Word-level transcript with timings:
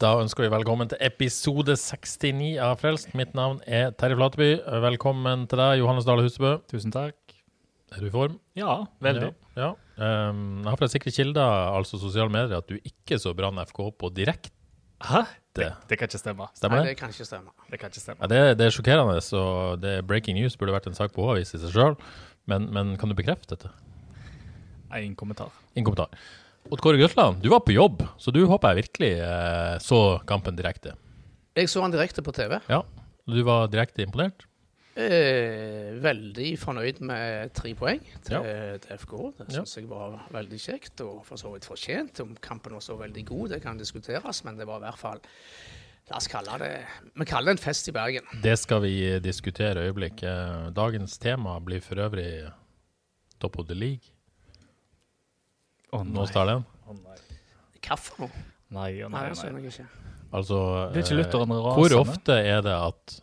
Da 0.00 0.14
ønsker 0.16 0.46
vi 0.46 0.48
velkommen 0.48 0.88
til 0.88 0.96
episode 1.04 1.74
69 1.76 2.54
av 2.64 2.78
Frelst. 2.80 3.10
Mitt 3.18 3.34
navn 3.36 3.58
er 3.68 3.90
Terje 4.00 4.16
Flateby. 4.16 4.46
Velkommen 4.80 5.42
til 5.50 5.60
deg, 5.60 5.82
Johannes 5.82 6.06
Dale 6.08 6.24
Husebø. 6.24 6.54
Tusen 6.72 6.94
takk. 6.94 7.34
Er 7.92 8.00
du 8.00 8.06
i 8.08 8.12
form? 8.14 8.38
Ja, 8.56 8.78
veldig. 9.04 9.28
Ja. 9.58 9.66
ja. 9.66 10.30
Um, 10.30 10.62
jeg 10.62 10.70
har 10.70 10.80
fra 10.80 10.88
sikre 10.88 11.12
kilder, 11.12 11.52
altså 11.76 12.00
sosiale 12.00 12.32
medier, 12.32 12.64
at 12.64 12.72
du 12.72 12.80
ikke 12.80 13.20
så 13.20 13.34
Brann 13.36 13.60
FK 13.60 13.82
på 14.00 14.08
direkte. 14.16 14.54
Hæ? 15.04 15.26
Det, 15.52 15.68
det 15.92 16.00
kan 16.00 16.08
ikke 16.08 16.22
stemme. 16.22 16.48
Stemmer 16.56 16.80
det? 16.80 16.86
Nei, 16.86 16.94
det? 16.94 16.98
kan 17.02 17.12
ikke 17.12 17.28
stemme. 17.28 17.52
Det 17.68 17.82
kan 17.82 17.92
ikke 17.92 18.04
stemme. 18.06 18.24
Ja, 18.24 18.32
det, 18.32 18.56
det 18.56 18.70
er 18.70 18.76
sjokkerende, 18.78 19.20
så 19.26 19.42
det 19.84 19.98
er 19.98 20.06
breaking 20.14 20.40
news 20.40 20.56
burde 20.56 20.78
vært 20.78 20.88
en 20.88 20.96
sak 20.96 21.12
på 21.12 21.28
H-avis 21.28 21.52
i 21.52 21.60
seg 21.60 21.76
sjøl. 21.76 22.00
Men, 22.48 22.72
men 22.72 22.96
kan 22.96 23.12
du 23.12 23.18
bekrefte 23.20 23.52
dette? 23.52 23.74
Ingen 24.96 25.12
kommentar. 25.20 25.52
Ingen 25.74 25.92
kommentar. 25.92 26.16
Odd 26.68 26.82
Kåre 26.84 27.00
Grøtland, 27.00 27.40
du 27.42 27.48
var 27.50 27.62
på 27.64 27.72
jobb, 27.74 28.02
så 28.20 28.30
du 28.34 28.42
håper 28.46 28.74
jeg 28.74 28.84
virkelig 28.84 29.10
eh, 29.24 29.78
så 29.82 30.00
kampen 30.28 30.58
direkte. 30.58 30.92
Jeg 31.56 31.70
så 31.72 31.82
han 31.82 31.90
direkte 31.94 32.22
på 32.22 32.34
TV. 32.36 32.60
Ja, 32.70 32.82
Du 33.30 33.42
var 33.46 33.68
direkte 33.70 34.02
imponert? 34.02 34.44
Eh, 34.98 35.94
veldig 36.02 36.48
fornøyd 36.58 36.98
med 37.06 37.52
tre 37.54 37.72
poeng 37.78 38.00
til, 38.26 38.34
Ja. 38.36 38.78
til 38.82 38.96
FK. 38.98 39.12
Det 39.38 39.46
Ja. 39.54 39.62
jeg 39.64 39.88
var 39.88 40.20
veldig 40.30 40.58
kjekt, 40.58 41.00
og 41.00 41.24
for 41.24 41.36
så 41.36 41.52
vidt 41.54 41.64
fortjent. 41.64 42.20
Om 42.20 42.36
kampen 42.42 42.72
var 42.72 42.80
så 42.80 42.96
veldig 42.98 43.24
god, 43.26 43.48
det 43.50 43.62
kan 43.62 43.78
diskuteres, 43.78 44.44
men 44.44 44.56
det 44.56 44.66
var 44.66 44.78
i 44.78 44.84
hvert 44.90 44.98
fall 44.98 45.20
La 46.10 46.16
oss 46.16 46.26
kalle 46.26 46.58
det 46.58 46.84
Vi 47.14 47.24
kaller 47.24 47.52
det 47.54 47.60
en 47.60 47.64
fest 47.64 47.86
i 47.88 47.92
Bergen. 47.92 48.24
Det 48.42 48.58
skal 48.58 48.80
vi 48.82 49.20
diskutere 49.20 49.76
i 49.78 49.90
øyeblikk. 49.92 50.22
Eh, 50.24 50.70
Dagens 50.70 51.18
tema 51.18 51.60
blir 51.60 51.80
for 51.80 51.94
øvrig 51.96 52.50
Top 53.38 53.58
of 53.60 53.66
the 53.68 53.74
League. 53.74 54.10
Å 55.96 56.02
Nå 56.06 56.26
starter 56.30 56.60
den. 56.60 56.64
Å 56.86 56.94
nei. 57.00 57.18
Kaffe 57.82 58.14
nå? 58.22 58.28
Nei, 58.70 58.90
å 59.02 59.08
Nei, 59.08 59.16
nei, 59.16 59.24
det 59.26 59.34
nei. 59.34 59.40
skjønner 59.40 59.64
jeg 59.66 59.72
ikke. 59.74 59.88
Altså 60.38 60.58
Blir 60.92 61.02
ikke 61.02 61.14
eh, 61.16 61.20
lytterne 61.24 61.56
Hvor 61.64 61.88
rasende? 61.90 62.00
ofte 62.04 62.36
er 62.46 62.60
det 62.62 62.74
at 62.76 63.16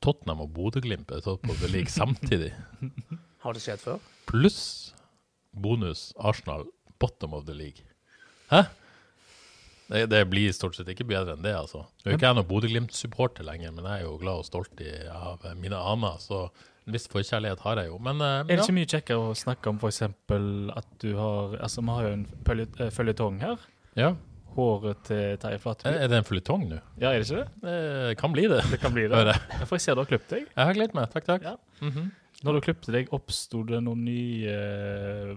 Tottenham 0.00 0.40
og 0.46 0.52
Bodø-Glimt 0.56 1.10
er 1.12 1.20
tatt 1.24 1.42
på 1.44 1.56
belik 1.60 1.90
samtidig? 1.92 2.54
Har 3.44 3.56
det 3.56 3.60
skjedd 3.64 3.82
før? 3.82 3.98
Pluss 4.30 4.60
bonus 5.52 6.10
Arsenal 6.16 6.64
bottom 7.00 7.34
of 7.36 7.44
the 7.48 7.54
league. 7.56 7.84
Hæ? 8.52 8.62
Det, 9.90 10.04
det 10.12 10.20
blir 10.30 10.52
stort 10.54 10.76
sett 10.78 10.88
ikke 10.92 11.06
bedre 11.10 11.34
enn 11.34 11.42
det, 11.42 11.52
altså. 11.58 11.84
Nå 12.04 12.12
er 12.12 12.16
ikke 12.16 12.28
jeg 12.28 12.36
noen 12.38 12.46
Bodø-Glimt-supporter 12.50 13.46
lenger, 13.48 13.72
men 13.74 13.88
jeg 13.90 14.04
er 14.04 14.06
jo 14.06 14.16
glad 14.22 14.44
og 14.44 14.46
stolt 14.46 14.82
i, 14.86 14.90
av 15.10 15.42
mine 15.58 15.78
aner, 15.92 16.20
så 16.22 16.44
en 16.86 16.94
viss 16.94 17.08
forkjærlighet 17.10 17.60
har 17.66 17.80
jeg 17.82 17.90
jo. 17.90 17.98
Men 18.06 18.22
eh, 18.24 18.36
Er 18.46 18.50
det 18.54 18.60
ikke 18.64 18.76
mye 18.78 18.90
kjekkere 18.94 19.28
å 19.30 19.36
snakke 19.36 19.70
om 19.72 19.80
f.eks. 19.82 20.02
at 20.06 20.88
du 21.02 21.10
har 21.18 21.56
Altså, 21.60 21.82
vi 21.84 21.96
har 21.98 22.06
jo 22.08 22.12
en 22.16 22.26
eh, 22.80 22.90
føljetong 22.94 23.40
her. 23.44 23.68
ja. 23.98 24.12
Håret 24.50 25.04
til 25.06 25.36
Terje 25.38 25.54
Er 25.54 25.60
Flatby. 25.62 25.90
er 25.94 26.08
det 26.10 26.16
en 26.18 26.24
føljetong 26.26 26.64
nå? 26.66 26.78
Ja, 26.98 27.12
er 27.14 27.20
det 27.22 27.28
ikke 27.28 27.44
det? 27.44 27.68
Det 27.70 28.16
kan 28.18 28.32
bli 28.34 28.46
det. 28.50 28.56
Det 28.72 28.80
kan 28.82 28.90
bli 28.96 29.04
det. 29.06 29.20
Jeg 29.30 29.60
får 29.60 29.68
For 29.70 29.76
jeg 29.78 29.84
ser 29.84 29.94
du 29.94 30.00
har 30.02 30.08
klippet 30.10 30.32
deg. 30.34 30.48
Jeg 30.56 30.66
har 30.66 30.74
gledet 30.74 30.96
meg. 30.98 31.06
Takk, 31.12 31.26
takk. 31.28 31.44
Ja. 31.46 31.52
Mhm. 31.86 32.08
Når 32.42 32.56
du 32.56 32.60
klippet 32.64 32.90
deg, 32.96 33.12
oppsto 33.14 33.60
det 33.68 33.78
noen 33.86 34.02
nye 34.08 34.56
eh, 34.56 35.30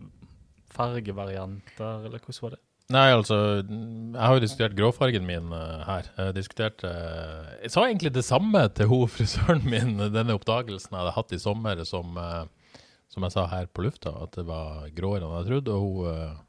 fargevarianter, 0.74 2.08
eller 2.08 2.20
hvordan 2.26 2.42
var 2.48 2.56
det? 2.56 2.62
Nei, 2.92 3.06
altså 3.16 3.38
Jeg 3.64 4.20
har 4.20 4.36
jo 4.36 4.42
diskutert 4.44 4.76
gråfargen 4.76 5.24
min 5.28 5.54
uh, 5.56 5.84
her. 5.88 6.10
Jeg 6.18 6.30
har 6.30 6.36
diskutert 6.36 6.84
eh, 6.88 7.54
Jeg 7.64 7.72
sa 7.72 7.86
egentlig 7.88 8.12
det 8.16 8.26
samme 8.28 8.66
til 8.76 8.90
hun 8.92 9.08
frisøren 9.14 9.64
min, 9.64 9.96
denne 10.12 10.36
oppdagelsen 10.36 10.92
jeg 10.92 11.00
hadde 11.00 11.16
hatt 11.16 11.32
i 11.36 11.40
sommer, 11.42 11.84
som, 11.88 12.18
uh, 12.20 12.82
som 13.14 13.24
jeg 13.28 13.36
sa 13.36 13.46
her 13.54 13.70
på 13.72 13.86
lufta, 13.88 14.12
at 14.26 14.36
det 14.36 14.46
var 14.50 14.90
gråere 14.98 15.24
enn 15.24 15.38
jeg 15.40 15.50
trodde. 15.52 15.78
Og 15.78 15.88
hun 15.88 16.12
uh, 16.12 16.44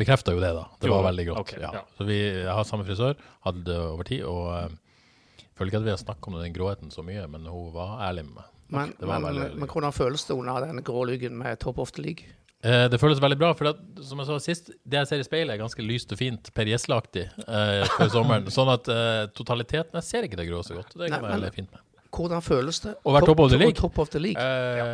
bekrefta 0.00 0.32
jo 0.32 0.40
det, 0.42 0.54
da. 0.56 0.64
Det 0.80 0.90
Jo, 0.90 0.96
var 0.96 1.10
veldig 1.10 1.28
grått. 1.28 1.44
Okay, 1.44 1.60
ja. 1.62 1.74
ja. 1.82 1.84
Så 1.98 2.08
vi 2.08 2.18
har 2.48 2.64
samme 2.68 2.88
frisør, 2.88 3.20
hadde 3.46 3.64
det 3.68 3.78
over 3.84 4.08
tid. 4.08 4.24
Og 4.24 4.48
uh, 4.56 5.46
føler 5.52 5.74
ikke 5.74 5.82
at 5.84 5.88
vi 5.90 5.94
har 5.94 6.02
snakka 6.02 6.32
om 6.32 6.40
den 6.40 6.56
gråheten 6.56 6.94
så 6.94 7.04
mye, 7.04 7.28
men 7.30 7.44
hun 7.52 7.68
var 7.76 7.98
ærlig 8.08 8.26
med 8.30 8.40
meg. 8.40 8.52
Men, 8.66 8.96
men, 8.98 9.22
men 9.60 9.68
hvordan 9.70 9.94
føles 9.94 10.24
det 10.26 10.34
under 10.34 10.64
den 10.64 10.82
grå 10.82 11.04
lyggen 11.06 11.36
med 11.38 11.60
Top 11.62 11.78
of 11.78 11.92
the 11.94 12.02
League? 12.02 12.32
Eh, 12.66 12.84
det 12.90 12.98
føles 12.98 13.20
veldig 13.22 13.38
bra, 13.38 13.52
for 13.54 13.70
at, 13.70 13.80
som 14.02 14.20
jeg 14.22 14.28
sa 14.28 14.36
sist, 14.42 14.70
det 14.82 14.98
jeg 15.02 15.10
ser 15.10 15.22
i 15.22 15.26
speilet 15.26 15.54
er 15.54 15.60
ganske 15.62 15.84
lyst 15.86 16.14
og 16.14 16.18
fint, 16.20 16.50
Per 16.56 16.66
Gjesle-aktig 16.70 17.26
uh, 17.46 17.84
før 17.94 18.10
sommeren. 18.14 18.48
Sånn 18.56 18.70
at 18.72 18.88
uh, 18.90 19.26
totaliteten 19.36 20.00
Jeg 20.00 20.06
ser 20.08 20.26
ikke 20.26 20.40
det 20.40 20.48
grå 20.50 20.62
så 20.66 20.78
godt. 20.80 20.94
Det 20.96 21.04
Nei, 21.04 21.10
kan 21.12 21.20
være 21.22 21.28
men- 21.30 21.44
veldig 21.44 21.58
fint 21.60 21.70
med. 21.74 21.82
Hvordan 22.16 22.40
føles 22.40 22.78
det? 22.80 22.94
Å 23.04 23.12
være 23.12 23.26
top 23.28 23.40
of 23.44 23.50
the 23.52 23.58
league? 23.60 23.76
Top 23.76 23.98
of 24.00 24.08
the 24.14 24.20
league. 24.22 24.40
Ja. 24.40 24.84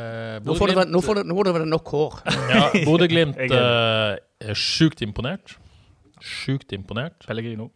Nå 0.43 0.57
får 0.59 0.73
det 0.73 0.77
være- 0.81 0.91
nå 0.91 1.03
får 1.07 1.21
det- 1.21 1.27
nå 1.29 1.37
får 1.39 1.49
det 1.49 1.53
være 1.55 1.69
nok 1.71 1.93
hår. 1.95 2.17
ja, 2.51 2.63
Bodø-Glimt 2.89 3.39
Jeg 3.43 3.53
er 3.55 4.17
eh, 4.17 4.49
er 4.51 4.59
sjukt 4.59 5.05
imponert. 5.07 5.55
Sjukt 6.19 6.73
imponert. 6.75 7.23
Pellegrino. 7.29 7.69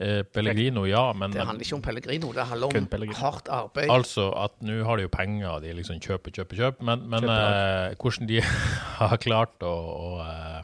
Eh, 0.00 0.22
Pellegrino, 0.24 0.86
ja, 0.88 1.12
men 1.12 1.34
Det 1.34 1.44
handler 1.44 1.66
ikke 1.66 1.76
om 1.76 1.82
Pellegrino, 1.84 2.30
det 2.32 2.44
handler 2.48 2.72
om 2.72 3.14
hardt 3.18 3.50
arbeid. 3.52 3.90
Altså 3.92 4.30
at 4.32 4.54
nå 4.64 4.78
har 4.88 4.96
de 4.96 5.04
jo 5.04 5.12
penger, 5.12 5.58
de 5.60 5.74
liksom 5.76 6.00
kjøper, 6.00 6.32
kjøper, 6.32 6.56
kjøper. 6.56 6.86
Men, 6.88 7.02
men 7.12 7.26
Kjøper 7.26 7.90
eh, 7.90 7.96
hvordan 8.00 8.30
de 8.30 8.38
har 9.02 9.20
klart 9.20 9.66
å, 9.66 9.74
å 9.76 10.08
eh, 10.24 10.62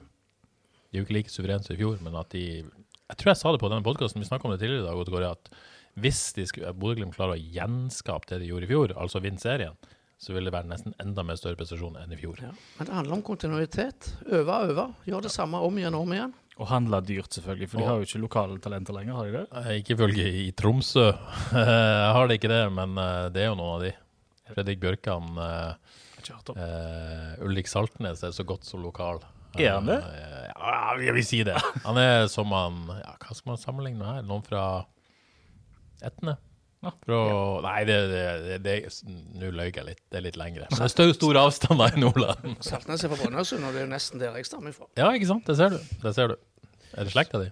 De 0.88 0.96
er 0.96 1.02
jo 1.02 1.04
ikke 1.04 1.18
like 1.18 1.34
suverene 1.34 1.66
som 1.66 1.76
i 1.76 1.80
fjor, 1.82 1.98
men 2.00 2.16
at 2.16 2.32
de 2.32 2.46
Jeg 2.64 3.18
tror 3.20 3.34
jeg 3.34 3.40
sa 3.42 3.52
det 3.52 3.60
på 3.60 3.68
denne 3.68 3.84
podkasten, 3.84 4.24
vi 4.24 4.30
snakka 4.30 4.48
om 4.48 4.54
det 4.54 4.62
tidligere 4.64 4.88
i 4.88 5.04
dag, 5.04 5.28
at 5.28 5.52
hvis 6.00 6.22
de 6.36 6.48
Bodø-Glimt 6.76 7.16
klarer 7.16 7.36
å 7.36 7.40
gjenskape 7.56 8.28
det 8.32 8.40
de 8.42 8.50
gjorde 8.50 8.68
i 8.68 8.72
fjor, 8.72 8.96
altså 9.00 9.20
vinne 9.24 9.40
serien, 9.40 9.76
så 10.20 10.32
vil 10.32 10.48
det 10.48 10.52
være 10.52 10.68
nesten 10.68 10.96
enda 11.00 11.24
mer 11.24 11.36
større 11.36 11.60
prestasjon 11.60 11.96
enn 12.00 12.12
i 12.12 12.18
fjor. 12.20 12.40
Ja. 12.40 12.50
Men 12.78 12.88
det 12.88 12.96
handler 12.96 13.18
om 13.18 13.24
kontinuitet. 13.24 14.10
Øve, 14.26 14.58
øve. 14.70 14.88
Gjør 15.08 15.28
det 15.28 15.32
samme 15.32 15.60
om 15.64 15.80
igjen 15.80 15.96
og 15.96 16.04
om 16.08 16.12
igjen. 16.16 16.34
Og 16.56 16.70
handle 16.70 17.02
dyrt, 17.04 17.34
selvfølgelig, 17.36 17.66
for 17.68 17.82
de 17.82 17.84
har 17.84 17.98
jo 18.00 18.06
ikke 18.06 18.20
lokale 18.22 18.54
talenter 18.64 18.94
lenger, 18.96 19.18
har 19.18 19.26
de 19.28 19.42
det? 19.42 19.64
Ikke 19.82 19.92
ifølge 19.92 20.24
i 20.40 20.44
Tromsø. 20.56 21.10
Har 22.16 22.30
det 22.30 22.38
ikke 22.38 22.48
det, 22.48 22.62
men 22.72 22.96
eh, 22.96 23.26
det 23.34 23.42
er 23.42 23.50
jo 23.50 23.58
noen 23.58 23.74
av 23.74 23.82
de. 23.84 23.90
Fredrik 24.54 24.80
Bjørkan, 24.80 25.36
eh, 25.42 27.42
Ulrik 27.44 27.68
Saltnes 27.68 28.24
er 28.24 28.32
så 28.32 28.46
godt 28.48 28.64
som 28.64 28.80
lokal. 28.86 29.20
Er 29.58 29.78
han 29.78 29.88
det? 29.88 30.00
Ja, 30.00 30.72
jeg 31.00 31.14
vil 31.16 31.28
si 31.28 31.40
det. 31.46 31.56
Han 31.84 32.00
er 32.00 32.26
som 32.32 32.50
han 32.52 32.82
ja, 32.92 33.14
Hva 33.22 33.36
skal 33.36 33.52
man 33.52 33.60
sammenligne 33.60 34.08
her? 34.08 34.24
Noen 34.26 34.44
fra 34.44 34.64
Etne? 36.04 36.36
Ja. 36.84 36.92
Fra, 37.06 37.18
Nei, 37.64 37.78
det, 37.88 37.96
det, 38.10 38.24
det, 38.44 38.56
det 38.66 38.74
Nå 39.40 39.50
løy 39.56 39.70
jeg 39.70 39.86
litt. 39.86 40.02
Det 40.12 40.20
er 40.20 40.26
litt 40.26 40.36
lengre. 40.38 40.68
Men 40.70 40.82
det 40.82 41.06
er 41.06 41.14
store 41.16 41.44
avstander 41.48 41.96
i 41.96 42.02
Nordland. 42.02 42.58
Saltnes 42.64 43.04
er 43.04 43.12
fra 43.12 43.20
Brønnøysund, 43.22 43.64
og 43.64 43.72
det 43.74 43.82
er 43.82 43.86
jo 43.88 43.92
nesten 43.94 44.22
der 44.22 44.36
jeg 44.38 44.48
stammer 44.48 44.76
fra. 44.76 44.88
Ja, 45.00 45.08
ikke 45.16 45.30
sant? 45.32 45.46
Det 45.48 45.56
ser 45.58 45.72
du. 45.74 45.80
Det 46.04 46.14
ser 46.16 46.34
du. 46.34 46.36
Er 46.96 47.08
det 47.08 47.14
slekta 47.16 47.40
di? 47.42 47.48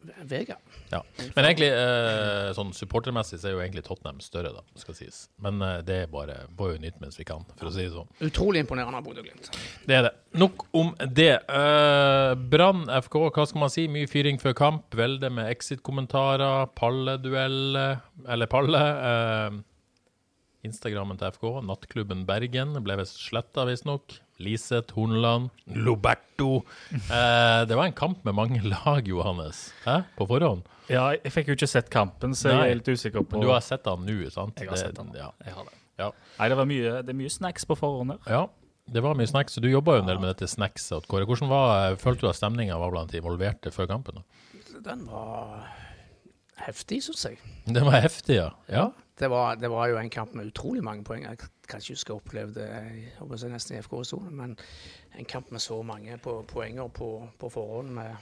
Vega. 0.00 0.56
Ja. 0.92 1.02
Men 1.34 1.44
egentlig, 1.44 1.68
eh, 1.74 2.50
sånn 2.56 2.70
supportermessig 2.76 3.40
så 3.42 3.50
er 3.50 3.56
jo 3.56 3.62
egentlig 3.64 3.82
Tottenham 3.86 4.20
større, 4.22 4.52
da, 4.54 4.62
skal 4.78 4.96
sies. 4.96 5.24
Men 5.42 5.60
eh, 5.64 5.80
det 5.86 5.96
er 6.04 6.12
bare 6.12 6.36
Må 6.58 6.70
jo 6.72 6.78
nytt 6.82 7.00
mens 7.02 7.18
vi 7.18 7.26
kan, 7.28 7.42
for 7.58 7.68
å 7.68 7.72
si 7.74 7.82
det 7.82 7.94
sånn. 7.96 8.08
Utrolig 8.24 8.62
imponerende 8.62 9.00
av 9.00 9.06
Bodø-Glimt. 9.06 9.50
Det 9.88 9.98
er 9.98 10.06
det. 10.06 10.12
Nok 10.38 10.66
om 10.78 10.92
det. 11.02 11.32
Eh, 11.50 12.34
Brann 12.54 12.86
FK, 13.02 13.18
hva 13.34 13.46
skal 13.50 13.64
man 13.64 13.74
si? 13.74 13.88
Mye 13.90 14.10
fyring 14.10 14.38
før 14.42 14.54
kamp. 14.58 14.94
Velde 14.98 15.32
med 15.34 15.50
exit-kommentarer. 15.50 16.70
Palle-duell, 16.78 17.58
eller 18.28 18.52
Palle. 18.54 18.84
Eh, 19.10 19.58
Instagrammen 20.68 21.18
til 21.18 21.30
FK, 21.32 21.60
Nattklubben 21.66 22.24
Bergen, 22.28 22.74
ble 22.84 22.96
visst 23.00 23.20
sletta, 23.22 23.66
visstnok. 23.68 24.18
Liseth 24.38 24.92
Tornland, 24.92 25.48
Loberto. 25.74 26.62
Eh, 26.94 27.64
det 27.66 27.74
var 27.76 27.84
en 27.88 27.92
kamp 27.96 28.24
med 28.24 28.34
mange 28.38 28.60
lag, 28.62 29.08
Johannes. 29.08 29.72
Hæ? 29.84 30.02
På 30.18 30.26
forhånd. 30.30 30.62
Ja, 30.88 31.10
jeg 31.16 31.32
fikk 31.34 31.50
jo 31.50 31.56
ikke 31.58 31.68
sett 31.68 31.90
kampen, 31.92 32.32
så 32.38 32.52
jeg 32.54 32.70
er 32.70 32.78
litt 32.78 32.88
usikker 32.88 33.26
på 33.26 33.36
Men 33.36 33.44
du 33.44 33.50
har 33.52 33.60
sett 33.66 33.84
han 33.90 34.06
nå, 34.06 34.30
sant? 34.32 34.54
Jeg 34.60 34.68
har 34.70 34.76
Det- 34.76 34.86
sett 34.86 34.96
han. 35.02 35.10
Ja. 35.14 35.32
Jeg 35.44 35.54
har 35.54 35.64
det. 35.64 35.74
Ja. 35.98 36.10
Nei, 36.38 36.48
det, 36.48 36.56
var 36.56 36.64
mye, 36.70 37.02
det 37.02 37.10
er 37.10 37.18
mye 37.18 37.28
snacks 37.34 37.64
på 37.66 37.76
forhånd 37.76 38.10
her. 38.14 38.18
ja. 38.26 38.46
Det 38.90 39.02
var 39.04 39.12
mye 39.18 39.26
snacks, 39.28 39.58
du 39.60 39.68
jobba 39.68 39.98
jo 39.98 40.00
en 40.00 40.06
del 40.06 40.18
med 40.18 40.30
dette 40.34 40.48
snackset. 40.48 41.04
Kåre. 41.06 41.26
Hvordan 41.28 41.50
var, 41.50 41.96
følte 42.00 42.20
du 42.24 42.28
at 42.30 42.36
stemninga 42.38 42.78
var 42.80 42.88
blant 42.90 43.10
de 43.12 43.18
involverte 43.20 43.68
før 43.70 43.86
kampen? 43.90 44.14
da? 44.14 44.80
Den 44.80 45.02
var 45.10 45.66
heftig, 46.56 47.02
syns 47.04 47.26
jeg. 47.26 47.36
Den 47.66 47.84
var 47.84 48.00
heftig, 48.00 48.36
ja. 48.38 48.48
ja. 48.66 48.86
Det 49.18 49.28
var, 49.28 49.56
det 49.60 49.68
var 49.68 49.90
jo 49.92 49.98
en 50.00 50.08
kamp 50.08 50.32
med 50.38 50.46
utrolig 50.54 50.80
mange 50.82 51.04
poeng. 51.04 51.26
Jeg 51.68 51.74
kan 51.74 51.82
ikke 51.84 51.94
huske 51.98 52.12
jeg 52.14 52.20
opplevde 52.22 52.54
det 52.62 52.66
jeg 52.72 53.10
håper 53.18 53.42
å 53.44 53.48
nesten 53.52 53.74
i 53.76 53.80
FK-historien, 53.84 54.32
men 54.38 54.54
en 55.20 55.26
kamp 55.28 55.50
med 55.52 55.60
så 55.60 55.76
mange 55.84 56.14
på, 56.24 56.38
poenger 56.48 56.88
på, 56.96 57.08
på 57.36 57.50
forhånd 57.52 57.90
med 57.92 58.14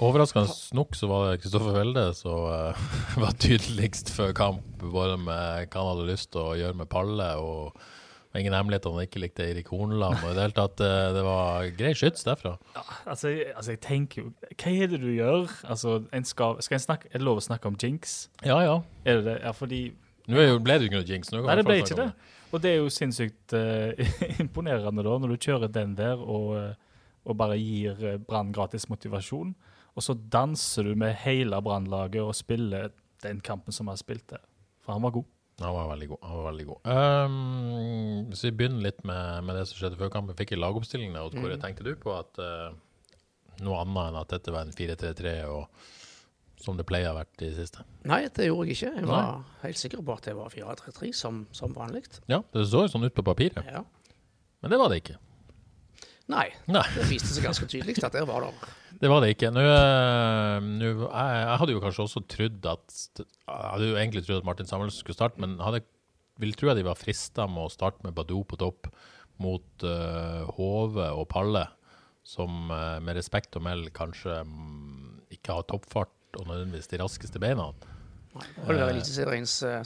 Overraskende 0.00 0.48
nok 0.76 0.96
så 0.96 1.08
var 1.08 1.26
det 1.30 1.42
Kristoffer 1.42 1.76
Welde 1.76 2.06
som 2.16 2.46
uh, 2.48 2.88
var 3.22 3.36
tydeligst 3.40 4.10
før 4.12 4.32
kamp, 4.36 4.64
både 4.80 5.18
med 5.20 5.68
hva 5.68 5.82
han 5.82 5.90
hadde 5.92 6.08
lyst 6.08 6.30
til 6.32 6.40
å 6.42 6.56
gjøre 6.56 6.76
med 6.80 6.88
Palle, 6.92 7.28
og 7.40 7.76
det 7.76 8.32
var 8.32 8.42
ingen 8.46 8.56
hemmelighet 8.58 8.88
at 8.88 8.96
han 8.96 9.06
ikke 9.06 9.22
likte 9.22 9.44
Eirik 9.46 9.68
Hornland. 9.72 10.18
Og 10.20 10.32
i 10.32 10.34
det 10.36 10.44
hele 10.44 10.56
tatt, 10.58 10.82
uh, 10.84 11.12
det 11.16 11.22
var 11.24 11.68
grei 11.78 11.92
skyts 11.96 12.24
derfra. 12.28 12.54
Ja, 12.76 12.82
altså, 13.12 13.32
jeg- 13.32 13.52
altså, 13.56 13.72
jeg 13.76 13.80
tenker 13.86 14.22
jo 14.22 14.32
Hva 14.56 14.72
er 14.84 14.90
det 14.92 15.00
du 15.04 15.08
gjør? 15.14 15.52
Altså, 15.64 15.98
en 16.12 16.24
skal, 16.28 16.60
skal 16.64 16.76
en 16.80 16.84
snakke, 16.88 17.08
Er 17.12 17.20
det 17.20 17.28
lov 17.28 17.40
å 17.40 17.46
snakke 17.48 17.68
om 17.72 17.76
jinx? 17.80 18.18
Ja, 18.44 18.60
ja. 18.64 18.80
Er 19.04 19.20
det 19.22 19.24
det? 19.30 19.38
Ja, 19.44 19.52
fordi 19.56 19.82
Nå 20.26 20.42
ble 20.64 20.76
det 20.78 20.86
jo 20.86 20.90
ikke 20.90 20.98
noe 21.00 21.06
jinx. 21.08 21.30
Nei, 21.34 21.56
det 21.58 21.64
ble 21.66 21.78
ikke 21.82 21.98
det. 22.00 22.08
Og 22.54 22.62
det 22.62 22.70
er 22.72 22.76
jo 22.80 22.90
sinnssykt 22.94 23.54
uh, 23.58 23.92
imponerende 24.42 25.02
da, 25.06 25.14
når 25.22 25.34
du 25.34 25.46
kjører 25.48 25.70
den 25.72 25.94
der 25.98 26.20
og, 26.22 26.52
eh, 26.58 26.74
og 27.26 27.36
bare 27.38 27.56
gir 27.58 27.98
eh, 28.06 28.18
Brann 28.22 28.52
gratis 28.54 28.86
motivasjon. 28.88 29.54
Og 29.96 30.04
så 30.04 30.14
danser 30.14 30.86
du 30.90 30.94
med 30.98 31.14
hele 31.24 31.58
Brannlaget 31.64 32.22
og 32.22 32.34
spiller 32.38 32.92
den 33.24 33.40
kampen 33.40 33.74
som 33.74 33.88
har 33.90 33.98
spilt 33.98 34.26
der. 34.30 34.42
For 34.84 34.94
han 34.94 35.02
var 35.02 35.14
god. 35.18 35.26
Han 35.62 35.72
var 35.72 35.86
veldig 35.88 36.08
god. 36.10 36.18
Han 36.28 36.36
var 36.36 36.48
veldig 36.50 36.66
god. 36.68 36.88
Um, 36.92 38.32
så 38.36 38.46
vi 38.50 38.56
begynner 38.58 38.82
litt 38.90 38.98
med, 39.08 39.44
med 39.48 39.56
det 39.56 39.62
som 39.70 39.78
skjedde 39.80 39.96
før 40.00 40.10
kampen. 40.12 40.36
Fikk 40.36 40.52
jeg 40.52 40.60
lagoppstillingen, 40.60 41.16
og 41.16 41.32
hvor 41.38 41.48
Mm. 41.54 41.60
tenkte 41.62 41.86
du 41.86 41.94
på 41.96 42.12
at 42.12 42.42
uh, 42.42 42.74
noe 43.64 43.78
annet 43.80 44.02
enn 44.10 44.18
at 44.20 44.34
dette 44.34 44.52
var 44.52 44.66
en 44.66 44.74
4-3-3, 44.76 45.32
og 45.48 45.64
som 46.62 46.78
det 46.78 46.86
pleier 46.88 47.10
å 47.10 47.14
ha 47.14 47.20
vært 47.20 47.42
i 47.42 47.50
det 47.50 47.58
siste? 47.58 47.84
Nei, 48.08 48.22
det 48.32 48.48
gjorde 48.48 48.70
jeg 48.70 48.78
ikke. 48.78 48.94
Jeg 49.00 49.10
var 49.10 49.44
helt 49.62 49.80
sikker 49.80 50.02
på 50.06 50.16
at 50.16 50.28
det 50.28 50.34
var 50.38 50.52
4-3-3 50.54 51.12
som, 51.16 51.44
som 51.56 51.74
vanlig. 51.76 52.06
Ja, 52.30 52.40
det 52.54 52.66
så 52.70 52.86
jo 52.86 52.92
sånn 52.92 53.06
ut 53.06 53.16
på 53.16 53.24
papiret, 53.26 53.60
Ja. 53.68 53.84
men 54.62 54.72
det 54.72 54.80
var 54.80 54.92
det 54.92 55.02
ikke. 55.04 55.18
Nei, 56.26 56.48
Nei, 56.66 56.82
det 56.96 57.04
viste 57.06 57.30
seg 57.30 57.44
ganske 57.46 57.68
tydelig 57.70 58.00
at 58.02 58.16
der 58.16 58.24
var 58.26 58.42
det 58.42 58.50
det 59.02 59.10
var 59.10 59.22
det 59.22 59.34
ikke. 59.36 59.52
Nå, 59.54 59.62
eh, 59.62 60.56
nå, 60.64 60.88
jeg, 60.88 61.34
jeg 61.38 61.58
hadde 61.60 61.76
jo 61.76 61.82
kanskje 61.84 62.06
også 62.06 62.22
trodd 62.26 62.66
at 62.72 62.96
Jeg 63.20 63.28
hadde 63.46 63.90
jo 63.92 63.98
egentlig 64.00 64.24
trodd 64.26 64.40
at 64.42 64.48
Martin 64.48 64.66
Samuelsen 64.66 65.04
skulle 65.04 65.18
starte, 65.18 65.38
men 65.42 65.54
hadde, 65.62 65.84
vil 66.42 66.56
tro 66.58 66.72
at 66.72 66.80
de 66.80 66.86
var 66.86 66.98
frista 66.98 67.46
med 67.46 67.68
å 67.68 67.72
starte 67.72 68.02
med 68.06 68.16
Badou 68.16 68.42
på 68.48 68.58
topp 68.58 68.90
mot 69.42 69.84
uh, 69.84 70.48
Hove 70.56 71.10
og 71.12 71.28
Palle, 71.30 71.66
som 72.26 72.72
uh, 72.72 72.96
med 73.04 73.18
respekt 73.18 73.58
å 73.58 73.62
melde 73.62 73.92
kanskje 73.94 74.40
um, 74.48 75.20
ikke 75.30 75.58
har 75.58 75.66
toppfart 75.68 76.15
og 76.36 76.48
nødvendigvis 76.48 76.90
de 76.92 77.00
raskeste 77.02 77.42
beina. 77.42 77.70
Og 78.36 78.68
det 78.68 78.76
var 78.82 78.92
Eliteseriens 78.92 79.54
eh, 79.66 79.80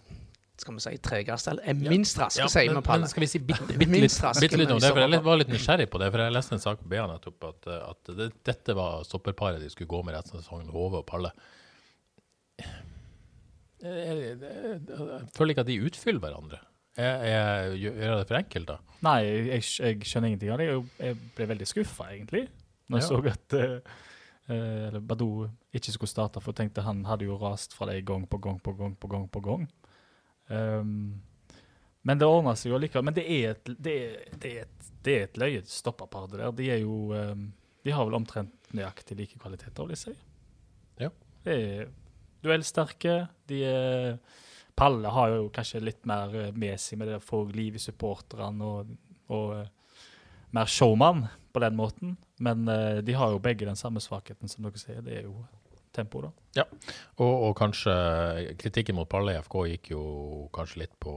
skal 0.60 0.76
vi 0.76 0.82
si, 0.84 0.92
tregeste, 1.04 1.54
eller 1.54 1.68
eh, 1.70 1.82
minst 1.88 2.18
raske, 2.20 2.48
sier 2.52 2.68
vi 2.68 2.74
på 2.74 2.80
med 2.80 2.86
Palle. 2.88 3.08
skal 3.10 3.24
vi 3.24 3.30
si 3.30 3.40
bitte, 3.40 3.68
bitte, 3.70 4.00
litt, 4.02 4.16
bitte 4.42 4.60
litt 4.60 4.74
om 4.74 4.82
det? 4.82 4.90
For 4.92 5.04
jeg 5.04 5.24
var 5.24 5.40
litt 5.40 5.52
nysgjerrig 5.52 5.88
på 5.92 6.00
det, 6.02 6.10
for 6.12 6.24
jeg 6.24 6.34
leste 6.36 6.56
en 6.58 6.64
sak 6.66 6.82
på 6.82 6.90
BA 6.92 7.06
nettopp 7.08 7.48
at, 7.48 7.70
at 7.78 8.12
det, 8.18 8.30
dette 8.46 8.76
var 8.76 9.06
stopperparet 9.08 9.62
de 9.62 9.70
skulle 9.72 9.90
gå 9.90 10.02
med 10.06 10.18
resten 10.18 10.36
av 10.36 10.44
sesongen, 10.44 10.72
Hove 10.74 11.00
og 11.00 11.06
Palle. 11.08 11.32
Jeg, 12.60 13.94
jeg, 13.96 14.36
jeg, 14.42 14.80
jeg 14.84 15.30
føler 15.36 15.54
ikke 15.54 15.64
at 15.64 15.70
de 15.70 15.80
utfyller 15.88 16.20
hverandre. 16.26 16.60
Jeg, 16.98 17.30
jeg, 17.30 17.76
gjør 17.80 18.00
jeg 18.02 18.18
det 18.18 18.28
for 18.28 18.40
enkelt, 18.40 18.68
da? 18.68 18.96
Nei, 19.06 19.18
jeg, 19.24 19.64
skjønner 20.04 20.32
ingenting 20.32 20.52
av 20.52 20.60
det. 20.60 20.68
Jeg, 21.00 21.18
ble 21.36 21.46
veldig 21.54 21.68
skuffa, 21.68 22.10
egentlig, 22.12 22.44
når 22.90 23.00
jeg 23.00 23.06
Ja. 23.06 23.08
så 23.08 23.20
at 23.30 23.56
eh, 23.56 23.76
eh, 23.78 23.98
eller 24.50 25.02
Badou 25.04 25.46
ikke 25.76 25.94
skulle 25.94 26.10
starte, 26.10 26.42
for 26.42 26.56
tenkte 26.56 26.84
han 26.86 27.04
hadde 27.06 27.28
jo 27.28 27.38
rast 27.40 27.76
fra 27.76 27.86
det 27.90 28.00
gang 28.08 28.26
på 28.28 28.40
gang 28.42 28.58
på 28.62 28.74
gang 28.78 28.96
på 28.98 29.10
gang. 29.10 29.28
på 29.28 29.42
gang. 29.44 29.68
Um, 30.50 31.20
men 32.02 32.18
det 32.18 32.28
ordna 32.28 32.56
seg 32.56 32.72
jo 32.72 32.80
likevel. 32.80 33.06
Men 33.06 33.16
det 33.16 33.26
er 33.28 33.54
et, 33.54 33.72
det 33.76 33.96
er, 33.96 34.36
det 34.40 34.52
er 34.52 34.66
et, 34.66 34.92
det 35.04 35.16
er 35.16 35.26
et 35.28 35.40
løyet 35.40 35.72
stopperpar, 35.72 36.28
det 36.30 36.40
der. 36.40 36.54
De 36.56 36.68
er 36.72 36.82
jo 36.82 37.12
um, 37.12 37.50
De 37.84 37.94
har 37.94 38.04
vel 38.04 38.18
omtrent 38.18 38.72
nøyaktig 38.76 39.16
like 39.16 39.40
kvaliteter, 39.40 39.86
vil 39.86 39.96
jeg 39.96 40.02
si. 40.02 40.14
Ja. 41.00 41.10
Det 41.44 41.56
er 41.56 41.90
duellsterke. 42.44 43.16
De 43.48 43.64
er 43.64 44.16
Palle 44.80 45.12
har 45.12 45.34
jo 45.34 45.48
kanskje 45.52 45.82
litt 45.82 46.06
mer 46.08 46.32
eh, 46.36 46.52
med 46.56 46.80
seg 46.80 46.96
med 46.96 47.10
det 47.10 47.18
å 47.18 47.24
få 47.24 47.42
liv 47.52 47.74
i 47.76 47.82
supporterne 47.82 48.64
og, 48.64 48.92
og 49.28 49.50
uh, 49.58 49.98
mer 50.56 50.70
showman 50.72 51.26
på 51.52 51.62
den 51.62 51.76
måten. 51.76 52.16
Men 52.38 52.68
eh, 52.68 53.00
de 53.04 53.16
har 53.16 53.32
jo 53.34 53.42
begge 53.42 53.68
den 53.68 53.78
samme 53.78 54.00
svakheten, 54.00 54.48
som 54.48 54.66
dere 54.66 54.80
sier. 54.80 55.02
Det 55.04 55.18
er 55.18 55.28
jo 55.28 55.34
tempo, 55.96 56.22
da. 56.26 56.30
Og, 56.58 57.34
og 57.50 57.52
kanskje 57.58 57.92
kritikken 58.58 58.96
mot 58.96 59.08
Palle 59.10 59.36
i 59.36 59.40
FK 59.44 59.56
gikk 59.74 59.92
jo 59.92 60.02
kanskje 60.56 60.82
litt 60.82 60.94
på, 61.02 61.12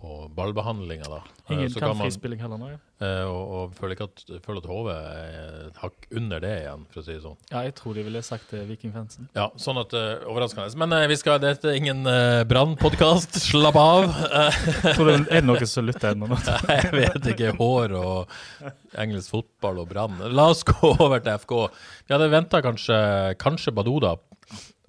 på 0.00 0.24
ballbehandlinga, 0.34 1.06
da. 1.10 1.20
Eh, 1.44 1.52
Ingen 1.54 1.70
så 1.70 1.82
kan 1.84 1.98
frispilling 2.00 2.40
heller 2.40 2.58
nå. 2.58 2.70
Eh, 3.04 3.26
og, 3.28 3.52
og 3.58 3.76
føler 3.76 4.00
at, 4.06 4.22
føler 4.44 4.62
at 4.62 4.68
HV 4.70 4.88
er 4.94 5.58
et 5.66 5.78
hakk 5.82 6.08
under 6.16 6.42
det 6.42 6.52
igjen, 6.62 6.86
for 6.90 7.02
å 7.02 7.04
si 7.04 7.12
det 7.12 7.22
sånn. 7.26 7.36
ja, 7.52 7.62
jeg 7.68 7.76
tror 7.78 7.98
de 7.98 8.06
ville 8.06 8.24
sagt 8.24 8.54
det, 8.54 8.64
Vikingfansen. 8.70 9.28
Ja, 9.36 9.50
sånn 9.60 9.80
at 9.82 9.94
uh, 9.94 10.24
overraskende. 10.30 10.72
Men 10.80 10.96
uh, 10.96 11.04
vi 11.10 11.18
skal, 11.20 11.38
dette 11.42 11.70
er 11.70 11.78
ingen 11.78 12.02
uh, 12.08 12.42
brannpodkast. 12.48 13.36
Slapp 13.44 13.78
av. 13.78 14.08
Eh, 14.08 14.60
Tror 14.96 15.10
du, 15.10 15.14
er 15.18 15.42
det 15.42 15.44
noen 15.44 15.70
som 15.70 15.86
lytter 15.86 16.14
ennå? 16.14 16.30
nå? 16.32 16.40
jeg 16.72 16.92
vet 16.94 17.32
ikke. 17.34 17.54
Hår 17.60 17.96
og 18.00 18.70
engelsk 19.00 19.34
fotball 19.34 19.82
og 19.84 19.90
brann. 19.90 20.22
La 20.32 20.48
oss 20.54 20.64
gå 20.66 20.94
over 20.94 21.20
til 21.20 21.36
FK. 21.44 21.58
Vi 22.06 22.16
hadde 22.16 22.30
venta 22.32 22.62
kanskje, 22.64 22.96
kanskje 23.42 23.74
Badoda, 23.76 24.16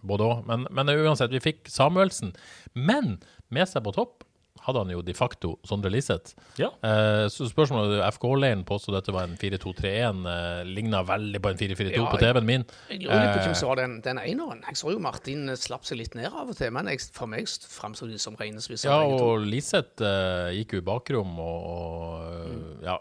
både 0.08 0.30
òg. 0.30 0.46
Men, 0.50 0.68
men 0.72 0.94
uansett, 0.96 1.34
vi 1.34 1.44
fikk 1.44 1.70
Samuelsen. 1.72 2.36
Men 2.74 3.18
med 3.54 3.70
seg 3.70 3.86
på 3.86 3.96
topp 3.96 4.26
hadde 4.66 4.82
han 4.82 4.92
jo 4.94 5.02
de 5.06 5.14
facto 5.16 5.56
Sondre 5.68 5.92
Liseth. 5.94 6.34
Ja. 6.58 6.72
Eh, 6.86 7.26
så 7.32 7.48
spørsmålet 7.50 8.02
FK-leiren 8.16 8.64
påsto 8.68 8.94
dette 8.96 9.14
var 9.14 9.28
en 9.28 9.36
4-2-3-1. 9.38 10.24
Eh, 10.32 10.62
Ligna 10.70 11.04
veldig 11.06 11.42
på 11.44 11.52
en 11.52 11.60
4-4-2 11.60 11.92
Ja, 12.00 12.06
på 12.10 12.22
TV-en 12.22 12.48
min. 12.48 12.66
Jeg 12.90 13.04
lurer 13.04 13.22
litt 13.22 13.36
på 13.36 13.42
Eh. 13.42 13.46
hvem 13.46 13.58
som 13.60 13.70
var 13.70 13.82
den, 13.84 14.00
den 14.06 14.22
eneren. 14.22 14.64
Jeg 14.66 14.80
så 14.82 14.94
jo 14.96 15.02
Martin 15.04 15.50
eh, 15.54 15.60
slapp 15.60 15.86
seg 15.86 16.02
litt 16.02 16.18
ned 16.18 16.32
av 16.32 16.50
og 16.50 16.58
til, 16.58 16.74
men 16.74 16.90
jeg, 16.90 17.04
for 17.14 17.30
meg 17.30 17.46
framsto 17.46 18.10
de 18.10 18.18
som 18.22 18.38
rene 18.40 18.64
spisser. 18.64 18.90
Ja, 18.90 19.04
og 19.06 19.46
Liseth 19.46 20.02
eh, 20.02 20.56
gikk 20.58 20.78
jo 20.78 20.82
i 20.82 20.88
bakrom, 20.88 21.38
og, 21.38 21.70
og 21.76 22.50
mm. 22.50 22.66
ja 22.86 22.98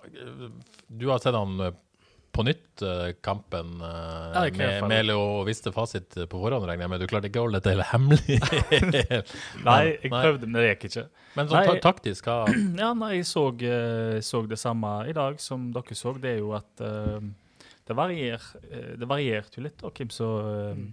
Du 0.89 1.09
har 1.09 1.23
sett 1.23 1.37
han 1.39 1.57
eh, 1.65 1.73
på 2.35 2.45
nytt, 2.47 2.83
eh, 2.83 3.13
kampen 3.25 3.77
eh, 3.81 4.35
Ja, 4.35 4.43
med 4.59 4.87
Melio 4.91 5.21
og 5.21 5.45
visste 5.49 5.73
fasit 5.75 6.17
på 6.17 6.41
forhånd, 6.41 6.67
regner 6.69 6.87
jeg 6.87 6.93
med. 6.93 7.05
Du 7.05 7.11
klarte 7.11 7.31
ikke 7.31 7.43
å 7.43 7.47
holde 7.47 7.61
dette 7.61 7.75
hele 7.75 7.87
hemmelig? 7.91 8.39
Nei, 9.69 9.79
jeg 9.93 10.11
prøvde, 10.11 10.49
men 10.49 10.59
det 10.59 10.67
gikk 10.73 10.89
ikke. 10.91 11.07
Men 11.37 11.51
sånn 11.51 11.61
Nei. 11.61 11.69
ta 11.71 11.87
taktisk, 11.91 12.29
hva 12.29 12.41
Ja, 12.83 12.91
nei, 12.99 13.13
jeg 13.21 13.31
så, 13.31 13.47
eh, 13.71 14.19
så 14.25 14.43
det 14.51 14.61
samme 14.61 14.97
i 15.11 15.17
dag 15.17 15.39
som 15.43 15.71
dere 15.75 15.99
så. 15.99 16.17
Det 16.19 16.35
er 16.35 16.43
jo 16.43 16.53
at 16.59 16.85
uh, 16.85 17.23
det, 17.89 17.97
varier, 17.97 18.51
det 18.99 19.09
varierte 19.09 19.61
jo 19.61 19.67
litt, 19.69 19.81
da, 19.83 19.95
hvem 19.95 20.13
som 20.15 20.93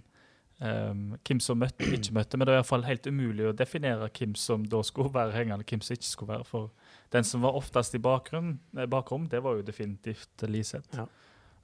eh, 0.62 0.94
hvem 1.26 1.40
som 1.42 1.60
møtte 1.60 1.86
og 1.86 1.96
ikke 1.96 2.16
møtte. 2.16 2.38
Men 2.38 2.46
det 2.46 2.52
er 2.52 2.58
i 2.58 2.62
hvert 2.62 2.70
fall 2.70 2.86
helt 2.86 3.08
umulig 3.08 3.48
å 3.48 3.56
definere 3.56 4.10
hvem 4.14 4.36
som 4.38 4.66
da 4.70 4.82
skulle 4.86 5.12
være 5.14 5.34
hengende, 5.36 5.66
hvem 5.68 5.82
som 5.84 5.96
ikke 5.96 6.10
skulle 6.10 6.36
være. 6.36 6.48
For 6.48 6.70
den 7.14 7.26
som 7.28 7.44
var 7.44 7.58
oftest 7.58 7.96
i 7.98 8.02
bakgrunn, 8.02 8.54
eh, 8.76 8.88
bakrom, 8.90 9.28
det 9.32 9.42
var 9.44 9.58
jo 9.58 9.66
definitivt 9.66 10.46
Liseth. 10.48 10.96
Ja. 10.96 11.08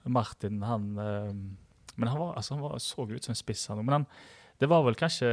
Martin, 0.05 0.63
han 0.63 0.91
eh, 0.99 1.33
Men 1.97 2.09
han, 2.09 2.19
var, 2.19 2.37
altså, 2.37 2.55
han 2.55 2.63
var, 2.63 2.79
så 2.79 3.07
ut 3.11 3.25
som 3.25 3.35
en 3.35 3.39
spiss, 3.39 3.67
han 3.69 3.81
òg. 3.81 3.89
Men 3.89 3.97
han, 4.01 4.07
det 4.59 4.69
var 4.71 4.85
vel 4.87 4.99
kanskje 4.99 5.29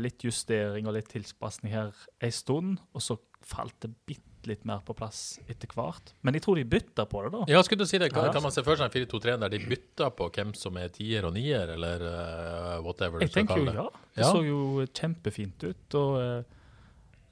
litt 0.00 0.24
justering 0.24 0.86
og 0.88 0.96
litt 0.96 1.08
tilpasning 1.12 1.72
her 1.72 1.96
en 2.20 2.32
stund, 2.32 2.78
og 2.92 3.04
så 3.04 3.16
falt 3.44 3.76
det 3.84 3.90
bitte 4.08 4.28
litt 4.48 4.64
mer 4.66 4.80
på 4.84 4.94
plass 4.98 5.38
etter 5.46 5.70
hvert. 5.76 6.12
Men 6.26 6.34
jeg 6.34 6.44
tror 6.44 6.58
de 6.58 6.64
bytta 6.66 7.04
på 7.06 7.20
det, 7.24 7.30
da. 7.34 7.42
Ja, 7.52 7.60
skulle 7.62 7.84
du 7.84 7.90
si 7.90 8.00
det. 8.02 8.10
Kan, 8.14 8.30
kan 8.34 8.42
man 8.42 8.54
se 8.54 8.64
for 8.66 8.78
seg 8.78 8.88
en 8.88 9.06
4-2-3 9.06 9.36
der 9.44 9.52
de 9.52 9.60
bytter 9.70 10.10
på 10.18 10.28
hvem 10.34 10.50
som 10.58 10.78
er 10.80 10.90
tier 10.94 11.28
og 11.28 11.36
nier, 11.36 11.74
eller 11.76 12.02
uh, 12.08 12.80
whatever 12.82 13.22
du 13.22 13.28
Jeg 13.28 13.36
tenker 13.36 13.62
jo 13.62 13.68
ja. 13.70 13.86
Det 13.92 14.24
Ja. 14.24 14.32
så 14.32 14.42
jo 14.44 14.88
kjempefint 14.90 15.68
ut. 15.68 16.00
og 16.00 16.18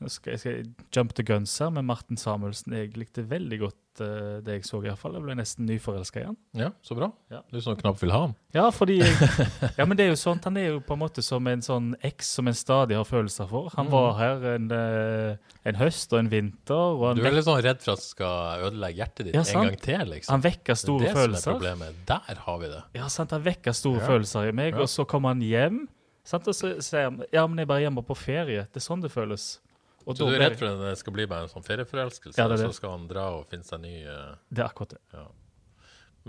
Uh, 0.00 0.08
skal 0.08 0.32
jeg 0.32 0.40
skal 0.40 0.68
jump 0.96 1.12
the 1.12 1.24
guns 1.26 1.58
her 1.60 1.68
med 1.74 1.84
Martin 1.84 2.16
Samuelsen. 2.16 2.72
Jeg 2.72 2.96
likte 2.96 3.26
veldig 3.28 3.58
godt 3.60 3.89
eh, 4.00 4.40
det 4.44 4.54
jeg 4.58 4.64
så, 4.64 4.78
i 4.82 4.88
hvert 4.88 4.98
fall. 4.98 5.12
Jeg 5.14 5.22
ble 5.22 5.34
nesten 5.38 5.66
nyforelska 5.68 6.20
igjen. 6.22 6.36
Ja, 6.58 6.70
så 6.82 6.96
bra. 6.96 7.10
Ja. 7.30 7.40
Du 7.52 7.60
som 7.60 7.76
knapt 7.76 8.00
vil 8.02 8.10
ha 8.14 8.20
han. 8.26 8.34
Ja, 8.54 8.70
fordi 8.70 8.98
jeg, 9.00 9.12
Ja, 9.78 9.84
men 9.86 9.96
det 9.96 10.06
er 10.06 10.10
jo 10.10 10.18
sånt. 10.18 10.44
Han 10.44 10.56
er 10.56 10.66
jo 10.72 10.80
på 10.80 10.94
en 10.96 11.02
måte 11.02 11.22
som 11.22 11.46
en 11.46 11.60
sånn 11.62 11.94
eks 12.02 12.26
som 12.38 12.48
en 12.50 12.54
stadig 12.58 12.96
har 12.96 13.04
følelser 13.04 13.48
for. 13.48 13.70
Han 13.76 13.86
Mm. 13.86 13.92
var 13.92 14.12
her 14.18 14.44
en, 14.54 14.70
eh, 14.72 15.36
en 15.64 15.74
høst 15.80 16.12
og 16.12 16.18
en 16.20 16.28
vinter, 16.32 16.74
og 16.74 17.16
Du 17.16 17.24
er 17.24 17.30
litt 17.32 17.44
sånn 17.44 17.62
redd 17.62 17.80
for 17.82 17.92
at 17.92 17.98
han 17.98 18.06
skal 18.08 18.66
ødelegge 18.70 18.96
hjertet 19.00 19.24
ditt 19.30 19.34
Ja, 19.34 19.42
en 19.46 19.68
gang 19.68 19.76
til, 19.80 20.06
liksom. 20.14 20.30
han 20.32 20.42
vekka 20.42 20.72
Det 20.74 20.78
store 20.78 21.00
er 21.02 21.06
det 21.06 21.10
som 21.12 21.20
er 21.20 21.26
følelser. 21.28 21.52
problemet. 21.52 21.94
Der 22.06 22.34
har 22.46 22.58
vi 22.58 22.66
det. 22.68 22.82
Ja, 22.94 23.08
sant, 23.08 23.30
Han 23.30 23.42
vekker 23.42 23.72
store 23.74 24.00
Ja. 24.00 24.06
følelser 24.06 24.48
i 24.48 24.52
meg, 24.52 24.74
og 24.74 24.86
så 24.88 25.04
kommer 25.06 25.28
han 25.28 25.40
hjem. 25.40 25.86
Sant, 26.24 26.46
og 26.46 26.54
så 26.54 26.76
sier 26.82 27.04
han 27.04 27.22
ja, 27.32 27.46
men 27.46 27.56
jeg 27.58 27.64
er 27.64 27.66
bare 27.66 27.80
hjemme 27.80 28.04
på 28.06 28.14
ferie. 28.16 28.66
Det 28.72 28.76
er 28.76 28.80
sånn 28.84 29.00
det 29.02 29.10
føles. 29.10 29.58
Og 30.06 30.16
Så 30.16 30.26
du 30.26 30.32
er 30.32 30.40
redd 30.46 30.56
for 30.58 30.70
at 30.70 30.80
det 30.80 30.94
skal 31.00 31.14
bli 31.14 31.26
bare 31.28 31.44
en 31.44 31.52
sånn 31.52 31.66
ferieforelskelse, 31.66 32.38
Ja, 32.40 32.48
det 32.48 32.56
og 32.58 32.70
så 32.70 32.78
skal 32.78 32.96
han 32.96 33.04
dra 33.10 33.26
og 33.36 33.44
finne 33.50 33.66
seg 33.68 33.82
ny 33.82 33.94
uh... 34.06 34.32
Det 34.48 34.64
er 34.64 34.70
akkurat 34.70 34.96
det. 34.96 35.02
ja. 35.12 35.26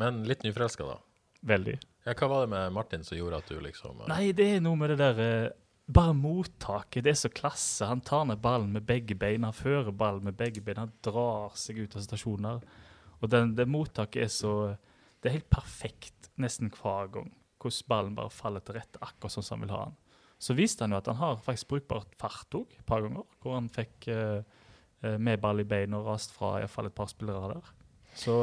Men 0.01 0.21
litt 0.27 0.43
nyforelska, 0.43 0.87
da. 0.87 0.99
Veldig. 1.51 1.77
Ja, 2.05 2.13
hva 2.17 2.27
var 2.31 2.45
det 2.45 2.51
med 2.53 2.75
Martin 2.75 3.03
som 3.03 3.17
gjorde 3.17 3.41
at 3.41 3.49
du 3.51 3.59
liksom 3.63 4.03
uh... 4.03 4.07
Nei, 4.11 4.31
det 4.35 4.47
er 4.57 4.63
noe 4.63 4.79
med 4.79 4.93
det 4.93 4.99
der 5.01 5.21
uh, 5.21 5.57
Bare 5.91 6.13
mottaket. 6.15 7.03
Det 7.03 7.11
er 7.11 7.19
så 7.19 7.31
klasse. 7.33 7.87
Han 7.89 8.03
tar 8.05 8.23
ned 8.29 8.39
ballen 8.39 8.69
med 8.71 8.85
begge 8.87 9.15
bein. 9.19 9.43
Han 9.43 9.55
fører 9.55 9.91
ballen 9.91 10.23
med 10.23 10.37
begge 10.39 10.61
bein. 10.63 10.79
Han 10.79 10.93
drar 11.03 11.57
seg 11.59 11.81
ut 11.81 11.97
av 11.99 12.05
stasjoner. 12.05 12.61
Og 13.19 13.31
den, 13.33 13.55
det 13.57 13.67
mottaket 13.67 14.23
er 14.23 14.31
så 14.31 14.53
Det 15.19 15.29
er 15.29 15.35
helt 15.39 15.51
perfekt 15.51 16.31
nesten 16.39 16.71
hver 16.71 17.11
gang. 17.11 17.33
Hvordan 17.59 17.89
ballen 17.91 18.15
bare 18.15 18.31
faller 18.33 18.63
til 18.63 18.77
rette 18.79 19.01
akkurat 19.03 19.35
sånn 19.35 19.45
som 19.45 19.59
han 19.59 19.67
vil 19.67 19.75
ha 19.75 19.81
den. 19.89 19.97
Så 20.41 20.55
viste 20.57 20.81
han 20.81 20.95
jo 20.95 20.97
at 20.97 21.05
han 21.11 21.19
har 21.21 21.37
faktisk 21.45 21.69
brukbart 21.69 22.15
fart 22.17 22.57
òg, 22.57 22.71
et 22.79 22.85
par 22.89 23.03
ganger. 23.05 23.27
Hvor 23.43 23.53
han 23.59 23.69
fikk 23.69 24.07
eh, 24.09 24.41
eh, 25.05 25.17
med 25.21 25.39
ball 25.43 25.61
i 25.61 25.67
beina 25.69 25.99
og 26.01 26.07
rast 26.09 26.33
fra 26.33 26.55
iallfall 26.59 26.89
et 26.89 26.95
par 26.97 27.11
spillere 27.13 27.53
der. 27.53 27.69
Så 28.17 28.39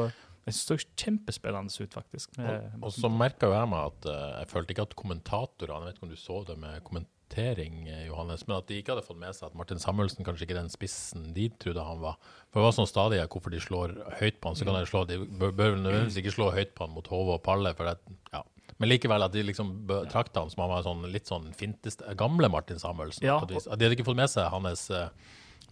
jeg 0.47 0.55
syns 0.55 0.65
det 0.69 0.79
så 0.79 0.87
kjempespennende 1.03 1.83
ut, 1.83 1.93
faktisk. 1.99 2.37
med- 2.39 2.71
Og, 2.79 2.87
og 2.87 2.91
så 2.95 3.11
merka 3.11 3.49
jo 3.51 3.53
jeg 3.53 3.69
meg 3.69 3.91
at 3.91 4.07
uh, 4.09 4.39
jeg 4.39 4.47
følte 4.49 4.73
ikke 4.73 4.85
at 4.87 4.95
kommentatorene 4.97 5.83
Jeg 5.83 5.91
vet 5.91 5.97
ikke 5.99 6.07
om 6.07 6.13
du 6.15 6.21
så 6.23 6.37
det 6.47 6.55
med 6.57 6.83
kommentering, 6.87 7.75
eh, 7.91 8.05
Johannes, 8.07 8.47
men 8.47 8.57
at 8.57 8.67
de 8.71 8.79
ikke 8.79 8.95
hadde 8.95 9.05
fått 9.05 9.19
med 9.19 9.35
seg 9.35 9.49
at 9.51 9.55
Martin 9.59 9.77
Samuelsen 9.83 10.25
kanskje 10.25 10.47
ikke 10.47 10.57
den 10.57 10.71
spissen 10.73 11.33
de 11.35 11.49
trodde 11.61 11.83
han 11.85 11.99
var. 12.01 12.15
For 12.49 12.61
det 12.63 12.65
var 12.65 12.77
sånn 12.79 12.89
stadig 12.89 13.19
hvorfor 13.27 13.51
de 13.53 13.59
slår 13.61 13.93
høyt 14.23 14.39
på 14.41 14.49
han, 14.49 14.55
så 14.57 14.65
kan 14.65 14.79
de 14.79 14.87
slå 14.89 15.03
De 15.11 15.19
bør, 15.27 15.51
bør 15.51 15.75
vel 15.75 15.83
nødvendigvis 15.83 16.17
ikke 16.23 16.33
slå 16.39 16.49
høyt 16.55 16.73
på 16.73 16.87
han 16.87 16.95
mot 16.95 17.11
Hove 17.11 17.35
og 17.37 17.43
Palle, 17.45 17.75
for 17.77 17.91
det, 17.91 17.99
ja. 18.33 18.41
Men 18.79 18.89
likevel 18.93 19.25
at 19.25 19.33
de 19.35 19.43
liksom 19.43 19.73
betrakta 19.89 20.39
han 20.45 20.49
som 20.53 20.61
han 20.63 20.71
var 20.71 20.85
sånn, 20.85 21.01
litt 21.11 21.27
sånn 21.27 21.49
fintest, 21.57 22.03
gamle 22.19 22.47
Martin 22.51 22.79
Samuelsen. 22.79 23.25
Ja, 23.27 23.39
de 23.43 23.59
hadde 23.59 23.89
ikke 23.97 24.05
fått 24.07 24.19
med 24.19 24.31
seg 24.31 24.47
hans 24.53 24.85
eh, 24.95 25.09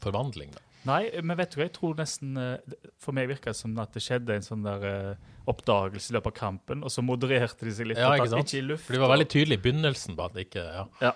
forvandling. 0.04 0.52
da. 0.56 0.64
Nei, 0.88 1.02
men 1.24 1.36
vet 1.40 1.52
du 1.52 1.58
hva, 1.60 1.66
jeg 1.68 1.74
tror 1.76 1.96
nesten 1.98 2.38
eh, 2.40 2.76
For 3.02 3.16
meg 3.16 3.28
virka 3.32 3.52
det 3.52 3.58
som 3.60 3.74
at 3.82 3.96
det 3.96 4.04
skjedde 4.06 4.36
en 4.38 4.46
sånn 4.46 4.64
der 4.68 4.84
eh, 4.88 5.32
oppdagelse 5.50 6.12
i 6.12 6.18
løpet 6.18 6.34
av 6.34 6.38
kampen, 6.38 6.84
og 6.84 6.92
så 6.94 7.04
modererte 7.04 7.66
de 7.68 7.74
seg 7.76 7.90
litt. 7.90 8.00
Ja, 8.02 8.12
ikke 8.16 8.30
sant? 8.36 8.52
Ikke 8.52 8.60
i 8.62 8.68
luft, 8.68 8.86
For 8.88 8.96
de 8.98 9.02
var 9.04 9.14
veldig 9.16 9.30
tydelige 9.34 9.60
i 9.62 9.64
begynnelsen 9.70 10.20
på 10.20 10.28
at 10.28 10.36
det 10.38 10.48
ikke 10.50 10.64
ja. 10.68 10.86
Ja. 11.02 11.14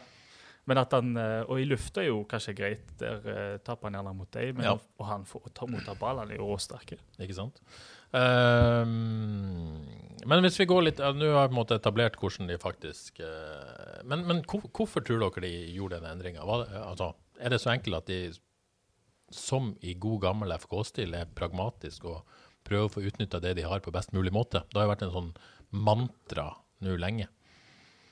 Men 0.70 0.78
at 0.78 0.92
han, 0.96 1.12
eh, 1.18 1.42
Og 1.50 1.60
i 1.60 1.68
lufta 1.68 2.04
er 2.04 2.12
jo 2.12 2.22
kanskje 2.30 2.56
greit, 2.56 2.88
der 3.02 3.58
taper 3.66 3.90
han 3.90 4.00
gjerne 4.00 4.16
mot 4.16 4.32
deg, 4.32 4.54
men 4.56 4.70
Ja. 4.70 4.78
og 4.80 5.06
han 5.12 5.26
får 5.28 5.52
ta 5.58 5.68
mot 5.68 5.88
ballene, 6.00 6.32
er 6.36 6.40
jo 6.40 6.52
råsterke. 6.54 7.00
Ikke 7.20 7.36
sant? 7.36 7.60
Ehm, 8.18 9.82
men 10.28 10.44
hvis 10.44 10.60
vi 10.60 10.68
går 10.68 10.84
litt 10.84 10.98
Nå 11.00 11.30
har 11.32 11.46
jeg 11.46 11.52
på 11.52 11.54
en 11.54 11.60
måte 11.62 11.78
etablert 11.80 12.18
hvordan 12.20 12.50
de 12.50 12.58
faktisk 12.60 13.22
eh, 13.24 14.02
Men, 14.04 14.26
men 14.28 14.42
hvor, 14.44 14.66
hvorfor 14.68 15.06
tror 15.08 15.22
dere 15.24 15.46
de 15.46 15.52
gjorde 15.78 16.02
den 16.02 16.10
endringa? 16.10 16.44
Altså, 16.44 17.14
er 17.40 17.54
det 17.54 17.62
så 17.64 17.72
enkelt 17.72 18.02
at 18.02 18.12
de, 18.12 18.34
som 19.32 19.72
i 19.80 19.96
god 19.96 20.20
gammel 20.28 20.52
FK-stil, 20.60 21.16
er 21.16 21.32
pragmatisk 21.38 22.10
og 22.12 22.36
prøver 22.68 22.90
å 22.90 22.92
få 22.92 23.06
utnytta 23.08 23.40
det 23.42 23.56
de 23.58 23.66
har, 23.66 23.80
på 23.82 23.94
best 23.96 24.12
mulig 24.14 24.34
måte? 24.36 24.66
Det 24.70 24.78
har 24.78 24.86
jo 24.86 24.92
vært 24.92 25.06
en 25.08 25.16
sånn 25.16 25.32
mantra 25.72 26.52
nå 26.84 26.98
lenge. 27.00 27.30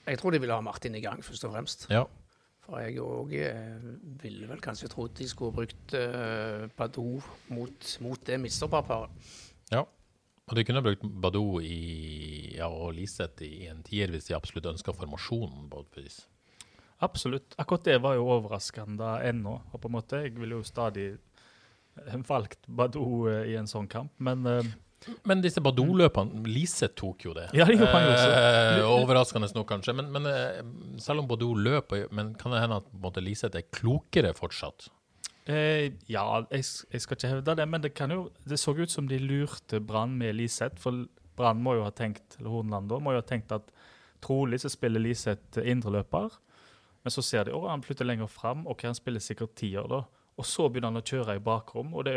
Jeg 0.07 0.21
tror 0.21 0.33
de 0.33 0.39
ville 0.41 0.55
ha 0.55 0.65
Martin 0.65 0.95
i 0.97 1.03
gang, 1.03 1.21
først 1.21 1.45
og 1.45 1.53
fremst. 1.53 1.85
Ja. 1.93 2.07
For 2.65 2.81
jeg 2.81 3.01
òg 3.01 3.35
eh, 3.37 3.85
ville 4.23 4.49
vel 4.49 4.63
kanskje 4.63 4.89
trodd 4.89 5.13
de 5.17 5.27
skulle 5.29 5.55
brukt 5.57 5.93
uh, 5.97 6.65
Badou 6.77 7.19
mot, 7.53 7.93
mot 8.05 8.25
det 8.25 8.39
midtstopperparet. 8.41 9.29
Ja. 9.71 9.85
Og 10.49 10.57
de 10.57 10.65
kunne 10.65 10.81
brukt 10.81 11.05
Badou 11.21 11.61
i, 11.61 12.55
ja, 12.57 12.67
og 12.69 12.95
Liseth 12.97 13.45
i 13.45 13.67
en 13.69 13.83
tier 13.85 14.09
hvis 14.09 14.29
de 14.29 14.37
absolutt 14.37 14.71
ønska 14.71 14.95
formasjonen. 14.97 15.69
på 15.69 15.85
et 15.85 15.99
vis. 16.01 16.19
Absolutt. 17.05 17.53
Akkurat 17.61 17.85
det 17.85 17.99
var 18.03 18.17
jo 18.17 18.27
overraskende 18.33 19.19
ennå. 19.29 19.59
Og 19.71 19.81
på 19.81 19.87
en 19.87 19.95
måte, 19.95 20.23
Jeg 20.25 20.35
ville 20.35 20.57
jo 20.57 20.63
stadig 20.63 21.13
eh, 21.13 22.17
valgt 22.27 22.65
Badou 22.67 23.29
eh, 23.29 23.53
i 23.53 23.55
en 23.55 23.69
sånn 23.69 23.87
kamp, 23.87 24.11
men 24.17 24.45
uh, 24.45 24.63
Men 25.23 25.39
disse 25.39 25.61
Badou-løpene 25.63 26.43
Lise 26.49 26.89
tok 26.91 27.23
jo 27.23 27.33
det. 27.37 27.47
Ja, 27.55 27.63
det 27.63 27.77
gjorde 27.77 27.93
han 27.93 28.09
også. 28.09 28.31
Eh, 28.33 28.83
overraskende 28.83 29.47
nok, 29.55 29.69
kanskje. 29.69 29.93
Men, 29.95 30.11
men 30.11 30.99
selv 30.99 31.21
om 31.21 31.29
Badou 31.29 31.53
løper, 31.55 32.09
men 32.11 32.33
kan 32.35 32.51
det 32.51 32.65
hende 32.65 32.81
at 32.81 33.21
Liseth 33.23 33.55
er 33.55 33.69
klokere 33.71 34.33
fortsatt? 34.35 34.89
Eh, 35.49 35.95
ja, 36.11 36.23
jeg, 36.51 36.65
jeg 36.93 37.01
skal 37.01 37.17
ikke 37.17 37.31
hevde 37.31 37.55
det, 37.57 37.65
men 37.69 37.81
det, 37.81 37.93
kan 37.97 38.13
jo, 38.13 38.27
det 38.45 38.59
så 38.61 38.75
ut 38.77 38.91
som 38.93 39.07
de 39.09 39.17
lurte 39.21 39.79
Brann 39.81 40.13
med 40.19 40.37
Liseth. 40.37 40.77
For 40.81 41.07
Brann 41.39 41.63
må 41.65 41.73
jo 41.79 41.87
ha 41.87 41.93
tenkt 41.95 42.37
eller 42.37 42.53
Hornland 42.53 42.91
da, 42.91 42.99
må 43.01 43.15
jo 43.15 43.23
ha 43.23 43.25
tenkt 43.25 43.53
at 43.55 43.71
trolig 44.21 44.61
så 44.61 44.69
spiller 44.69 45.01
Liseth 45.01 45.61
indreløper. 45.63 46.37
Men 47.01 47.15
så 47.15 47.23
ser 47.25 47.47
de 47.47 47.55
at 47.55 47.69
han 47.71 47.83
flytter 47.85 48.05
lenger 48.05 48.29
fram, 48.29 48.65
og 48.69 48.81
han 48.83 48.97
spiller 48.97 49.23
sikkert 49.23 49.55
tier 49.57 49.87
da. 49.89 50.03
Og 50.39 50.47
så 50.47 50.67
begynner 50.69 50.93
han 50.93 51.01
å 51.01 51.07
kjøre 51.07 51.35
i 51.39 51.43
bakrom, 51.43 51.95
og 51.97 52.05
det, 52.07 52.15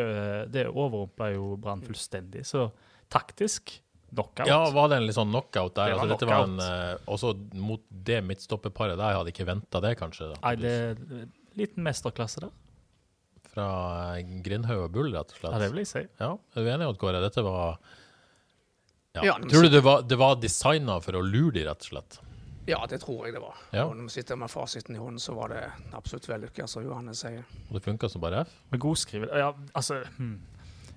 det 0.54 0.68
overrumpla 0.68 1.32
jo 1.32 1.56
Brann 1.62 1.82
fullstendig. 1.82 2.44
Så 2.46 2.68
taktisk 3.10 3.78
knockout. 4.12 4.46
Ja, 4.50 4.60
var 4.74 4.90
det 4.90 5.00
en 5.00 5.06
litt 5.08 5.16
sånn 5.16 5.32
knockout 5.32 5.74
der? 5.78 5.94
Det 5.94 5.98
var 5.98 6.12
altså, 6.12 6.28
var 6.28 6.44
en, 6.44 6.58
knockout. 6.58 7.00
eh, 7.00 7.12
også 7.14 7.32
mot 7.64 7.86
det 8.10 8.20
midtstopperparet 8.28 8.98
der, 8.98 9.14
jeg 9.14 9.22
hadde 9.22 9.32
ikke 9.34 9.48
venta 9.48 9.80
det, 9.84 9.94
kanskje? 10.00 10.34
Da, 10.34 10.40
Nei, 10.44 10.54
det 10.60 10.74
er 10.82 11.00
en 11.22 11.32
liten 11.58 11.86
mesterklasse 11.86 12.44
der. 12.44 12.52
Fra 13.52 13.68
eh, 14.16 14.36
Grindhaug 14.44 14.86
og 14.86 14.94
Bull, 14.94 15.12
rett 15.14 15.34
og 15.34 15.40
slett? 15.40 15.52
Ja, 15.52 15.60
det 15.62 15.70
vil 15.72 15.82
jeg 15.82 15.90
si. 15.90 16.04
Ja, 16.22 16.32
er 16.36 16.64
du 16.64 16.72
enig, 16.72 16.88
Odd 16.88 17.00
Kåre? 17.00 17.20
Dette 17.24 17.44
var 17.46 17.80
ja. 19.12 19.24
Ja, 19.26 19.38
men 19.38 19.50
Tror 19.52 19.66
du 19.66 19.68
det 19.68 19.82
var, 19.84 20.04
det 20.08 20.16
var 20.16 20.38
designa 20.40 20.96
for 21.04 21.18
å 21.18 21.24
lure 21.24 21.52
de, 21.58 21.66
rett 21.68 21.84
og 21.84 21.90
slett? 21.90 22.20
Ja, 22.66 22.78
det 22.88 23.02
tror 23.02 23.26
jeg 23.26 23.34
det 23.34 23.42
var. 23.42 23.58
Ja. 23.74 23.84
Og 23.88 23.96
når 23.98 24.06
vi 24.06 24.14
sitter 24.14 24.38
med 24.38 24.50
fasiten 24.50 24.96
i 24.96 25.00
hånden, 25.02 25.20
så 25.20 25.34
var 25.34 25.50
det 25.52 25.62
absolutt 25.98 26.28
vellykka, 26.30 26.68
som 26.70 26.84
Johannes 26.86 27.24
sier. 27.24 27.42
Og 27.68 27.76
det 27.76 27.82
funka 27.84 28.08
som 28.08 28.22
bare 28.22 28.44
F? 28.46 28.54
Med 28.70 28.80
godskrive 28.80 29.28
Ja, 29.34 29.50
altså 29.74 30.00
hmm. 30.16 30.38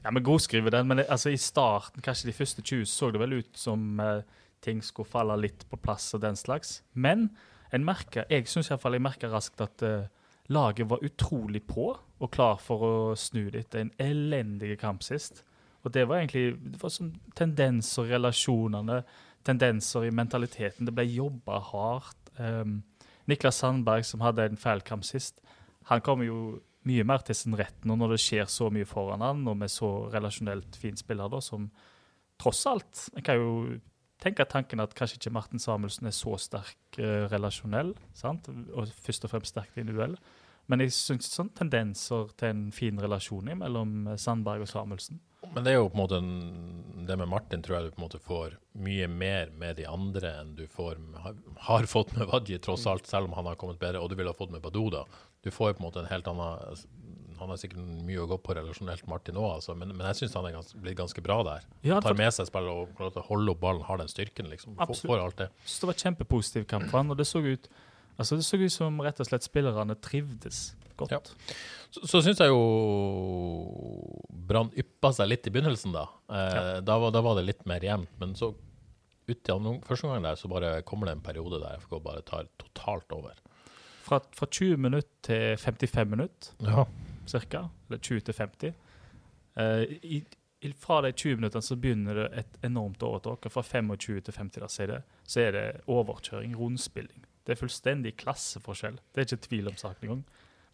Ja, 0.06 0.12
med 0.14 0.22
godskrive 0.24 0.70
den, 0.70 0.86
men 0.88 1.02
det, 1.02 1.08
altså, 1.10 1.32
i 1.34 1.38
starten, 1.42 2.04
kanskje 2.06 2.30
de 2.30 2.38
første 2.38 2.62
20, 2.62 2.86
så 2.86 3.10
det 3.10 3.20
vel 3.24 3.40
ut 3.40 3.58
som 3.58 4.00
eh, 4.00 4.22
ting 4.62 4.84
skulle 4.86 5.10
falle 5.10 5.34
litt 5.42 5.66
på 5.66 5.80
plass 5.82 6.12
og 6.14 6.22
den 6.22 6.38
slags. 6.38 6.84
Men 6.94 7.32
en 7.74 7.88
merker, 7.88 8.28
jeg 8.30 8.46
syns 8.48 8.70
iallfall 8.70 9.00
jeg 9.00 9.02
merka 9.02 9.32
raskt 9.34 9.66
at 9.66 9.82
eh, 9.82 10.06
laget 10.54 10.92
var 10.92 11.02
utrolig 11.02 11.64
på 11.66 11.90
og 12.24 12.32
klar 12.32 12.60
for 12.64 12.86
å 12.86 12.96
snu 13.20 13.50
det 13.52 13.66
etter 13.66 13.84
en 13.84 13.94
elendig 14.02 14.78
kamp 14.80 15.04
sist. 15.04 15.44
Og 15.86 15.94
det 15.94 16.08
var 16.10 16.22
egentlig 16.22 16.56
det 16.58 16.82
var 16.82 16.94
sånn 16.94 17.14
tendenser 17.38 18.08
i 18.08 18.16
relasjonene, 18.16 19.02
tendenser 19.46 20.08
i 20.08 20.14
mentaliteten. 20.16 20.88
Det 20.88 20.94
ble 20.96 21.06
jobba 21.12 21.60
hardt. 21.72 22.32
Um, 22.40 22.80
Niklas 23.30 23.60
Sandberg, 23.62 24.06
som 24.06 24.24
hadde 24.26 24.46
en 24.46 24.60
feil 24.60 24.82
kamp 24.86 25.06
sist, 25.06 25.42
han 25.90 26.02
kommer 26.06 26.28
jo 26.28 26.40
mye 26.86 27.06
mer 27.08 27.24
til 27.26 27.38
sin 27.38 27.58
rett 27.58 27.86
nå 27.86 27.98
når 27.98 28.16
det 28.16 28.22
skjer 28.22 28.48
så 28.50 28.70
mye 28.74 28.88
foran 28.90 29.24
han, 29.26 29.44
og 29.50 29.58
med 29.58 29.74
så 29.74 29.90
relasjonelt 30.14 30.78
fin 30.78 30.98
spiller, 30.98 31.30
da, 31.32 31.42
som 31.42 31.70
tross 32.42 32.66
alt 32.68 33.06
Jeg 33.16 33.24
kan 33.26 33.40
jo 33.40 33.52
tenke 34.22 34.46
tanken 34.50 34.82
at 34.84 34.94
kanskje 34.98 35.20
ikke 35.20 35.34
Martin 35.34 35.62
Samuelsen 35.62 36.10
er 36.10 36.16
så 36.16 36.36
sterk 36.42 37.00
uh, 37.00 37.26
relasjonell, 37.32 37.94
sant? 38.18 38.50
og 38.74 38.90
først 39.06 39.26
og 39.26 39.34
fremst 39.34 39.54
sterk 39.54 39.78
individuell. 39.78 40.18
Men 40.72 40.82
jeg 40.82 40.96
syns 40.96 41.30
sånn 41.30 41.52
tendenser 41.54 42.32
til 42.40 42.52
en 42.52 42.68
fin 42.74 42.98
relasjon 43.02 43.52
mellom 43.60 44.08
eh, 44.10 44.20
Sandberg 44.22 44.66
og 44.66 44.72
Samuelsen. 44.72 45.22
Men 45.54 45.66
det 45.66 45.76
er 45.76 45.78
jo 45.78 45.90
på 45.92 45.98
en 45.98 46.02
måte 46.02 46.18
en, 46.18 47.06
det 47.06 47.18
med 47.22 47.30
Martin 47.30 47.62
tror 47.64 47.78
jeg 47.78 47.86
du 47.86 47.96
på 47.96 48.02
en 48.02 48.06
måte 48.08 48.22
får 48.24 48.56
mye 48.82 49.08
mer 49.12 49.52
med 49.54 49.78
de 49.78 49.86
andre 49.90 50.32
enn 50.42 50.56
du 50.58 50.66
får 50.72 50.98
har, 51.22 51.38
har 51.68 51.88
fått 51.90 52.16
med 52.18 52.32
Wadji, 52.32 52.58
tross 52.64 52.88
alt, 52.90 53.06
selv 53.08 53.30
om 53.30 53.38
han 53.38 53.52
har 53.52 53.60
kommet 53.62 53.80
bedre, 53.82 54.02
og 54.02 54.10
du 54.10 54.18
ville 54.18 54.32
ha 54.32 54.38
fått 54.38 54.54
med 54.54 54.64
Badou, 54.66 54.90
da. 54.94 55.06
Du 55.46 55.52
får 55.54 55.72
jo 55.72 55.78
på 55.78 55.84
en 55.84 55.88
måte 55.90 56.02
en 56.02 56.10
helt 56.10 56.28
annen 56.32 56.86
Han 57.36 57.52
har 57.52 57.60
sikkert 57.60 57.84
mye 58.08 58.24
å 58.24 58.30
gå 58.32 58.38
på 58.42 58.54
relasjonelt, 58.56 59.06
Martin 59.12 59.38
òg, 59.38 59.58
altså, 59.58 59.76
men, 59.78 59.92
men 59.94 60.08
jeg 60.08 60.24
syns 60.24 60.38
han 60.40 60.46
er 60.50 60.56
gans, 60.56 60.74
blitt 60.82 60.98
ganske 60.98 61.22
bra 61.22 61.42
der. 61.44 61.66
Ja, 61.84 62.00
Tar 62.02 62.16
med 62.18 62.32
seg 62.34 62.48
spillet 62.48 62.72
og 62.72 62.94
klarer 62.98 63.20
å 63.22 63.26
holde 63.28 63.52
opp 63.54 63.60
ballen, 63.62 63.84
har 63.86 64.00
den 64.02 64.10
styrken, 64.10 64.48
liksom. 64.50 64.78
Får, 64.80 65.02
får 65.04 65.26
alt 65.28 65.44
det. 65.44 65.50
Så 65.68 65.84
det 65.84 65.92
var 65.92 66.00
kjempepositiv 66.08 66.66
kamp 66.72 66.88
for 66.90 67.04
han, 67.04 67.12
og 67.12 67.20
det 67.20 67.28
så 67.28 67.44
ut 67.44 67.68
Altså 68.18 68.38
det 68.40 68.46
så 68.48 68.58
ut 68.62 68.72
som 68.74 69.02
rett 69.04 69.20
og 69.20 69.28
slett 69.28 69.44
spillerne 69.44 69.96
trivdes 70.00 70.76
godt. 70.96 71.12
Ja. 71.12 71.20
Så, 71.92 72.06
så 72.08 72.22
syns 72.24 72.40
jeg 72.40 72.52
jo 72.52 72.62
Brann 74.48 74.70
yppa 74.78 75.12
seg 75.16 75.30
litt 75.32 75.48
i 75.50 75.54
begynnelsen, 75.54 75.96
da. 75.96 76.06
Eh, 76.30 76.78
da, 76.86 76.98
var, 77.02 77.12
da 77.16 77.22
var 77.26 77.36
det 77.40 77.46
litt 77.50 77.66
mer 77.70 77.84
jevnt. 77.84 78.12
Men 78.22 78.36
så 78.40 78.52
ut 79.26 79.50
i 79.50 79.52
andre, 79.56 79.80
første 79.88 80.08
gang 80.12 80.24
der, 80.28 80.38
så 80.38 80.50
bare 80.52 80.78
kommer 80.86 81.10
det 81.10 81.16
en 81.18 81.26
periode 81.26 81.60
der 81.64 81.80
FK 81.82 81.98
bare 82.06 82.22
tar 82.28 82.48
totalt 82.62 83.12
over. 83.16 83.40
Fra, 84.06 84.20
fra 84.38 84.46
20 84.54 84.78
minutter 84.78 85.10
til 85.26 85.56
55 85.58 86.12
minutter, 86.12 86.52
Ja. 86.68 86.86
cirka. 87.26 87.64
Eller 87.90 87.98
20 88.06 88.22
til 88.28 88.38
50. 88.38 88.76
Eh, 89.58 89.84
i, 90.06 90.24
fra 90.82 91.02
de 91.02 91.12
20 91.12 91.40
minuttene 91.42 91.66
så 91.66 91.76
begynner 91.78 92.20
det 92.22 92.28
et 92.44 92.60
enormt 92.70 93.02
overtak. 93.04 93.46
og 93.50 93.52
Fra 93.56 93.64
25 93.66 94.22
til 94.28 94.34
50 94.38 94.88
da, 94.94 95.02
så 95.26 95.42
er 95.48 95.52
det 95.58 95.66
overkjøring, 95.90 96.54
rundspilling. 96.58 97.25
Det 97.46 97.56
er 97.56 97.62
fullstendig 97.62 98.16
klasseforskjell. 98.22 98.98
Det 99.14 99.22
er 99.22 99.30
ikke 99.30 99.48
tvil 99.48 99.72
om 99.72 99.78
saken 99.80 100.08
engang. 100.10 100.25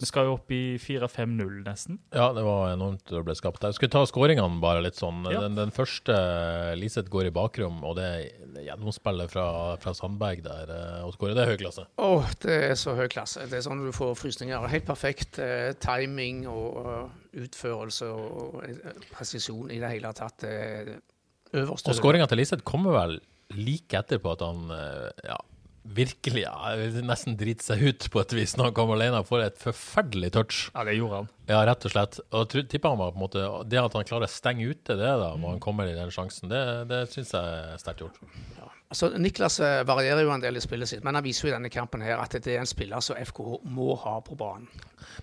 Vi 0.01 0.07
skal 0.09 0.25
jo 0.25 0.31
opp 0.33 0.49
i 0.49 0.79
4-5-0 0.81 1.59
nesten. 1.61 1.99
Ja, 2.09 2.31
det 2.33 2.41
var 2.41 2.71
enormt 2.71 3.05
det 3.05 3.19
ble 3.27 3.35
skapt 3.37 3.61
der. 3.61 3.69
Jeg 3.69 3.77
skulle 3.77 3.93
ta 3.93 4.01
skåringene 4.09 4.57
bare 4.63 4.81
litt 4.81 4.97
sånn. 4.97 5.27
Ja. 5.29 5.43
Den, 5.43 5.59
den 5.59 5.73
første, 5.75 6.15
Liseth 6.79 7.11
går 7.13 7.29
i 7.29 7.33
bakrom, 7.35 7.83
og 7.85 7.99
det 7.99 8.07
det 8.61 8.65
gjennomspillet 8.65 9.31
fra, 9.31 9.45
fra 9.81 9.93
Sandberg 9.97 10.43
der, 10.45 10.71
å 11.01 11.09
og 11.09 11.15
skårer, 11.15 11.35
det 11.37 11.43
er 11.43 11.51
høy 11.53 11.59
klasse. 11.61 11.85
Åh, 12.01 12.31
det 12.43 12.57
er 12.71 12.75
så 12.79 12.95
høy 12.97 13.07
klasse. 13.11 13.45
Det 13.49 13.59
er 13.59 13.65
sånn 13.65 13.83
du 13.85 13.91
får 13.95 14.15
frysninger. 14.19 14.67
Helt 14.71 14.87
perfekt 14.87 15.39
eh, 15.41 15.71
timing 15.81 16.43
og 16.51 16.81
uh, 16.81 17.05
utførelse 17.41 18.09
og 18.11 18.59
uh, 18.61 18.91
presisjon 19.13 19.71
i 19.73 19.79
det 19.81 19.93
hele 19.95 20.13
tatt. 20.17 20.45
Eh, 20.47 20.95
øverste 21.61 21.93
Og 21.93 22.01
skåringa 22.01 22.29
til 22.31 22.41
Liseth 22.41 22.65
kommer 22.67 22.97
vel 22.97 23.19
like 23.57 23.97
etterpå 23.99 24.35
at 24.35 24.45
han 24.45 24.69
eh, 24.75 25.25
ja, 25.27 25.39
virkelig 25.83 26.43
ja, 26.43 26.55
nesten 27.05 27.37
driter 27.39 27.71
seg 27.71 27.81
ut 27.83 28.07
på 28.13 28.21
et 28.21 28.35
vis 28.37 28.53
når 28.57 28.69
han 28.69 28.75
kommer 28.77 28.99
alene 28.99 29.21
og 29.23 29.29
får 29.29 29.45
et 29.47 29.61
forferdelig 29.61 30.31
touch. 30.35 30.59
Ja, 30.75 30.85
det 30.87 30.97
gjorde 30.97 31.21
han. 31.21 31.31
Ja, 31.49 31.63
rett 31.67 31.87
og 31.87 31.93
slett. 31.93 32.19
Og 32.37 32.53
tipper 32.53 32.93
han 32.93 33.01
var 33.01 33.15
på 33.15 33.19
en 33.19 33.25
måte 33.25 33.47
Det 33.67 33.81
at 33.81 33.97
han 33.97 34.07
klarer 34.07 34.29
å 34.29 34.31
stenge 34.31 34.69
ute 34.69 34.95
det 34.99 35.15
da, 35.23 35.33
når 35.35 35.57
han 35.57 35.63
kommer 35.63 35.89
i 35.89 35.97
den 35.97 36.13
sjansen, 36.13 36.51
det, 36.51 36.61
det 36.91 37.03
syns 37.11 37.33
jeg 37.35 37.57
er 37.73 37.81
sterkt 37.81 38.05
gjort. 38.05 38.21
Altså, 38.91 39.07
Niklas 39.15 39.55
eh, 39.63 39.81
varierer 39.87 40.25
jo 40.25 40.33
en 40.33 40.41
del 40.43 40.59
i 40.59 40.61
spillet 40.63 40.89
sitt, 40.89 41.03
men 41.07 41.15
han 41.15 41.23
viser 41.23 41.47
jo 41.47 41.51
i 41.53 41.55
denne 41.55 41.71
kampen 41.71 42.01
her 42.03 42.19
at 42.19 42.33
det 42.35 42.57
er 42.57 42.59
en 42.59 42.67
spiller 42.67 42.99
som 42.99 43.15
FKH 43.15 43.61
må 43.71 43.93
ha 44.03 44.17
på 44.25 44.35
banen. 44.35 44.67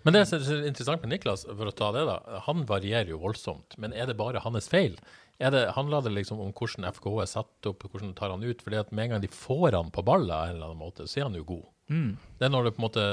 Men 0.06 0.16
det 0.16 0.22
som 0.30 0.40
er 0.40 0.64
interessant 0.70 1.04
med 1.04 1.12
Niklas, 1.12 1.44
for 1.44 1.68
å 1.68 1.74
ta 1.76 1.90
det 1.92 2.06
da, 2.08 2.16
han 2.46 2.64
varierer 2.68 3.12
jo 3.12 3.20
voldsomt. 3.20 3.76
Men 3.76 3.92
er 3.92 4.08
det 4.08 4.16
bare 4.16 4.40
hans 4.40 4.70
feil? 4.72 4.96
Er 5.38 5.52
det, 5.52 5.66
handler 5.76 6.06
det 6.06 6.14
liksom 6.16 6.40
om 6.42 6.54
hvordan 6.56 6.88
FKH 6.96 7.20
er 7.22 7.28
satt 7.30 7.68
opp, 7.68 7.84
hvordan 7.92 8.16
tar 8.16 8.32
han 8.32 8.46
ut? 8.46 8.64
Fordi 8.64 8.80
at 8.80 8.88
med 8.88 9.04
en 9.04 9.14
gang 9.14 9.26
de 9.26 9.30
får 9.30 9.76
han 9.76 9.92
på 9.94 10.06
ball, 10.06 10.24
av 10.30 10.48
en 10.48 10.56
eller 10.56 10.70
annen 10.70 10.80
måte, 10.80 11.04
så 11.04 11.20
er 11.20 11.28
han 11.28 11.36
jo 11.36 11.44
god. 11.52 11.68
Mm. 11.92 12.08
Det 12.40 12.48
er 12.48 12.54
når 12.54 12.64
du 12.64 12.72
på 12.72 12.80
en 12.80 12.86
måte 12.86 13.04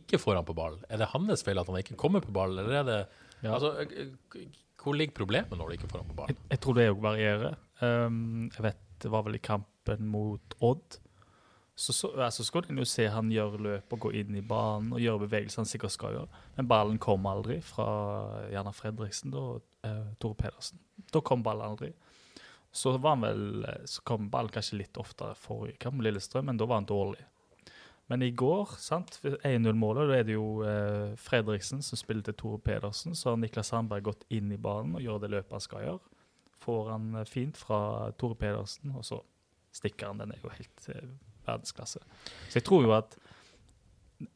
ikke 0.00 0.20
får 0.20 0.40
han 0.40 0.48
på 0.48 0.56
ball. 0.56 0.80
Er 0.88 1.04
det 1.04 1.12
hans 1.12 1.44
feil 1.44 1.60
at 1.60 1.68
han 1.68 1.78
ikke 1.82 1.98
kommer 2.00 2.24
på 2.24 2.32
ball, 2.32 2.56
eller 2.56 2.80
er 2.80 2.88
det 2.88 2.98
Ja. 3.44 3.58
Altså, 3.58 3.74
hvor 4.80 4.96
ligger 4.96 5.12
problemet 5.16 5.52
når 5.52 5.68
du 5.68 5.76
ikke 5.76 5.92
får 5.92 6.00
han 6.00 6.08
på 6.08 6.16
ball? 6.16 6.32
Jeg, 6.32 6.40
jeg 6.56 6.60
tror 6.64 6.76
det 6.80 6.88
òg 6.88 7.04
varierer. 7.04 7.56
Um, 7.84 8.48
jeg 8.48 8.64
vet 8.64 8.80
det 9.04 9.10
var 9.12 9.24
vel 9.26 9.36
i 9.36 9.42
kampen 9.44 9.73
mot 10.00 10.56
Odd. 10.60 11.00
Så, 11.76 11.92
så, 11.92 12.12
altså, 12.22 12.44
skulle 12.46 12.70
en 12.70 12.78
jo 12.78 12.86
se 12.86 13.08
han 13.10 13.32
gjøre 13.34 13.58
løp 13.58 13.94
og 13.96 14.04
gå 14.04 14.12
inn 14.20 14.36
i 14.38 14.44
banen 14.46 14.92
og 14.94 15.02
gjøre 15.02 15.24
bevegelser 15.24 15.64
han 15.64 15.68
sikkert 15.70 15.94
skal 15.94 16.14
gjøre. 16.14 16.42
Men 16.56 16.68
ballen 16.70 17.00
kom 17.02 17.26
aldri 17.26 17.58
fra 17.66 17.86
gjerne 18.52 18.72
Fredriksen 18.76 19.34
og 19.34 19.64
eh, 19.86 20.12
Tore 20.22 20.38
Pedersen. 20.38 20.78
Da 21.10 21.22
kom 21.26 21.42
ballen 21.42 21.74
aldri. 21.74 21.90
Så, 22.70 22.94
var 22.98 23.16
han 23.16 23.26
vel, 23.26 23.64
eh, 23.66 23.82
så 23.90 24.02
kom 24.06 24.30
ballen 24.30 24.54
kanskje 24.54 24.78
litt 24.84 25.02
oftere 25.02 25.34
forrige 25.38 25.80
kamp 25.82 25.98
med 25.98 26.08
Lillestrøm, 26.08 26.46
men 26.46 26.62
da 26.62 26.70
var 26.70 26.82
han 26.82 26.90
dårlig. 26.90 27.26
Men 28.06 28.22
i 28.22 28.30
går, 28.30 28.76
sant, 28.78 29.18
1-0-målet, 29.24 30.08
da 30.10 30.16
er 30.18 30.26
det 30.28 30.34
jo 30.36 30.48
eh, 30.68 31.14
Fredriksen 31.18 31.82
som 31.82 31.98
spiller 31.98 32.26
til 32.26 32.36
Tore 32.38 32.60
Pedersen. 32.62 33.16
Så 33.16 33.32
har 33.32 33.38
Niklas 33.40 33.72
Sandberg 33.72 34.04
gått 34.10 34.26
inn 34.28 34.52
i 34.52 34.60
banen 34.60 34.98
og 34.98 35.02
gjør 35.02 35.22
det 35.22 35.30
løpet 35.32 35.56
han 35.56 35.64
skal 35.64 35.86
gjøre. 35.86 36.18
Får 36.64 36.90
han 36.92 37.14
eh, 37.18 37.28
fint 37.28 37.58
fra 37.58 37.78
Tore 38.20 38.36
Pedersen, 38.38 38.92
og 38.94 39.06
så 39.08 39.22
stikker 39.74 40.06
han. 40.12 40.18
Den 40.22 40.32
er 40.34 40.42
jo 40.42 40.52
helt 40.54 40.88
eh, 40.94 41.08
verdensklasse. 41.46 42.00
Så 42.48 42.60
jeg 42.60 42.64
tror 42.68 42.86
jo 42.86 42.94
at 42.96 43.16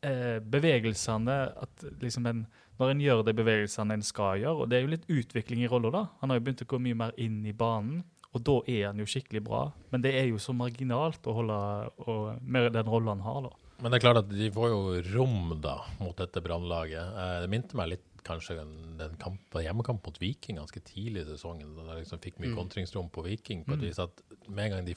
eh, 0.03 0.39
bevegelsene 0.45 1.37
at 1.63 1.85
liksom 2.03 2.27
en, 2.29 2.47
Når 2.79 2.91
en 2.93 3.01
gjør 3.03 3.25
de 3.27 3.33
bevegelsene 3.35 3.97
en 3.99 4.03
skal 4.07 4.39
gjøre, 4.39 4.63
og 4.63 4.69
det 4.71 4.77
er 4.79 4.85
jo 4.85 4.91
litt 4.93 5.09
utvikling 5.11 5.65
i 5.65 5.71
rolla, 5.71 5.91
da. 5.91 6.03
Han 6.21 6.31
har 6.31 6.39
jo 6.39 6.45
begynt 6.47 6.61
å 6.63 6.69
gå 6.71 6.79
mye 6.85 6.95
mer 7.01 7.17
inn 7.19 7.41
i 7.47 7.51
banen. 7.53 8.05
Og 8.37 8.43
da 8.47 8.55
er 8.71 8.85
han 8.93 9.01
jo 9.03 9.07
skikkelig 9.09 9.41
bra, 9.43 9.65
men 9.91 10.05
det 10.05 10.13
er 10.15 10.29
jo 10.29 10.39
så 10.39 10.53
marginalt 10.55 11.27
å 11.27 11.35
holde 11.41 11.57
og, 12.05 12.39
med 12.45 12.69
den 12.77 12.87
rolla 12.87 13.17
han 13.17 13.25
har, 13.27 13.41
da. 13.49 13.51
Men 13.83 13.91
det 13.91 13.99
er 13.99 14.05
klart 14.05 14.21
at 14.21 14.29
de 14.31 14.51
får 14.55 14.69
jo 14.71 14.79
rom 15.17 15.57
da 15.65 15.75
mot 15.99 16.15
dette 16.23 16.43
brannlaget. 16.45 17.03
Eh, 17.19 17.35
det 17.43 17.51
minte 17.51 17.75
meg 17.79 17.91
litt 17.97 18.07
kanskje 18.29 18.59
den, 18.61 18.73
den 19.01 19.17
kamp, 19.19 19.59
hjemmekamp 19.59 20.07
mot 20.07 20.19
Viking 20.23 20.59
ganske 20.61 20.83
tidlig 20.87 21.25
i 21.25 21.31
sesongen. 21.33 21.75
Da 21.79 21.87
de 21.97 22.03
liksom 22.05 22.21
fikk 22.23 22.39
mye 22.43 22.53
Mm. 22.53 22.59
kontringsrom 22.63 23.11
på 23.11 23.25
Viking. 23.27 23.65
på 23.65 23.73
et 23.75 23.79
Mm. 23.81 23.87
vis 23.89 23.99
at 23.99 24.23
Med 24.49 24.67
en 24.67 24.71
gang 24.77 24.85
de 24.87 24.95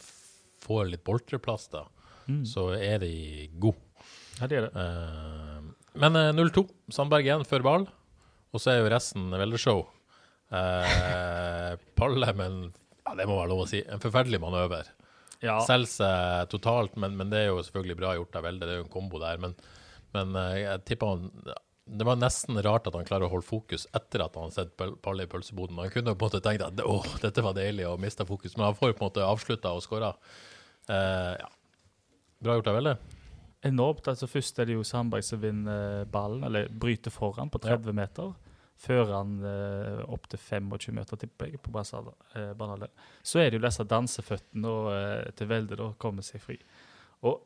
får 0.64 0.92
litt 0.94 1.04
boltreplass, 1.08 1.70
da, 1.74 1.86
Mm. 2.30 2.44
så 2.46 2.68
er 2.78 3.00
de 3.02 3.50
gode. 3.60 3.82
Ja, 4.40 4.48
det 4.48 4.58
er 4.60 4.68
det. 4.68 4.72
Uh, 4.78 5.72
men 6.00 6.16
eh, 6.16 6.30
0-2. 6.38 6.64
Sandberg 6.94 7.26
1 7.28 7.48
før 7.50 7.64
ball. 7.66 7.88
Og 8.54 8.62
så 8.62 8.72
er 8.72 8.78
jo 8.84 8.92
resten 8.94 9.30
veldeshow. 9.34 9.82
Uh, 10.52 11.76
Palle, 11.98 12.30
men 12.38 12.58
ja, 13.06 13.16
det 13.18 13.28
må 13.30 13.38
være 13.40 13.52
lov 13.52 13.64
å 13.66 13.70
si. 13.70 13.82
En 13.88 14.02
forferdelig 14.04 14.40
manøver. 14.44 14.90
Ja. 15.42 15.58
Selger 15.66 15.90
seg 15.90 16.52
totalt, 16.54 16.96
men, 17.02 17.16
men 17.18 17.32
det 17.34 17.40
er 17.42 17.50
jo 17.50 17.62
selvfølgelig 17.66 17.98
bra 18.00 18.14
gjort 18.20 18.38
av 18.38 18.46
Velde. 18.46 18.68
Det 18.70 18.76
er 18.76 18.82
jo 18.84 18.86
en 18.86 18.94
kombo 18.94 19.22
der. 19.24 19.40
Men, 19.42 19.56
men 20.16 20.36
eh, 20.38 20.58
jeg 20.62 20.84
tipper 20.92 21.16
han 21.16 21.56
Det 21.92 22.06
var 22.08 22.16
nesten 22.20 22.56
rart 22.64 22.86
at 22.88 22.96
han 22.96 23.08
klarer 23.08 23.28
å 23.28 23.34
holde 23.34 23.48
fokus 23.48 23.84
etter 23.98 24.24
at 24.24 24.36
han 24.40 24.48
har 24.48 24.54
sett 24.56 24.76
Pal- 24.80 24.96
Palle 25.04 25.26
i 25.26 25.30
pølseboden. 25.32 25.80
Han 25.82 25.92
kunne 25.92 26.14
på 26.16 26.24
en 26.26 26.30
måte 26.30 26.40
tenkt 26.46 26.64
at 26.64 26.80
å, 26.86 27.02
dette 27.24 27.44
var 27.44 27.58
deilig, 27.58 27.88
og 27.90 28.00
mista 28.00 28.24
fokus. 28.28 28.56
Men 28.56 28.70
han 28.70 28.78
får 28.78 28.94
på 28.94 29.04
en 29.04 29.10
måte 29.10 29.26
avslutta 29.28 29.74
og 29.76 29.84
skåra. 29.84 30.14
ja. 31.42 31.50
Bra 32.42 32.56
gjort 32.58 32.72
av 32.72 32.78
Velle. 32.80 32.96
enormt. 33.62 34.08
altså 34.08 34.28
Først 34.28 34.60
er 34.60 34.66
det 34.66 34.74
jo 34.74 34.86
Sandberg 34.88 35.24
som 35.28 35.42
vinner 35.44 36.06
ballen, 36.10 36.44
eller 36.48 36.70
bryter 36.70 37.14
foran 37.14 37.52
på 37.54 37.60
30 37.62 37.94
meter. 37.94 38.32
Før 38.82 39.12
han 39.14 39.36
eh, 39.46 40.00
opp 40.10 40.24
til 40.32 40.40
25 40.42 40.96
meter, 40.98 41.20
tipper 41.22 41.52
jeg, 41.52 41.60
på 41.62 41.70
eh. 41.78 42.88
Så 43.22 43.40
er 43.40 43.52
det 43.52 43.60
jo 43.60 43.68
disse 43.68 43.86
danseføttene 43.86 44.72
og, 44.72 44.88
eh, 44.96 45.30
til 45.38 45.48
Velde 45.52 45.78
da 45.78 45.92
kommer 46.02 46.26
seg 46.26 46.42
fri. 46.42 46.58
Og 47.22 47.44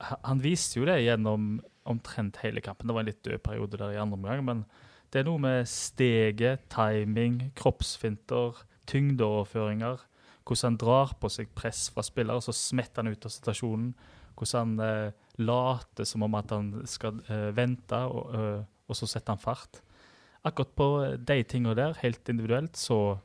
han 0.00 0.40
viste 0.42 0.80
jo 0.80 0.88
det 0.88 1.04
gjennom 1.04 1.60
omtrent 1.88 2.40
hele 2.42 2.62
kampen. 2.64 2.88
Det 2.88 2.96
var 2.96 3.04
en 3.04 3.10
litt 3.10 3.22
død 3.24 3.42
periode 3.44 3.78
der 3.80 3.94
i 3.94 4.00
andre 4.00 4.18
omgang, 4.18 4.44
men 4.46 4.64
det 5.12 5.20
er 5.20 5.28
noe 5.28 5.42
med 5.42 5.68
steget, 5.68 6.64
timing, 6.72 7.50
kroppsfinter, 7.58 8.62
tyngdeoverføringer. 8.88 10.06
Hvordan 10.42 10.72
han 10.72 10.78
drar 10.80 11.12
på 11.20 11.30
seg 11.30 11.52
press 11.54 11.86
fra 11.92 12.04
spillere, 12.06 12.42
så 12.42 12.54
smetter 12.56 13.02
han 13.02 13.12
ut 13.12 13.26
av 13.28 13.34
situasjonen. 13.34 13.92
Hvordan 14.38 14.78
han 14.78 14.86
eh, 14.86 15.18
later 15.38 16.08
som 16.08 16.24
om 16.26 16.38
at 16.38 16.54
han 16.54 16.72
skal 16.88 17.20
eh, 17.28 17.50
vente, 17.56 17.98
og, 18.08 18.32
eh, 18.36 18.62
og 18.88 18.98
så 18.98 19.08
setter 19.10 19.36
han 19.36 19.42
fart. 19.42 19.82
Akkurat 20.48 20.72
på 20.78 20.88
eh, 21.04 21.18
de 21.20 21.42
tingene 21.44 21.76
der, 21.78 21.98
helt 22.02 22.32
individuelt, 22.32 22.80
så 22.80 23.18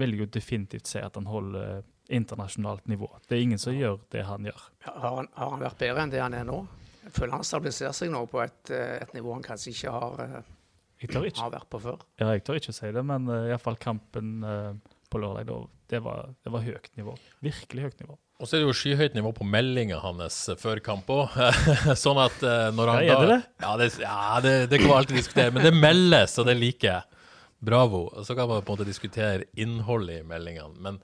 vil 0.00 0.14
jeg 0.14 0.24
jo 0.24 0.32
definitivt 0.36 0.92
si 0.92 1.00
at 1.02 1.16
han 1.18 1.28
holder 1.28 1.82
internasjonalt 2.10 2.86
nivå. 2.90 3.08
Det 3.28 3.36
er 3.36 3.42
ingen 3.46 3.60
som 3.60 3.74
gjør 3.74 4.00
det 4.12 4.26
han 4.26 4.46
gjør. 4.46 4.62
Har 4.86 5.16
han, 5.16 5.28
har 5.34 5.54
han 5.54 5.64
vært 5.64 5.80
bedre 5.82 6.04
enn 6.04 6.12
det 6.12 6.22
han 6.22 6.36
er 6.36 6.46
nå? 6.48 6.62
Jeg 7.10 7.16
føler 7.18 7.36
han 7.36 7.46
stabiliserer 7.46 7.96
seg 7.96 8.14
nå 8.14 8.22
på 8.30 8.40
et, 8.44 8.72
eh, 8.72 8.96
et 9.02 9.12
nivå 9.16 9.34
han 9.34 9.44
kanskje 9.44 9.74
ikke 9.74 9.92
har, 9.96 10.24
eh, 10.24 10.54
ikke, 11.02 11.26
har 11.40 11.52
vært 11.56 11.68
på 11.72 11.82
før. 11.82 12.00
ja, 12.22 12.30
jeg 12.30 12.46
tør 12.46 12.62
ikke 12.62 12.76
si 12.76 12.94
det, 12.94 13.04
men 13.04 13.26
uh, 13.26 13.50
iallfall 13.50 13.78
kampen 13.80 14.44
uh, 14.46 14.72
på 15.10 15.18
lørdag, 15.18 15.48
da, 15.48 15.60
det 15.90 16.00
var, 16.04 16.34
det 16.44 16.52
var 16.54 16.62
høyt 16.62 16.90
nivå. 17.00 17.16
Virkelig 17.42 17.88
høyt 17.88 18.02
nivå. 18.04 18.18
Og 18.40 18.48
så 18.48 18.56
er 18.56 18.62
det 18.62 18.70
jo 18.70 18.76
skyhøyt 18.76 19.16
nivå 19.18 19.34
på 19.36 19.44
meldinga 19.44 19.98
hans 20.00 20.38
før 20.60 20.80
kamp 20.84 21.10
òg. 21.12 21.34
sånn 22.04 22.20
at 22.22 22.40
eh, 22.40 22.68
når 22.72 22.92
han 22.94 23.02
Ja, 23.04 23.16
er 23.16 23.32
det? 23.34 23.40
Ja, 23.60 23.72
det, 23.76 23.88
ja 24.00 24.20
det, 24.44 24.54
det 24.72 24.80
kan 24.80 24.88
man 24.88 25.02
alltid 25.02 25.20
diskutere, 25.20 25.52
men 25.52 25.66
det 25.66 25.74
meldes, 25.76 26.38
og 26.40 26.48
det 26.48 26.56
liker 26.56 26.88
jeg. 26.88 27.24
Bravo. 27.70 28.06
Og 28.14 28.24
så 28.24 28.36
kan 28.38 28.48
man 28.48 28.62
på 28.64 28.72
en 28.72 28.78
måte 28.78 28.88
diskutere 28.88 29.44
innholdet 29.60 30.22
i 30.22 30.28
meldingene. 30.30 30.72
Men, 30.80 30.96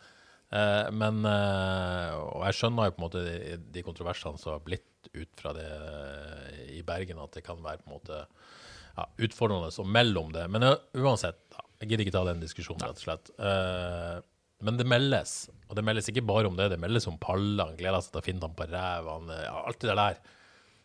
eh, 0.49 0.89
men 0.97 1.21
eh, 1.29 2.15
Og 2.23 2.47
jeg 2.49 2.61
skjønner 2.63 2.89
jo 2.89 2.97
på 2.97 3.03
en 3.03 3.09
måte 3.09 3.27
de, 3.27 3.59
de 3.75 3.85
kontroversene 3.85 4.41
som 4.41 4.55
har 4.55 4.65
blitt 4.65 4.87
ut 5.17 5.41
fra 5.41 5.53
det 5.57 5.67
eh, 5.67 6.63
i 6.79 6.83
Bergen, 6.87 7.21
at 7.23 7.37
det 7.37 7.45
kan 7.47 7.61
være 7.65 7.83
på 7.83 7.91
en 7.91 7.97
måte 7.99 8.23
ja, 8.97 9.07
utfordrende 9.27 9.71
og 9.71 9.91
mellom 9.91 10.33
det. 10.35 10.47
Men 10.53 10.71
uh, 10.71 10.77
uansett, 10.97 11.41
jeg 11.81 11.91
gidder 11.91 12.07
ikke 12.07 12.17
ta 12.17 12.25
den 12.29 12.41
diskusjonen, 12.41 12.87
rett 12.89 13.03
og 13.03 13.05
slett. 13.05 13.31
Eh, 13.37 14.17
men 14.65 14.79
det 14.79 14.87
meldes, 14.89 15.35
og 15.69 15.77
det 15.77 15.85
meldes 15.85 16.09
ikke 16.09 16.25
bare 16.25 16.49
om 16.49 16.57
det, 16.57 16.71
det 16.73 16.81
meldes 16.81 17.05
om 17.11 17.19
pallene, 17.21 17.69
Han 17.69 17.77
gleder 17.77 18.01
seg 18.01 18.15
til 18.15 18.23
å 18.23 18.25
finne 18.25 18.47
ham 18.47 18.57
på 18.57 18.69
ræva, 18.71 19.19
eh, 19.35 19.45
ja, 19.45 19.57
alt 19.69 19.85
det 19.85 19.97
der. 20.01 20.21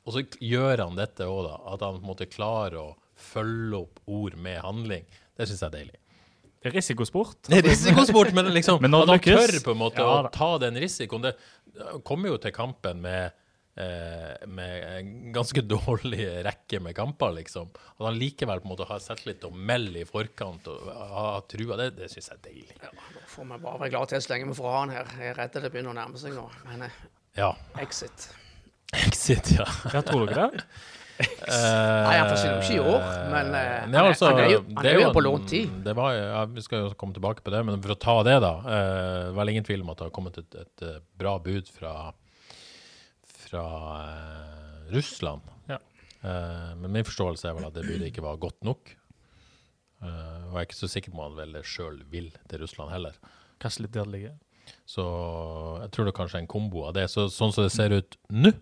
Og 0.02 0.16
så 0.16 0.24
gjør 0.42 0.84
han 0.84 0.98
dette 1.00 1.28
òg, 1.30 1.46
da. 1.48 1.58
At 1.72 1.86
han 1.86 2.00
på 2.00 2.04
en 2.04 2.12
måte 2.12 2.28
klarer 2.28 2.80
å 2.82 2.88
følge 3.16 3.84
opp 3.84 4.02
ord 4.10 4.36
med 4.42 4.60
handling. 4.66 5.06
Det 5.38 5.48
syns 5.48 5.62
jeg 5.62 5.70
er 5.70 5.78
deilig. 5.78 6.00
Det 6.62 6.70
er 6.70 6.76
risikosport. 6.78 7.38
Det 7.48 7.62
er 7.62 7.70
risikosport, 7.70 8.34
men 8.38 8.52
liksom 8.54 8.82
Men 8.84 9.00
at 9.00 9.10
han 9.10 9.22
tør 9.24 9.56
på 9.66 9.74
en 9.74 9.80
måte 9.80 10.04
Ja, 10.04 10.20
å 10.26 10.34
ta 10.34 10.52
den 10.62 10.78
risikoen. 10.82 11.24
Det 11.26 11.38
kommer 12.06 12.34
jo 12.34 12.42
til 12.42 12.54
kampen 12.54 13.00
med, 13.02 13.32
eh, 13.32 13.38
med 13.76 14.84
en 14.98 15.12
ganske 15.34 15.62
dårlig 15.74 16.26
rekke 16.46 16.82
med 16.84 16.96
kamper, 16.98 17.32
liksom. 17.38 17.70
At 17.96 18.04
han 18.04 18.20
likevel 18.20 18.60
på 18.62 18.68
en 18.68 18.74
måte 18.74 18.88
har 18.90 19.00
selvtillit 19.04 19.46
og 19.48 19.56
melder 19.56 20.02
i 20.04 20.08
forkant 20.10 20.68
og 20.72 20.90
har 20.92 21.42
trua, 21.52 21.78
det, 21.80 21.92
det 21.98 22.12
syns 22.12 22.32
jeg 22.34 22.38
er 22.42 22.46
deilig. 22.50 22.78
Nå 22.92 23.26
får 23.32 23.48
vi 23.48 23.60
bare 23.64 23.84
være 23.86 23.94
glad 23.96 24.12
til 24.12 24.24
så 24.26 24.34
lenge 24.34 24.52
vi 24.52 24.58
får 24.60 24.70
ha 24.74 24.80
han 24.84 24.96
her. 24.98 25.12
Jeg 25.22 25.34
er 25.34 25.40
redd 25.40 25.60
det 25.62 25.72
begynner 25.74 25.94
å 25.94 26.00
nærme 26.02 26.20
seg 26.22 26.36
nå. 26.36 26.48
Men 26.68 26.88
eh, 26.88 27.02
Ja. 27.40 27.54
exit. 27.80 28.28
Exit, 29.08 29.54
ja. 29.56 29.66
Ja, 29.94 30.02
tror 30.04 30.28
dere 30.28 30.50
det? 30.52 30.66
Nei, 31.22 32.16
han 32.18 32.28
forsvinner 32.32 32.58
jo 32.58 32.62
ikke 32.66 32.78
i 32.80 32.94
år, 32.96 33.04
men 33.30 33.52
eh, 33.54 33.68
han, 33.84 33.94
Ja, 33.94 34.02
er, 34.02 34.08
altså, 34.10 34.32
han 34.32 34.40
er 34.42 34.54
jo, 34.56 34.62
han 34.78 34.88
er 34.90 34.98
jo 34.98 35.12
på 35.14 35.22
lånt 35.24 35.46
tid. 35.52 35.74
Det 35.86 35.94
var, 35.98 36.16
ja, 36.18 36.40
vi 36.50 36.64
skal 36.66 36.88
jo 36.88 36.94
komme 36.98 37.14
tilbake 37.14 37.46
på 37.46 37.54
det, 37.54 37.62
men 37.68 37.78
for 37.84 37.94
å 37.94 38.00
ta 38.02 38.16
det, 38.26 38.40
da. 38.44 38.52
Uh, 38.66 39.28
vel 39.38 39.52
ingen 39.54 39.68
tvil 39.68 39.84
om 39.86 39.92
at 39.94 40.02
det 40.02 40.08
har 40.10 40.16
kommet 40.16 40.40
et, 40.42 40.58
et 40.64 40.86
eh, 40.88 40.98
bra 41.22 41.36
bud 41.44 41.70
fra, 41.72 41.94
fra 43.52 43.66
eh, 44.08 44.94
Russland. 44.96 45.42
Ja. 45.68 45.80
Eh, 46.22 46.72
men 46.80 46.92
min 46.92 47.08
forståelse 47.08 47.50
er 47.50 47.58
vel 47.58 47.68
at 47.68 47.76
det 47.76 47.86
budet 47.88 48.12
ikke 48.12 48.24
var 48.26 48.40
godt 48.42 48.64
nok. 48.68 48.94
Eh, 50.02 50.40
og 50.48 50.56
jeg 50.56 50.62
er 50.62 50.70
ikke 50.70 50.80
så 50.80 50.90
sikker 50.92 51.14
på 51.14 51.20
om 51.20 51.28
han 51.28 51.38
vel 51.40 51.60
sjøl 51.68 52.02
vil 52.12 52.32
til 52.48 52.64
Russland 52.64 52.94
heller. 52.94 53.20
Kanskje 53.62 53.86
litt 53.86 53.96
der 53.98 54.08
det 54.08 54.16
ligger. 54.16 54.40
Så 54.88 55.04
jeg 55.82 55.92
tror 55.94 56.08
det 56.08 56.16
kanskje 56.18 56.40
er 56.40 56.46
en 56.46 56.52
kombo 56.52 56.86
av 56.88 56.96
det. 56.98 57.08
Så, 57.12 57.28
sånn 57.34 57.54
som 57.54 57.66
det 57.66 57.74
ser 57.74 57.94
ut 57.94 58.18
nå, 58.34 58.54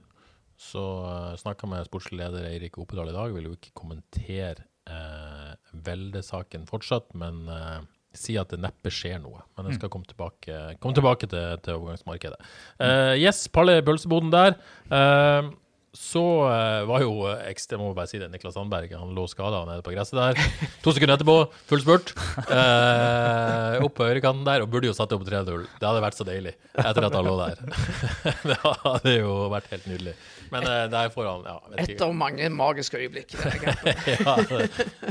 så 0.59 0.83
uh, 1.05 1.35
snakka 1.39 1.69
med 1.71 1.87
sportslig 1.87 2.19
leder 2.19 2.47
Eirik 2.49 2.79
Opedal 2.81 3.11
i 3.11 3.15
dag. 3.15 3.31
Vil 3.35 3.47
jo 3.47 3.55
ikke 3.55 3.75
kommentere 3.77 4.65
uh, 4.91 5.53
Velde-saken 5.71 6.65
fortsatt, 6.67 7.13
men 7.19 7.45
uh, 7.47 7.79
si 8.15 8.35
at 8.41 8.49
det 8.53 8.59
neppe 8.61 8.91
skjer 8.93 9.19
noe. 9.21 9.43
Men 9.57 9.69
jeg 9.69 9.79
skal 9.79 9.91
komme 9.93 10.09
tilbake, 10.09 10.59
komme 10.81 10.97
tilbake 10.97 11.29
til, 11.29 11.57
til 11.65 11.77
overgangsmarkedet. 11.77 12.39
Uh, 12.81 13.15
yes, 13.19 13.45
Palle 13.53 13.79
Bølseboden 13.85 14.31
der. 14.33 14.57
Uh, 14.89 15.51
så 15.93 16.21
uh, 16.45 16.85
var 16.85 17.01
jo 17.01 17.25
ekstra, 17.49 17.79
må 17.81 17.89
bare 17.97 18.09
si 18.09 18.19
det, 18.21 18.27
Niklas 18.29 18.53
Sandberg 18.53 18.91
han 18.93 19.13
lå 19.17 19.23
skada 19.29 19.63
nede 19.65 19.81
på 19.85 19.93
gresset 19.93 20.17
der. 20.19 20.41
To 20.85 20.93
sekunder 20.93 21.17
etterpå, 21.17 21.37
full 21.69 21.81
spurt. 21.81 22.13
Uh, 22.49 23.77
opp 23.85 23.95
på 23.97 24.09
høyrekanten 24.09 24.45
der, 24.47 24.65
og 24.65 24.73
burde 24.73 24.89
jo 24.89 24.97
satt 24.97 25.09
det 25.09 25.17
opp 25.17 25.25
3-0. 25.29 25.65
Det 25.77 25.89
hadde 25.89 26.03
vært 26.05 26.17
så 26.17 26.27
deilig 26.27 26.55
etter 26.77 27.09
at 27.09 27.17
han 27.17 27.29
lå 27.29 27.37
der. 27.41 27.63
det 28.51 28.59
hadde 28.65 29.15
jo 29.15 29.37
vært 29.53 29.71
helt 29.73 29.89
nydelig. 29.89 30.17
Men 30.49 30.65
der 30.89 31.11
får 31.13 31.27
han 31.29 31.45
ja, 31.45 31.57
Et 31.85 32.01
av 32.01 32.13
mange 32.17 32.47
magiske 32.53 32.97
øyeblikk. 32.97 33.37
ja, 34.25 34.37
det, 34.49 34.69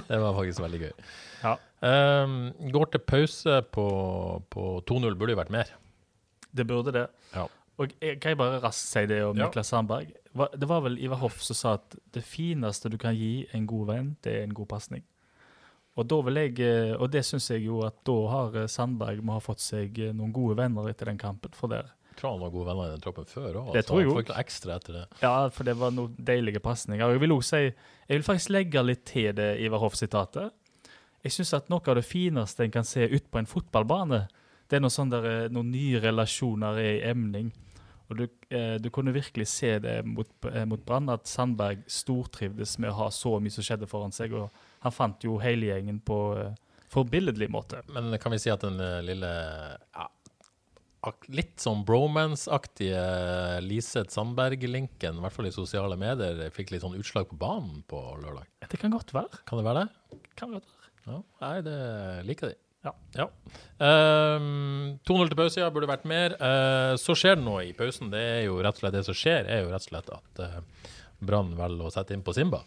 det 0.08 0.18
var 0.18 0.34
faktisk 0.34 0.62
veldig 0.66 0.86
gøy. 0.88 0.94
Ja. 1.42 1.56
Um, 2.24 2.50
går 2.74 2.90
til 2.94 3.04
pause 3.06 3.60
på, 3.74 3.86
på 4.50 4.64
2-0. 4.88 5.14
Burde 5.18 5.34
jo 5.36 5.40
vært 5.40 5.54
mer. 5.54 5.70
Det 6.50 6.66
burde 6.66 6.94
det. 6.96 7.06
Ja. 7.34 7.46
Og 7.78 7.92
jeg, 8.02 8.18
kan 8.20 8.34
jeg 8.34 8.40
bare 8.40 8.58
raskt 8.62 8.88
si 8.90 9.04
det 9.06 9.20
om 9.24 9.36
Ja. 9.38 9.46
Niklas 9.46 9.70
Sandberg? 9.70 10.10
Det 10.58 10.68
var 10.68 10.82
vel 10.84 10.98
Ivar 11.02 11.20
Hoff 11.22 11.38
som 11.42 11.54
sa 11.58 11.76
at 11.78 11.94
det 12.14 12.24
fineste 12.26 12.90
du 12.90 12.98
kan 12.98 13.14
gi 13.14 13.46
en 13.54 13.66
god 13.66 13.86
venn, 13.92 14.16
det 14.22 14.34
er 14.34 14.42
en 14.48 14.54
god 14.54 14.66
pasning. 14.70 15.04
Og, 15.98 16.12
eh, 16.12 16.94
og 16.94 17.10
det 17.10 17.24
syns 17.26 17.48
jeg 17.50 17.64
jo 17.66 17.80
at 17.82 17.96
da 18.06 18.16
har 18.30 18.56
eh, 18.56 18.66
Sandberg 18.70 19.22
må 19.22 19.34
ha 19.34 19.42
fått 19.42 19.62
seg 19.64 19.98
eh, 19.98 20.12
noen 20.14 20.30
gode 20.34 20.54
venner 20.60 20.86
etter 20.90 21.10
den 21.10 21.18
kampen. 21.18 21.50
For 21.58 21.70
der. 21.72 21.88
Jeg 22.12 22.20
tror 22.20 22.36
han 22.36 22.44
var 22.44 22.52
gode 22.54 22.68
venner 22.70 22.86
i 22.86 22.92
den 22.94 23.02
troppen 23.02 23.26
før 23.26 23.58
òg. 23.62 23.72
Det 23.74 23.84
tror 23.86 24.00
jeg 24.02 24.08
Han 24.08 24.16
også. 24.20 24.28
noe 24.30 24.42
ekstra 24.44 24.76
etter 24.78 24.98
det. 25.00 25.04
Ja, 25.22 25.32
for 25.54 25.66
det 25.66 25.74
var 25.78 25.94
noen 25.94 26.14
deilige 26.18 26.62
pasninger. 26.62 27.02
Jeg 27.14 27.22
vil 27.22 27.34
også 27.34 27.50
si, 27.50 27.64
jeg 28.08 28.14
vil 28.20 28.26
faktisk 28.26 28.54
legge 28.54 28.84
litt 28.86 29.04
til 29.10 29.34
det 29.38 29.48
Ivar 29.66 29.82
Hoff-sitatet. 29.82 30.54
Jeg 31.26 31.34
syns 31.34 31.54
at 31.56 31.70
noe 31.72 31.82
av 31.86 31.98
det 31.98 32.06
fineste 32.06 32.64
en 32.64 32.74
kan 32.74 32.86
se 32.86 33.06
ut 33.10 33.30
på 33.30 33.40
en 33.40 33.48
fotballbane, 33.48 34.26
det 34.68 34.76
er 34.78 34.84
noe 34.84 34.92
sånn 34.92 35.10
der, 35.10 35.24
eh, 35.26 35.48
noen 35.50 35.72
nye 35.72 36.00
relasjoner 36.02 36.78
er 36.78 36.92
i 36.98 37.10
emning. 37.10 37.50
Og 38.08 38.16
du, 38.16 38.24
eh, 38.50 38.76
du 38.80 38.88
kunne 38.90 39.12
virkelig 39.12 39.46
se 39.48 39.78
det 39.78 40.04
mot, 40.06 40.28
eh, 40.48 40.64
mot 40.64 40.84
Brann, 40.84 41.10
at 41.12 41.28
Sandberg 41.28 41.84
stortrivdes 41.86 42.78
med 42.78 42.90
å 42.90 42.98
ha 43.04 43.08
så 43.12 43.36
mye 43.40 43.52
som 43.52 43.64
skjedde 43.64 43.88
foran 43.88 44.12
seg. 44.12 44.32
Og 44.32 44.50
han 44.80 44.92
fant 44.92 45.20
jo 45.24 45.38
hele 45.38 45.68
gjengen 45.68 46.00
på 46.00 46.38
eh, 46.40 46.54
forbilledlig 46.88 47.50
måte. 47.52 47.82
Men 47.92 48.16
kan 48.18 48.32
vi 48.32 48.38
si 48.38 48.50
at 48.50 48.64
den 48.64 48.80
eh, 48.80 49.02
lille 49.04 49.32
ja, 49.94 50.08
Litt 51.30 51.62
sånn 51.62 51.84
bromance-aktige 51.86 53.62
Liseth 53.62 54.10
Sandberg-linken, 54.12 55.20
i 55.20 55.22
hvert 55.22 55.32
fall 55.32 55.46
i 55.48 55.52
sosiale 55.54 55.96
medier, 55.96 56.42
fikk 56.52 56.72
litt 56.74 56.82
sånn 56.82 56.96
utslag 56.98 57.30
på 57.30 57.38
banen 57.38 57.84
på 57.88 58.00
lørdag. 58.18 58.48
Det 58.66 58.80
kan 58.82 58.92
godt 58.92 59.14
være. 59.14 59.40
Kan 59.48 59.62
det 59.62 59.68
være 59.68 59.86
det? 59.86 60.18
Kan 60.36 60.56
godt 60.56 60.66
være. 60.66 60.77
Ja. 61.08 61.20
Nei, 61.44 61.54
det 61.66 61.78
liker 62.28 62.52
de. 62.52 62.58
Ja. 63.16 63.26
Ehm, 63.82 64.98
2-0 65.06 65.30
til 65.30 65.38
pause, 65.38 65.60
ja, 65.60 65.70
burde 65.74 65.88
vært 65.90 66.06
mer. 66.08 66.36
Uh, 66.40 66.94
så 67.00 67.16
skjer 67.18 67.38
det 67.38 67.44
noe 67.44 67.64
i 67.66 67.74
pausen. 67.76 68.12
Det 68.12 68.20
er 68.20 68.44
jo 68.46 68.60
rett 68.62 68.78
og 68.78 68.84
slett 68.84 68.96
det 68.96 69.04
som 69.08 69.16
skjer, 69.18 69.48
er 69.50 69.64
jo 69.64 69.72
rett 69.72 69.84
og 69.84 69.90
slett 69.90 70.12
at 70.14 70.42
uh, 70.44 70.94
Brann 71.18 71.52
velger 71.58 71.88
å 71.88 71.92
sette 71.92 72.14
inn 72.16 72.24
på 72.26 72.34
Simba. 72.36 72.62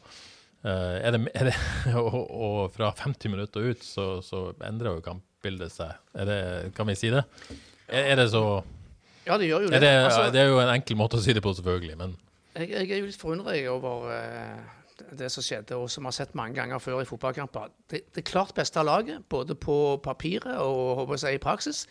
Uh, 0.62 0.99
er 0.99 1.15
det, 1.15 1.23
er 1.34 1.49
det, 1.49 1.56
og, 2.04 2.19
og 2.19 2.60
fra 2.75 2.91
50 2.97 3.34
minutter 3.34 3.71
ut 3.71 3.86
så, 3.86 4.13
så 4.25 4.49
endrer 4.67 4.99
jo 4.99 5.06
kampbildet 5.08 5.73
seg. 5.73 5.95
Er 6.13 6.30
det, 6.30 6.41
kan 6.77 6.89
vi 6.91 6.97
si 6.99 7.13
det? 7.13 7.23
Er, 7.88 8.12
er 8.12 8.21
det 8.21 8.30
så 8.36 8.43
Ja, 9.25 9.38
det 9.38 9.47
gjør 9.47 9.65
jo 9.65 9.71
det. 9.71 9.80
er 9.80 9.86
det, 9.88 9.95
Altså, 10.10 10.27
det 10.34 10.43
er 10.43 10.51
jo 10.51 10.62
en 10.62 10.75
enkel 10.75 10.99
måte 10.99 11.17
å 11.17 11.23
si 11.23 11.34
det 11.34 11.43
på, 11.45 11.56
selvfølgelig, 11.58 11.97
men 12.04 12.19
jeg, 12.51 12.67
jeg 12.67 12.89
er 12.91 12.99
jo 12.99 13.08
litt 13.08 13.19
forundra 13.19 13.54
over 13.71 14.10
eh, 14.12 14.71
det 15.17 15.32
som 15.32 15.43
skjedde, 15.43 15.76
og 15.76 15.89
som 15.91 16.06
vi 16.06 16.10
har 16.10 16.15
sett 16.15 16.36
mange 16.36 16.56
ganger 16.56 16.80
før 16.80 17.02
i 17.02 17.08
fotballkamper. 17.08 17.71
Det, 17.91 18.04
det 18.15 18.24
klart 18.28 18.54
beste 18.56 18.84
laget, 18.84 19.26
både 19.30 19.56
på 19.56 19.97
papiret 20.04 20.58
og 20.58 20.95
håper 21.02 21.26
jeg 21.28 21.39
i 21.39 21.43
praksis, 21.43 21.86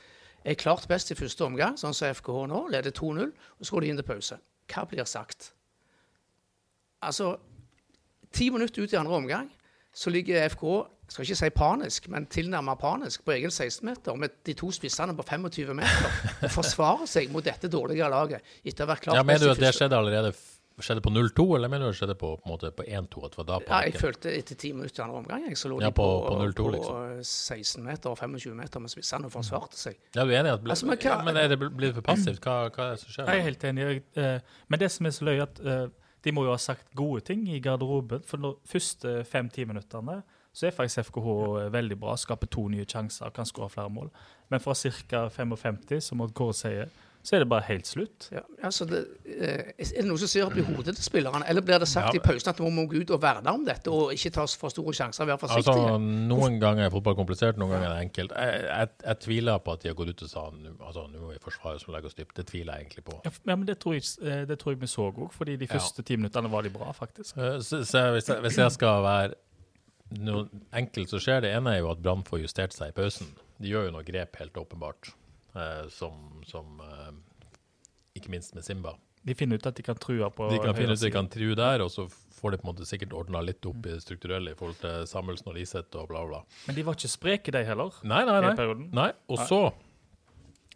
er 0.45 0.55
klart 0.55 0.87
best 0.89 1.11
i 1.13 1.19
første 1.19 1.45
omgang, 1.45 1.77
sånn 1.77 1.95
som 1.97 2.15
FKH 2.15 2.47
nå. 2.49 2.67
Leder 2.73 2.95
2-0, 2.97 3.33
og 3.59 3.67
så 3.67 3.77
går 3.77 3.85
de 3.85 3.93
inn 3.93 4.01
til 4.01 4.09
pause. 4.09 4.39
Hva 4.71 4.87
blir 4.89 5.09
sagt? 5.09 5.53
Altså, 7.03 7.35
ti 8.33 8.49
minutter 8.51 8.83
ut 8.83 8.93
i 8.93 9.01
andre 9.01 9.19
omgang 9.19 9.51
så 9.93 10.11
ligger 10.11 10.49
FKH 10.49 10.81
jeg 11.11 11.15
skal 11.15 11.25
ikke 11.25 11.37
si 11.41 11.49
panisk, 11.51 12.05
men 12.15 12.27
tilnærmet 12.31 12.79
panisk 12.79 13.25
på 13.27 13.33
egen 13.35 13.51
16-meter 13.51 14.15
med 14.15 14.37
de 14.47 14.53
to 14.55 14.69
spissene 14.71 15.17
på 15.19 15.25
25 15.27 15.75
meter 15.75 16.13
og 16.45 16.53
forsvarer 16.55 17.09
seg 17.11 17.33
mot 17.35 17.43
dette 17.43 17.67
dårlige 17.67 18.07
laget 18.13 18.53
etter 18.63 18.85
å 18.85 18.87
ha 18.87 18.93
vært 18.93 19.03
klart 19.03 19.19
ja, 19.19 19.25
Mener 19.27 19.43
du 19.43 19.51
at 19.51 19.59
det 19.59 19.73
skjedde 19.75 19.99
allerede 19.99 20.31
skjedde 20.85 21.03
på 21.05 21.11
0-2, 21.13 21.45
eller 21.57 21.69
mener 21.73 21.87
du 21.87 21.93
det 21.93 21.99
skjedde 22.01 22.17
på, 22.21 22.31
på, 22.45 22.57
på 22.79 22.85
1-2? 22.87 23.25
At 23.27 23.37
det 23.37 23.39
var 23.41 23.47
da 23.51 23.59
Ja, 23.69 23.81
jeg 23.87 23.95
følte 24.01 24.33
etter 24.39 24.59
ti 24.61 24.73
minutter 24.73 25.03
i 25.03 25.05
andre 25.07 25.19
omgang 25.23 25.47
jeg, 25.49 25.57
så 25.61 25.69
lå 25.73 25.81
Ja, 25.81 25.89
de 25.91 25.97
på, 26.01 26.07
på- 26.07 26.35
på 26.35 26.41
0-2 26.43 26.55
på 26.63 26.73
liksom. 26.75 27.23
16 27.25 27.85
meter 27.85 28.11
og 28.11 28.19
25 28.19 28.55
meter 28.57 28.81
med 28.81 28.91
spissene 28.91 29.27
og 29.31 29.33
forsvarte 29.33 29.77
seg. 29.79 29.97
Ja, 30.17 30.25
du 30.25 30.31
er 30.35 30.41
enig 30.41 30.53
at 30.57 30.63
ble, 30.65 30.71
Altså, 30.75 30.87
men 30.91 30.99
hva- 30.99 31.05
ja, 31.11 31.23
men 31.25 31.37
er 31.37 31.49
det 31.49 31.59
bl- 31.61 31.75
blitt 31.77 31.95
for 31.95 32.03
passivt? 32.11 32.41
Hva, 32.45 32.59
hva 32.71 32.89
er 32.91 32.91
det 32.97 33.01
som 33.05 33.13
skjer? 33.15 33.27
Jeg 33.31 33.39
er 33.39 33.49
helt 33.51 33.65
enig. 33.71 33.87
Jeg, 33.91 34.03
eh, 34.17 34.41
men 34.69 34.79
det 34.81 34.91
som 34.93 35.07
er 35.07 35.11
så 35.11 35.25
løy, 35.25 35.41
at 35.43 35.61
eh, 35.65 35.87
de 36.25 36.33
må 36.37 36.45
jo 36.45 36.51
ha 36.53 36.59
sagt 36.61 36.91
gode 36.95 37.21
ting 37.25 37.47
i 37.49 37.61
garderoben. 37.65 38.23
For 38.29 38.37
de 38.37 38.55
første 38.69 39.25
fem-ti 39.25 39.65
minuttene 39.65 40.23
så 40.53 40.67
er 40.67 40.75
faktisk 40.75 41.07
FKH 41.13 41.29
eh, 41.65 41.71
veldig 41.73 41.97
bra. 42.01 42.17
Skaper 42.19 42.47
to 42.51 42.67
nye 42.69 42.85
sjanser, 42.85 43.31
kan 43.33 43.47
skåre 43.49 43.71
flere 43.71 43.89
mål. 43.91 44.11
Men 44.51 44.61
fra 44.61 44.75
ca. 44.75 45.29
55, 45.31 46.01
som 46.03 46.21
Odd 46.21 46.35
Kåre 46.35 46.53
sier, 46.59 46.91
så 47.23 47.37
er 47.37 47.43
det 47.43 47.49
bare 47.51 47.67
helt 47.69 47.85
slutt. 47.87 48.31
Ja, 48.33 48.41
altså 48.65 48.87
det, 48.89 49.01
eh, 49.29 49.73
er 49.77 49.89
det 50.01 50.05
noe 50.09 50.17
som 50.19 50.29
ser 50.31 50.47
opp 50.47 50.55
i 50.57 50.63
hodet 50.65 50.95
til 50.97 51.05
spillerne, 51.05 51.43
eller 51.47 51.61
blir 51.61 51.79
det 51.79 51.89
sagt 51.89 52.15
Ja. 52.15 52.21
i 52.21 52.23
pausen 52.25 52.49
at 52.49 52.59
vi 52.59 52.71
må 52.73 52.87
gå 52.89 53.03
ut 53.03 53.11
og 53.13 53.21
verne 53.21 53.47
om 53.53 53.65
dette 53.67 53.91
og 53.93 54.13
ikke 54.15 54.31
ta 54.33 54.47
for 54.47 54.73
store 54.73 54.95
sjanser, 54.97 55.27
være 55.29 55.39
forsiktige? 55.43 55.75
Altså, 55.75 55.99
Noen 56.01 56.57
ganger 56.61 56.87
er 56.87 56.91
fotball 56.91 57.15
komplisert, 57.19 57.59
noen 57.61 57.71
ganger 57.75 57.91
er 57.91 57.95
det 57.99 58.07
enkelt. 58.09 58.33
Jeg, 58.33 58.63
jeg, 58.65 58.89
jeg 59.05 59.19
tviler 59.27 59.59
på 59.59 59.73
at 59.77 59.83
de 59.83 59.89
har 59.89 59.95
gått 60.01 60.09
ut 60.15 60.23
og 60.23 60.31
sa 60.33 60.47
altså, 60.87 61.05
nå 61.13 61.21
må 61.21 61.33
vi 61.35 61.39
forsvare 61.45 61.79
som 61.81 61.93
legger 61.95 62.07
oss 62.07 62.15
dypt. 62.15 62.35
Det 62.41 62.47
tviler 62.47 62.73
jeg 62.81 62.87
egentlig 62.89 63.05
på. 63.05 63.21
Ja, 63.29 63.57
men 63.57 63.67
det 63.67 63.79
tror 63.85 63.95
jeg, 63.99 64.05
eh, 64.25 64.45
det 64.49 64.59
tror 64.59 64.73
jeg 64.73 64.81
vi 64.81 64.87
så 64.87 65.11
òg, 65.13 65.31
fordi 65.37 65.57
de 65.61 65.67
Ja. 65.69 65.75
første 65.77 66.03
ti 66.03 66.17
minuttene 66.17 66.51
var 66.51 66.63
de 66.63 66.71
bra, 66.71 66.93
faktisk. 66.93 67.37
Eh, 67.37 67.59
Så, 67.61 67.85
så 67.85 68.11
hvis, 68.17 68.29
jeg, 68.29 68.41
hvis 68.41 68.57
jeg 68.57 68.73
skal 68.73 69.03
være 69.03 69.35
noe 70.19 70.49
enkelt 70.75 71.09
så 71.13 71.21
skjer, 71.23 71.41
det 71.45 71.53
ene 71.55 71.77
er 71.77 71.79
jo 71.85 71.91
at 71.93 72.01
Brann 72.03 72.25
får 72.27 72.41
justert 72.43 72.73
seg 72.73 72.89
i 72.89 72.93
pausen. 72.97 73.29
De 73.61 73.69
gjør 73.69 73.85
jo 73.87 73.91
noe 73.93 74.03
grep, 74.03 74.37
helt 74.41 74.57
åpenbart, 74.59 75.13
som, 75.91 76.43
som 76.47 76.81
eh, 76.85 77.13
Ikke 78.19 78.31
minst 78.31 78.55
med 78.55 78.67
Simba. 78.67 78.97
De 79.23 79.35
finner 79.37 79.61
ut 79.61 79.67
at 79.69 79.77
de 79.77 79.85
kan 79.85 79.99
true 80.01 80.29
på 80.33 80.49
De 80.49 80.59
kan 80.63 80.77
finne 80.77 80.97
ut 80.97 81.03
de 81.03 81.13
kan 81.13 81.29
true 81.29 81.57
der, 81.59 81.83
og 81.85 81.91
så 81.93 82.07
får 82.41 82.55
de 82.55 82.61
på 82.61 82.65
en 82.65 82.71
måte 82.73 82.87
sikkert 82.89 83.13
ordna 83.13 83.43
litt 83.45 83.67
opp 83.69 83.85
i 83.85 83.93
det 83.93 84.01
strukturelle 84.01 84.55
i 84.55 84.57
forhold 84.57 84.79
til 84.81 85.05
Samuelsen 85.11 85.51
og 85.53 85.59
Liseth 85.59 85.99
og 86.01 86.09
bla, 86.09 86.23
bla. 86.29 86.41
Men 86.69 86.79
de 86.79 86.85
var 86.87 86.97
ikke 86.97 87.13
spreke, 87.13 87.53
de 87.53 87.65
heller. 87.69 87.99
Nei, 88.09 88.23
nei, 88.29 88.39
nei. 88.47 88.87
nei. 88.97 89.11
Og 89.29 89.43
så 89.45 89.61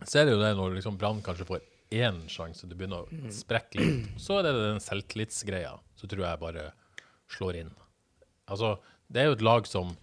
ser 0.04 0.28
du 0.28 0.37
det 0.42 0.52
når 0.58 0.76
liksom 0.76 0.98
Brann 1.00 1.22
kanskje 1.24 1.48
får 1.48 1.64
én 1.94 2.20
sjanse, 2.28 2.68
det 2.68 2.76
begynner 2.76 3.06
å 3.06 3.32
sprekke 3.32 3.80
litt. 3.80 4.12
Så 4.20 4.40
er 4.40 4.48
det 4.48 4.54
den 4.58 4.82
selvtillitsgreia 4.82 5.76
som 5.96 6.10
tror 6.10 6.26
jeg 6.26 6.42
bare 6.42 6.68
slår 7.32 7.62
inn. 7.62 7.72
Altså, 8.50 8.74
det 9.08 9.22
er 9.22 9.30
jo 9.30 9.38
et 9.38 9.44
lag 9.46 9.68
som 9.68 9.94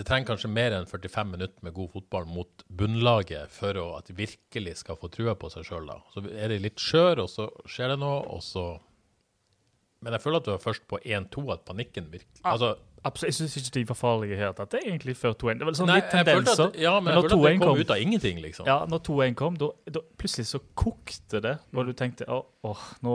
Det 0.00 0.06
trenger 0.08 0.30
kanskje 0.32 0.48
mer 0.48 0.72
enn 0.72 0.86
45 0.88 1.28
minutter 1.28 1.64
med 1.66 1.74
god 1.76 1.90
fotball 1.92 2.28
mot 2.32 2.62
bunnlaget 2.72 3.50
for 3.52 3.76
at 3.98 4.06
de 4.08 4.14
virkelig 4.16 4.78
skal 4.80 4.96
få 4.96 5.10
trua 5.12 5.34
på 5.36 5.50
seg 5.52 5.66
sjøl. 5.68 5.90
Så 6.14 6.22
er 6.32 6.54
de 6.54 6.56
litt 6.64 6.80
skjør, 6.80 7.26
og 7.26 7.28
så 7.28 7.50
skjer 7.68 7.92
det 7.92 7.98
noe, 8.00 8.22
og 8.32 8.40
så 8.44 8.70
Men 10.00 10.14
jeg 10.16 10.22
føler 10.24 10.40
at 10.40 10.46
du 10.46 10.50
var 10.54 10.62
først 10.62 10.86
på 10.88 10.96
1-2 11.04 11.42
at 11.52 11.66
panikken 11.68 12.06
virkelig 12.08 12.40
Altså, 12.48 12.70
Absolutt, 13.04 13.28
Jeg 13.28 13.34
syns 13.50 13.56
ikke 13.60 13.74
de 13.74 13.82
var 13.88 13.96
farlige 14.00 14.36
her. 14.36 14.54
At 14.56 14.72
det 14.72 14.80
er 14.80 14.88
egentlig 14.88 15.16
før 15.16 15.36
2-1. 15.36 15.60
Det 15.60 15.66
var 15.68 15.76
sånn 15.76 15.88
Nei, 15.88 15.98
litt 16.00 16.10
tendenser. 16.12 16.64
at, 16.70 16.80
ja, 16.80 16.94
men 17.00 17.12
jeg 17.12 17.16
når 17.20 17.28
at 17.28 17.30
det 17.30 17.38
2-1 17.38 17.62
kom 17.62 17.80
ut 17.80 17.92
av 17.94 18.02
ingenting, 18.04 18.40
liksom. 18.44 18.68
Ja, 18.68 18.78
når 18.88 19.02
2-1 19.08 19.36
kom, 19.36 19.56
da, 19.60 20.02
plutselig 20.20 20.48
så 20.50 20.60
kokte 20.76 21.40
det, 21.44 21.54
og 21.72 21.88
du 21.88 21.92
tenkte 21.96 22.28
åh, 22.28 22.48
åh, 22.68 22.82
nå 23.04 23.14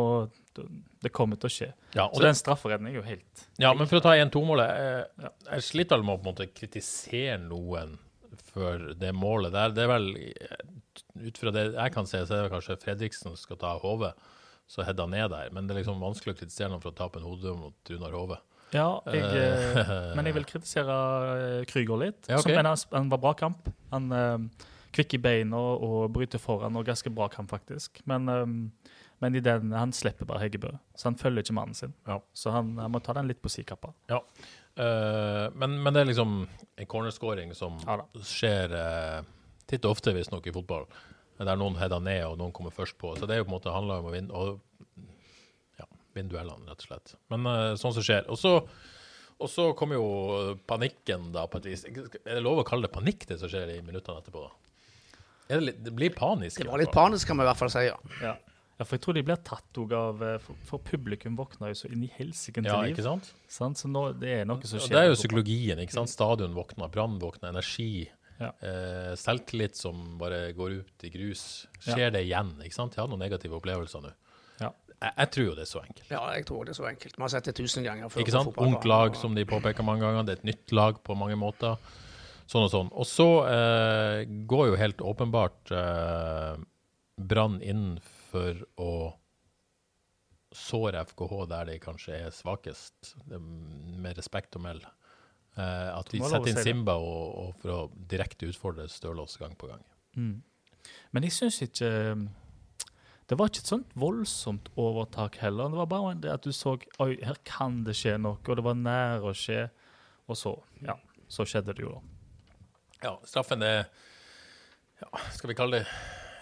Det 1.03 1.11
kommer 1.13 1.39
til 1.41 1.49
å 1.49 1.53
skje. 1.53 1.67
Ja, 1.93 2.07
Så 2.13 2.21
det, 2.21 2.29
den 2.29 2.39
strafferedningen 2.39 2.95
er 2.95 3.01
jo 3.01 3.05
helt 3.05 3.45
ja, 3.61 3.73
men 3.75 3.89
for 3.89 3.99
å 3.99 4.03
ta 4.05 4.15
1-2-målet 4.17 4.71
Jeg, 4.71 5.31
jeg 5.49 5.65
sliter 5.67 6.03
med 6.03 6.15
å 6.15 6.19
på 6.19 6.25
en 6.25 6.31
måte 6.31 6.49
kritisere 6.55 7.37
noen 7.43 7.97
for 8.55 8.93
det 8.99 9.11
målet 9.15 9.53
der. 9.55 9.73
Det 9.75 9.83
er 9.85 9.91
vel 9.91 10.09
Ut 11.15 11.37
fra 11.39 11.51
det 11.55 11.69
jeg 11.73 11.93
kan 11.95 12.07
se, 12.07 12.21
så 12.27 12.37
er 12.37 12.45
det 12.45 12.51
kanskje 12.53 12.79
Fredriksen 12.81 13.29
som 13.29 13.37
skal 13.39 13.59
ta 13.59 13.73
HV, 13.79 14.09
så 14.67 14.83
Hedda 14.87 15.05
ned 15.11 15.29
der. 15.31 15.51
Men 15.55 15.67
det 15.67 15.75
er 15.75 15.81
liksom 15.81 16.03
vanskelig 16.03 16.35
å 16.35 16.39
kritisere 16.41 16.71
noen 16.71 16.83
for 16.83 16.91
å 16.91 16.97
tape 16.97 17.21
en 17.21 17.27
hode 17.27 17.55
mot 17.55 17.91
Runar 17.91 18.15
Hove. 18.15 18.39
Ja, 18.75 18.99
jeg, 19.07 19.23
eh, 19.23 20.15
men 20.17 20.27
jeg 20.27 20.35
vil 20.35 20.47
kritisere 20.49 20.95
eh, 21.35 21.65
Krüger 21.69 22.01
litt. 22.01 22.25
Ja, 22.27 22.41
okay. 22.41 22.57
som, 22.57 22.95
han, 22.97 23.11
var 23.13 23.21
bra 23.23 23.31
kamp. 23.37 23.69
Han 23.93 24.09
eh, 24.11 24.65
kvikk 24.95 25.15
i 25.15 25.21
beina 25.23 25.59
og 25.59 26.09
bryter 26.15 26.41
foran, 26.41 26.75
og 26.75 26.87
ganske 26.87 27.11
bra 27.13 27.29
kamp, 27.31 27.53
faktisk. 27.53 28.01
Men, 28.09 28.27
eh, 28.31 28.94
men 29.23 29.35
i 29.35 29.39
den, 29.39 29.71
han 29.71 29.93
slipper 29.95 30.27
bare 30.27 30.43
Heggebø, 30.43 30.73
så 30.95 31.09
han 31.09 31.17
følger 31.19 31.45
ikke 31.45 31.55
mannen 31.55 31.77
sin. 31.77 31.93
Ja. 32.07 32.19
Så 32.35 32.51
han, 32.51 32.75
han 32.81 32.91
må 32.91 32.99
ta 33.03 33.15
den 33.15 33.29
litt 33.31 33.41
på 33.43 33.51
sikappa. 33.51 33.93
Ja. 34.11 34.19
Uh, 34.75 35.47
men, 35.55 35.77
men 35.83 35.95
det 35.95 36.01
er 36.03 36.09
liksom 36.09 36.31
en 36.51 36.87
cornerscoring 36.91 37.53
som 37.55 37.77
Ja 37.87 37.95
skjer 38.27 38.73
uh, 38.75 39.21
titt 39.71 39.85
og 39.87 39.95
ofte, 39.95 40.11
visstnok, 40.13 40.47
i 40.49 40.53
fotball. 40.55 40.83
Der 41.39 41.55
noen 41.59 41.77
header 41.79 42.03
ned, 42.03 42.25
og 42.27 42.35
noen 42.39 42.51
kommer 42.55 42.75
først 42.75 42.97
på. 42.99 43.13
Så 43.15 43.27
det 43.27 43.37
er 43.37 43.41
jo 43.41 43.47
på 43.47 43.53
en 43.53 43.57
måte 43.57 43.71
handla 43.71 44.01
om 44.01 44.09
å 44.09 44.11
vinne 44.13 44.35
og, 44.35 44.59
ja, 45.79 45.87
vinne 46.15 46.31
duellene, 46.31 46.67
rett 46.67 46.83
og 46.83 46.89
slett. 46.89 47.15
Men 47.31 47.47
uh, 47.47 47.71
sånn 47.79 47.95
som 47.95 48.05
skjer. 48.05 48.27
Og 48.31 48.39
så, 48.39 48.59
Og 49.35 49.49
så 49.51 49.69
kom 49.75 49.91
jo 49.91 50.03
panikken, 50.67 51.31
da, 51.35 51.47
på 51.51 51.59
et 51.59 51.65
vis. 51.71 51.81
Er 51.87 52.37
det 52.37 52.43
lov 52.43 52.61
å 52.61 52.67
kalle 52.67 52.87
det 52.87 52.93
panikk, 52.93 53.25
det 53.27 53.39
som 53.41 53.51
skjer 53.51 53.73
i 53.73 53.81
minuttene 53.83 54.21
etterpå? 54.21 54.43
da? 54.45 55.15
Er 55.49 55.59
det, 55.59 55.65
litt, 55.65 55.81
det 55.87 55.91
blir 55.95 56.13
panisk. 56.15 56.61
Det 56.61 56.67
var 56.69 56.79
litt 56.79 56.93
panisk, 56.95 57.27
kan 57.27 57.39
vi 57.39 57.43
i 57.43 57.49
hvert 57.49 57.59
fall 57.59 57.73
si. 57.73 57.87
ja. 57.89 57.97
Ja. 58.23 58.35
Ja, 58.75 58.83
for 58.83 58.97
jeg 58.97 59.03
tror 59.05 59.15
de 59.15 59.23
blir 59.23 59.39
tatt 59.47 59.77
òg 59.79 59.93
av 59.95 60.23
eh, 60.25 60.37
for, 60.43 60.57
for 60.67 60.83
publikum 60.83 61.37
våkner 61.39 61.71
jo 61.71 61.77
så 61.79 61.87
inn 61.93 62.03
i 62.03 62.11
helsike 62.17 62.59
til 62.59 62.67
Ja, 62.67 62.81
liv. 62.83 62.91
ikke 62.95 63.05
sant? 63.05 63.29
Sant? 63.47 63.79
Så 63.79 63.87
nå, 63.91 64.05
det 64.19 64.33
er 64.41 64.45
noe 64.49 64.59
som 64.67 64.81
skjer. 64.83 64.91
det 64.97 65.01
er 65.05 65.09
jo 65.13 65.15
psykologien. 65.19 65.79
ikke 65.79 65.95
sant? 65.95 66.11
Stadion 66.11 66.53
våkner, 66.57 66.91
Brann 66.91 67.15
våkner, 67.21 67.53
energi. 67.55 68.09
Ja. 68.35 68.49
Eh, 68.59 69.13
selvtillit 69.15 69.77
som 69.79 70.17
bare 70.19 70.49
går 70.57 70.81
ut 70.81 71.05
i 71.07 71.11
grus. 71.13 71.67
Ja. 71.85 71.93
Skjer 71.93 72.11
det 72.17 72.25
igjen? 72.27 72.49
ikke 72.67 72.75
sant? 72.75 72.97
Jeg 72.97 73.05
har 73.05 73.11
noen 73.13 73.23
negative 73.23 73.55
opplevelser 73.61 74.03
nå. 74.03 74.11
Ja. 74.59 74.73
Jeg, 74.99 75.13
jeg 75.21 75.29
tror 75.35 75.45
jo 75.47 75.53
det 75.55 75.63
er 75.63 75.69
så 75.71 75.79
enkelt. 75.85 76.09
Ja, 76.11 76.23
jeg 76.35 76.45
tror 76.49 76.65
det 76.67 76.73
er 76.75 76.79
så 76.81 76.89
enkelt. 76.89 77.15
Vi 77.15 77.23
har 77.23 77.31
sett 77.31 77.47
det 77.47 77.55
tusen 77.55 77.87
ganger 77.87 78.11
før. 78.11 78.25
Ikke 78.25 78.35
sant? 78.35 78.59
Ungt 78.59 78.83
lag, 78.91 79.15
som 79.15 79.35
de 79.39 79.47
påpeker 79.47 79.87
mange 79.87 80.03
ganger. 80.03 80.27
Det 80.27 80.35
er 80.35 80.41
et 80.43 80.49
nytt 80.51 80.75
lag 80.75 80.99
på 81.07 81.15
mange 81.15 81.39
måter. 81.39 81.79
Sånn 82.51 82.67
og 82.67 82.73
sånn. 82.75 82.91
Og 82.91 83.07
så 83.09 83.29
eh, 83.49 84.27
går 84.51 84.67
jo 84.73 84.75
helt 84.83 84.99
åpenbart 85.01 85.71
eh, 85.73 86.59
Brann 87.15 87.61
inn 87.63 87.95
for 88.35 88.65
å 88.83 88.91
såre 90.55 91.03
FKH 91.03 91.41
der 91.51 91.67
de 91.71 91.79
kanskje 91.83 92.19
er 92.27 92.35
svakest, 92.35 93.15
med 93.27 94.15
respekt 94.17 94.55
å 94.55 94.63
melde. 94.63 94.91
Eh, 95.55 95.91
at 95.91 96.11
de 96.11 96.21
setter 96.23 96.51
inn. 96.51 96.63
Simba 96.63 96.97
og, 96.99 97.27
og 97.39 97.61
for 97.61 97.73
å 97.73 97.81
direkte 98.11 98.49
utfordre 98.49 98.87
Stølås 98.91 99.37
gang 99.39 99.55
på 99.59 99.69
gang. 99.71 99.83
Mm. 100.19 100.41
Men 101.15 101.27
jeg 101.27 101.33
syns 101.33 101.57
ikke 101.65 101.87
um, 102.13 102.27
Det 103.25 103.37
var 103.39 103.49
ikke 103.49 103.63
et 103.63 103.71
sånt 103.71 103.95
voldsomt 103.97 104.67
overtak 104.79 105.39
heller. 105.41 105.71
Det 105.71 105.79
var 105.79 105.89
bare 105.91 106.11
det 106.23 106.33
at 106.33 106.45
du 106.45 106.51
så 106.55 106.75
Oi, 107.03 107.15
her 107.23 107.39
kan 107.47 107.81
det 107.87 107.95
skje 107.97 108.17
noe, 108.21 108.39
og 108.43 108.59
det 108.59 108.67
var 108.67 108.77
nær 108.79 109.25
å 109.25 109.33
skje. 109.35 109.65
Og 110.29 110.39
så, 110.39 110.53
ja, 110.85 110.97
så 111.31 111.47
skjedde 111.47 111.75
det 111.77 111.85
jo, 111.85 111.95
da. 111.95 112.11
Ja, 113.05 113.15
straffen 113.27 113.61
er 113.65 113.83
ja, 115.01 115.09
Skal 115.35 115.51
vi 115.51 115.57
kalle 115.57 115.83
det 115.83 115.89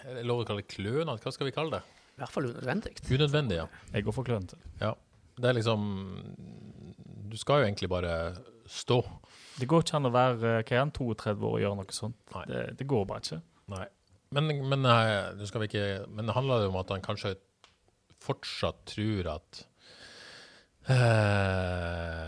Er 0.04 0.18
det 0.18 0.24
lov 0.28 0.42
å 0.42 0.46
kalle 0.48 0.64
det 0.64 0.70
klønete? 0.74 1.22
Hva 1.24 1.32
skal 1.32 1.48
vi 1.48 1.54
kalle 1.56 1.78
det? 1.78 1.82
I 2.14 2.22
hvert 2.22 2.34
fall 2.34 2.46
unødvendig. 2.50 2.92
Unødvendig, 3.10 3.56
ja. 3.58 3.66
Jeg 3.94 4.06
går 4.06 4.14
for 4.14 4.26
klønete. 4.26 4.58
Ja. 4.82 4.92
Det 5.34 5.48
er 5.50 5.56
liksom 5.56 5.80
Du 7.32 7.36
skal 7.40 7.62
jo 7.62 7.66
egentlig 7.66 7.88
bare 7.90 8.12
stå. 8.70 9.00
Det 9.58 9.66
går 9.70 9.82
ikke 9.82 9.98
an 9.98 10.08
å 10.10 10.14
være 10.14 10.36
hva 10.38 10.62
er 10.62 10.80
han, 10.82 10.92
32 10.94 11.34
år 11.48 11.56
og 11.56 11.62
gjøre 11.62 11.78
noe 11.80 11.96
sånt. 11.96 12.20
Nei. 12.34 12.44
Det, 12.50 12.62
det 12.78 12.86
går 12.90 13.04
bare 13.08 13.24
ikke. 13.24 13.40
Nei. 13.74 13.86
Men, 14.34 14.50
men, 14.70 14.86
eh, 14.88 15.44
ikke, 15.66 15.84
men 16.10 16.26
det 16.28 16.36
handler 16.36 16.64
jo 16.64 16.72
om 16.72 16.80
at 16.80 16.90
han 16.94 17.04
kanskje 17.04 17.36
fortsatt 18.24 18.80
tror 18.88 19.28
at 19.34 19.60
eh, 20.90 22.24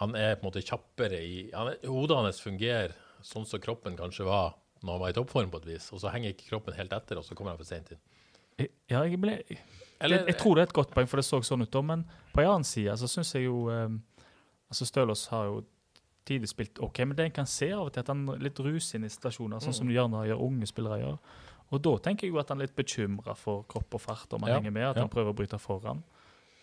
Han 0.00 0.16
er 0.18 0.34
på 0.34 0.42
en 0.42 0.48
måte 0.48 0.64
kjappere 0.64 1.20
i 1.20 1.50
han 1.52 1.74
Hodet 1.84 2.18
hans 2.18 2.42
fungerer 2.42 2.96
sånn 3.22 3.46
som 3.46 3.62
kroppen 3.62 3.94
kanskje 3.98 4.26
var 4.26 4.56
når 4.82 4.92
han 4.96 5.00
var 5.00 5.08
i 5.12 5.16
toppform, 5.16 5.50
på 5.50 5.60
et 5.62 5.66
vis. 5.66 5.88
Og 5.92 6.00
så 6.02 6.10
henger 6.12 6.32
ikke 6.34 6.48
kroppen 6.50 6.74
helt 6.74 6.92
etter, 6.92 7.18
og 7.20 7.24
så 7.24 7.34
kommer 7.38 7.52
han 7.54 7.58
for 7.60 7.68
seint 7.68 7.90
inn. 7.94 8.02
Ja, 8.90 9.02
jeg, 9.08 9.18
ble, 9.20 9.38
jeg, 9.48 9.58
Eller- 10.00 10.26
jeg 10.26 10.36
tror 10.38 10.54
det 10.54 10.62
er 10.62 10.70
et 10.70 10.74
godt 10.76 10.90
poeng, 10.94 11.08
for 11.08 11.16
det 11.16 11.24
så 11.24 11.40
sånn 11.42 11.62
ut 11.62 11.70
da. 11.72 11.80
Men 11.82 12.04
på 12.34 12.40
en 12.42 12.48
annen 12.50 12.64
side 12.68 12.94
så 13.00 13.08
syns 13.08 13.32
jeg 13.34 13.44
jo 13.46 13.68
eh, 13.72 13.88
altså 14.70 14.86
Stølås 14.86 15.26
har 15.32 15.46
jo 15.46 15.62
tidlig 16.28 16.48
spilt 16.52 16.78
OK, 16.84 16.98
men 17.06 17.16
det 17.16 17.24
en 17.24 17.30
kan 17.40 17.46
se 17.46 17.70
av 17.72 17.86
og 17.88 17.92
til 17.92 18.00
at 18.04 18.08
han 18.12 18.26
litt 18.38 18.58
inn 18.60 19.04
i 19.04 19.08
situasjoner, 19.10 19.58
sånn 19.58 19.72
Mm. 19.72 19.78
som 19.78 19.86
du 19.88 19.92
gjerne 19.94 20.26
gjør 20.28 20.40
unge 20.44 20.66
spillere 20.66 21.00
gjør. 21.00 21.18
Og 21.72 21.82
da 21.82 21.96
tenker 21.98 22.26
jeg 22.26 22.34
jo 22.34 22.38
at 22.38 22.48
han 22.52 22.60
er 22.60 22.66
litt 22.66 22.76
bekymra 22.76 23.34
for 23.34 23.64
kropp 23.64 23.94
og 23.94 24.00
fart, 24.00 24.32
om 24.34 24.42
han 24.42 24.50
Ja, 24.50 24.56
henger 24.60 24.70
med, 24.72 24.82
at 24.90 24.96
ja. 24.96 25.02
han 25.02 25.08
prøver 25.08 25.32
å 25.32 25.34
bryte 25.34 25.58
foran. 25.58 26.02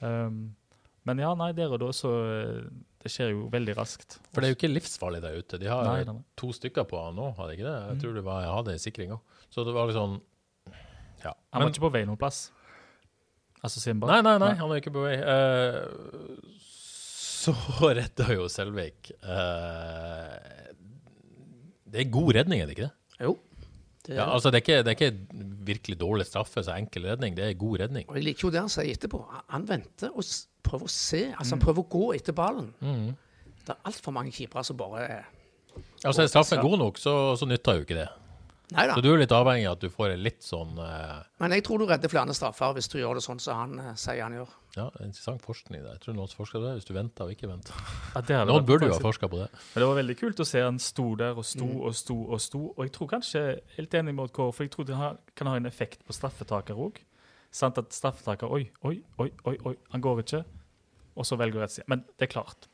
Um, 0.02 0.56
men 1.06 1.18
ja, 1.18 1.34
nei, 1.36 1.52
der 1.52 1.74
og 1.74 1.80
da 1.80 1.88
så 1.92 2.12
eh, 2.30 2.70
Det 3.00 3.08
skjer 3.14 3.30
jo 3.32 3.46
veldig 3.54 3.74
raskt. 3.78 4.18
For 4.34 4.42
det 4.44 4.50
er 4.50 4.54
jo 4.54 4.58
ikke 4.60 4.74
livsfarlig 4.74 5.22
der 5.24 5.38
ute. 5.40 5.58
De 5.62 5.70
har 5.72 5.86
Nei, 5.88 6.04
nei, 6.04 6.14
nei. 6.18 6.24
to 6.36 6.50
stykker 6.52 6.84
på 6.90 7.00
han 7.00 7.16
nå, 7.16 7.30
har 7.38 7.48
de 7.48 7.54
ikke 7.56 7.64
det? 7.70 7.76
Jeg 7.88 7.96
Mm. 7.96 8.02
tror 8.02 8.14
det 8.18 8.24
var, 8.26 8.42
jeg 8.44 8.56
hadde 8.58 8.72
en 8.76 8.84
sikring 8.84 9.12
òg. 9.16 9.22
Så 9.50 9.64
det 9.66 9.74
var 9.74 9.88
litt 9.88 9.96
sånn 9.96 10.22
Ja. 11.24 11.34
Han 11.54 11.62
var 11.64 11.70
ikke 11.72 11.86
på 11.88 11.92
vei 11.94 12.06
noen 12.06 12.18
plass. 12.20 12.52
Altså 13.64 13.80
Simba. 13.80 14.08
Nei, 14.08 14.22
nei, 14.22 14.38
nei, 14.38 14.54
han 14.56 14.72
er 14.72 14.80
ikke 14.82 14.92
på 14.96 15.04
vei. 15.04 15.16
Uh, 15.20 15.88
så 16.60 17.54
redda 18.00 18.28
jo 18.36 18.48
Selvik 18.52 19.12
uh, 19.24 20.38
Det 21.90 22.04
er 22.06 22.12
god 22.12 22.34
redning, 22.36 22.62
er 22.62 22.68
det 22.70 22.76
ikke 22.78 22.88
det? 22.90 22.96
Jo. 23.26 23.38
Det, 24.10 24.16
Ja, 24.18 24.26
altså, 24.34 24.50
det, 24.50 24.58
er 24.58 24.66
ikke, 24.66 24.78
det 24.84 24.90
er 24.90 24.98
ikke 24.98 25.56
virkelig 25.70 26.00
dårlig 26.02 26.26
straffe, 26.26 26.64
så 26.66 26.74
enkel 26.80 27.06
redning. 27.06 27.36
Det 27.38 27.46
er 27.46 27.54
god 27.60 27.80
redning. 27.84 28.08
Og 28.10 28.16
jeg 28.18 28.24
liker 28.26 28.48
jo 28.48 28.50
det 28.56 28.64
han 28.64 28.72
sier 28.74 28.90
etterpå. 28.96 29.20
Han- 29.54 29.68
venter 29.70 30.10
og 30.10 30.24
prøver 30.66 30.88
å 30.90 30.90
se. 30.90 31.22
Altså, 31.38 31.54
Mm. 31.56 31.60
han 31.60 31.66
prøver 31.68 31.84
å 31.84 31.90
gå 31.94 32.16
etter 32.16 32.34
ballen. 32.34 32.74
Det 32.82 33.76
er 33.76 33.82
altfor 33.86 34.12
mange 34.16 34.32
keepere 34.34 34.64
som 34.66 34.78
bare 34.78 35.24
Altså, 36.04 36.24
Er 36.24 36.28
straffen 36.28 36.60
god 36.62 36.78
nok, 36.80 36.98
så, 36.98 37.36
så 37.38 37.46
nytter 37.46 37.74
jo 37.78 37.86
ikke 37.86 37.96
det. 38.02 38.08
Nei 38.70 38.86
da. 38.86 38.94
Så 38.94 39.02
du 39.02 39.10
er 39.10 39.18
litt 39.18 39.34
avhengig 39.34 39.66
av 39.66 39.78
at 39.80 39.82
du 39.82 39.90
får 39.90 40.14
en 40.14 40.22
litt 40.22 40.44
sånn 40.46 40.78
uh... 40.78 41.22
Men 41.42 41.56
jeg 41.56 41.64
tror 41.66 41.82
du 41.82 41.88
redder 41.90 42.12
flere 42.12 42.36
straffer 42.38 42.76
hvis 42.78 42.90
du 42.92 43.00
gjør 43.00 43.18
det 43.18 43.24
sånn 43.26 43.42
som 43.42 43.58
han 43.58 43.80
uh, 43.82 43.94
sier 43.98 44.22
han 44.22 44.36
gjør. 44.38 44.52
Ja, 44.76 44.86
interessant 45.02 45.42
forskning 45.42 45.82
der. 45.82 45.96
Jeg 45.96 46.04
tror 46.04 46.18
noen 46.20 46.30
forsker 46.30 46.62
på 46.62 46.68
det, 46.68 46.76
hvis 46.78 46.86
du 46.86 46.94
venter 46.94 47.26
og 47.26 47.34
ikke 47.34 47.50
venter. 47.50 47.80
Ja, 48.30 48.44
Noen 48.46 48.68
burde 48.68 48.92
jo 48.92 48.94
ha 48.94 49.02
forska 49.02 49.30
på 49.32 49.42
det. 49.42 49.50
Men 49.74 49.82
det 49.82 49.90
var 49.90 49.98
veldig 49.98 50.18
kult 50.20 50.44
å 50.44 50.46
se 50.46 50.62
han 50.62 50.78
sto 50.84 51.08
der 51.18 51.42
og 51.42 51.48
sto 51.50 51.70
og 51.90 51.98
sto 51.98 52.20
og 52.28 52.44
sto. 52.46 52.62
Og 52.76 52.86
jeg 52.86 52.94
tror 52.94 53.10
kanskje, 53.16 53.44
er 53.58 53.90
enig 54.04 54.14
med 54.20 54.34
Kåre, 54.38 54.54
for 54.54 54.68
jeg 54.68 54.76
tror 54.76 54.88
det 54.92 55.00
kan 55.40 55.50
ha 55.50 55.58
en 55.58 55.70
effekt 55.70 56.06
på 56.06 56.14
straffetaker 56.14 56.78
òg. 56.78 57.02
Sant 57.50 57.82
at 57.82 57.90
straffetaker 57.98 58.54
Oi, 58.54 58.68
oi, 58.86 59.00
oi, 59.18 59.32
oi, 59.50 59.56
oi, 59.72 59.76
han 59.96 60.06
går 60.06 60.22
ikke. 60.22 60.44
Og 61.18 61.26
så 61.26 61.40
velger 61.42 61.66
rett 61.66 61.74
side. 61.74 61.90
Men 61.90 62.06
det 62.20 62.30
er 62.30 62.36
klart. 62.38 62.69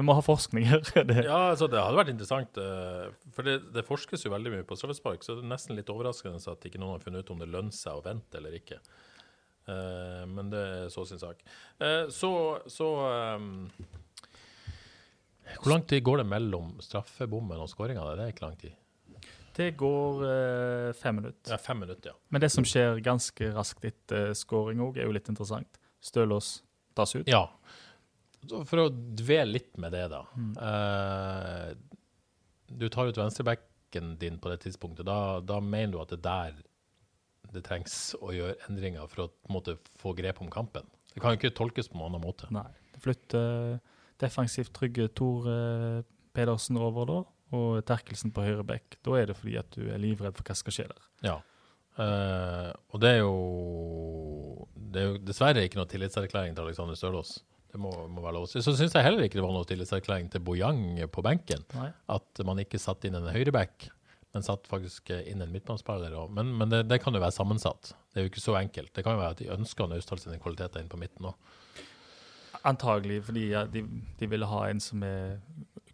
Vi 0.00 0.06
må 0.08 0.14
ha 0.16 0.22
forskning 0.24 0.64
her. 0.64 0.80
det, 1.10 1.26
Ja, 1.26 1.50
altså 1.50 1.68
Det 1.68 1.80
hadde 1.80 1.98
vært 1.98 2.12
interessant, 2.14 2.56
eh, 2.56 3.10
for 3.36 3.44
det, 3.46 3.58
det 3.74 3.84
forskes 3.84 4.24
jo 4.24 4.32
veldig 4.32 4.54
mye 4.54 4.66
på 4.66 4.78
straffespark, 4.80 5.24
så 5.26 5.36
det 5.36 5.44
er 5.44 5.50
nesten 5.52 5.76
litt 5.76 5.92
overraskende 5.92 6.40
at 6.40 6.64
ikke 6.64 6.80
noen 6.80 6.96
har 6.96 7.04
funnet 7.04 7.26
ut 7.26 7.32
om 7.34 7.42
det 7.42 7.50
lønner 7.52 7.76
seg 7.76 7.98
å 7.98 8.04
vente 8.04 8.40
eller 8.40 8.56
ikke. 8.56 8.78
Eh, 9.68 10.22
men 10.30 10.48
det 10.52 10.62
er 10.64 10.86
så 10.94 11.04
sin 11.08 11.20
sak. 11.20 11.42
Eh, 11.84 12.06
så 12.08 12.30
så 12.64 12.88
um, 13.36 13.66
Hvor 15.58 15.74
lang 15.74 15.84
tid 15.84 16.00
går 16.06 16.22
det 16.22 16.26
mellom 16.32 16.72
straffebommen 16.80 17.60
og 17.60 17.68
skåringa? 17.68 18.06
Det 18.16 18.24
er 18.24 18.32
ikke 18.32 18.46
lang 18.46 18.56
tid. 18.64 18.78
det 19.60 19.70
går 19.76 20.24
fem 20.96 21.20
minutter. 21.20 21.52
Er 21.52 21.60
fem 21.60 21.82
minutter, 21.84 22.14
ja. 22.14 22.16
Men 22.32 22.40
det 22.40 22.48
som 22.54 22.64
skjer 22.64 23.02
ganske 23.04 23.52
raskt 23.52 23.84
etter 23.84 24.32
skåring 24.32 24.80
òg, 24.80 24.96
er 24.96 25.10
jo 25.10 25.12
litt 25.12 25.28
interessant. 25.28 25.76
Stølås 26.00 26.62
tas 26.96 27.12
ut. 27.18 27.28
Ja. 27.28 27.50
For 28.48 28.80
å 28.80 28.88
dvele 28.90 29.58
litt 29.58 29.76
med 29.80 29.92
det, 29.92 30.06
da. 30.12 30.22
Eh, 30.66 31.72
du 32.70 32.86
tar 32.88 33.10
ut 33.10 33.18
venstrebacken 33.18 34.14
din 34.20 34.38
på 34.40 34.52
det 34.52 34.62
tidspunktet. 34.64 35.04
Da, 35.08 35.40
da 35.44 35.58
mener 35.60 35.92
du 35.94 36.00
at 36.02 36.14
det 36.14 36.20
er 36.20 36.26
der 36.28 36.60
det 37.50 37.64
trengs 37.66 38.14
å 38.22 38.30
gjøre 38.34 38.56
endringer 38.68 39.08
for 39.10 39.26
å 39.26 39.28
måte, 39.52 39.76
få 39.98 40.14
grep 40.16 40.40
om 40.42 40.50
kampen. 40.52 40.86
Det 41.10 41.22
kan 41.22 41.34
jo 41.34 41.40
ikke 41.40 41.56
tolkes 41.58 41.90
på 41.90 41.98
noen 41.98 42.12
annen 42.12 42.24
måte. 42.24 42.48
Nei. 42.54 42.68
Det 42.94 43.02
flytter 43.02 43.80
defensivt 44.22 44.72
trygge 44.76 45.08
Tor 45.18 45.48
eh, 45.50 46.00
Pedersen 46.36 46.78
over 46.78 47.08
da, 47.10 47.20
og 47.56 47.80
Terkelsen 47.88 48.32
på 48.34 48.44
høyre 48.46 48.64
bekk. 48.66 49.00
Da 49.06 49.16
er 49.18 49.30
det 49.30 49.38
fordi 49.40 49.56
at 49.58 49.70
du 49.74 49.88
er 49.90 50.00
livredd 50.02 50.36
for 50.38 50.46
hva 50.46 50.54
som 50.54 50.62
skal 50.62 50.76
skje 50.76 50.90
der. 50.92 51.06
Ja. 51.26 51.38
Uh, 51.98 52.70
og 52.94 53.00
det 53.02 53.08
er 53.10 53.18
jo 53.18 53.32
Det 54.72 55.00
er 55.00 55.08
jo 55.08 55.16
dessverre 55.26 55.64
ikke 55.66 55.76
noe 55.80 55.88
tillitserklæring 55.90 56.54
til 56.54 56.68
Alexander 56.68 56.96
Stølås. 56.96 57.32
Det 57.70 57.78
må, 57.78 57.92
må 58.10 58.22
være 58.24 58.34
lov 58.38 58.48
å 58.48 58.50
si. 58.50 58.62
Så 58.64 58.74
syns 58.74 58.94
jeg 58.96 59.04
heller 59.06 59.22
ikke 59.26 59.38
det 59.38 59.44
var 59.46 59.54
noe 59.54 59.66
tillitserklæring 59.68 60.30
til 60.32 60.42
Bojang 60.42 60.80
på 61.14 61.22
benken. 61.22 61.62
Nei. 61.76 61.88
At 62.10 62.42
man 62.46 62.58
ikke 62.62 62.80
satte 62.82 63.06
inn 63.06 63.14
en 63.18 63.28
høyreback, 63.30 63.88
men 64.34 64.46
satt 64.46 64.66
faktisk 64.70 65.12
inn 65.14 65.42
en 65.44 65.52
midtbanespiller. 65.54 66.16
Men, 66.34 66.50
men 66.58 66.70
det, 66.72 66.84
det 66.90 66.98
kan 67.04 67.14
jo 67.14 67.22
være 67.22 67.34
sammensatt. 67.36 67.92
Det 68.10 68.20
er 68.20 68.26
jo 68.26 68.32
ikke 68.32 68.42
så 68.42 68.56
enkelt. 68.58 68.90
Det 68.94 69.04
kan 69.06 69.14
jo 69.14 69.22
være 69.22 69.36
at 69.36 69.42
de 69.42 69.50
ønsker 69.54 69.90
Naustdal 69.90 70.22
sine 70.22 70.38
kvaliteter 70.42 70.82
inn 70.82 70.90
på 70.90 70.98
midten 71.00 71.30
òg. 71.30 71.38
Antagelig 72.66 73.22
fordi 73.30 73.46
ja, 73.54 73.62
de, 73.70 73.84
de 74.20 74.28
ville 74.28 74.48
ha 74.50 74.64
en 74.68 74.82
som 74.84 75.02
er 75.06 75.38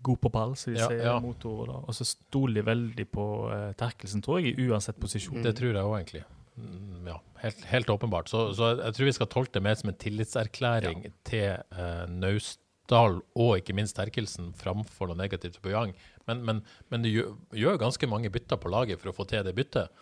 god 0.07 0.19
på 0.23 0.31
ball, 0.35 0.55
så 0.59 0.73
de 0.73 0.79
Ja, 0.81 0.89
sier 0.91 1.05
ja. 1.07 1.19
motorer. 1.23 1.85
Og 1.87 1.95
så 1.95 2.07
stoler 2.09 2.61
de 2.61 2.67
veldig 2.67 3.07
på 3.13 3.27
uh, 3.51 3.71
Terkelsen, 3.79 4.23
tror 4.25 4.41
jeg, 4.41 4.55
i 4.57 4.67
uansett 4.71 4.99
posisjon. 5.03 5.43
Det 5.45 5.53
tror 5.59 5.73
jeg 5.75 5.83
òg, 5.85 5.95
egentlig. 6.01 6.25
Mm, 6.57 7.07
Ja, 7.07 7.21
helt, 7.43 7.65
helt 7.71 7.91
åpenbart. 7.93 8.29
Så, 8.33 8.49
så 8.57 8.73
jeg 8.81 8.95
tror 8.97 9.07
vi 9.11 9.13
skal 9.17 9.29
tolke 9.33 9.53
det 9.59 9.63
mer 9.63 9.75
som 9.79 9.91
en 9.93 9.99
tillitserklæring 10.01 11.05
til 11.29 11.53
eh, 11.55 12.05
Naustdal 12.11 13.21
og 13.37 13.53
ikke 13.61 13.75
minst 13.77 13.97
Terkelsen 13.99 14.53
framfor 14.59 15.11
noe 15.11 15.19
negativt 15.21 15.59
til 15.59 15.65
Bojang. 15.69 15.95
Men, 16.27 16.43
men, 16.49 16.63
men 16.91 17.05
det 17.07 17.13
gjør, 17.15 17.33
gjør 17.55 17.79
ganske 17.85 18.09
mange 18.11 18.31
bytter 18.35 18.59
på 18.63 18.73
laget 18.73 18.99
for 19.03 19.13
å 19.13 19.17
få 19.17 19.27
til 19.31 19.45
det 19.47 19.55
byttet. 19.55 19.93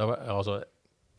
Det 0.00 0.08
var, 0.08 0.22
altså, 0.32 0.60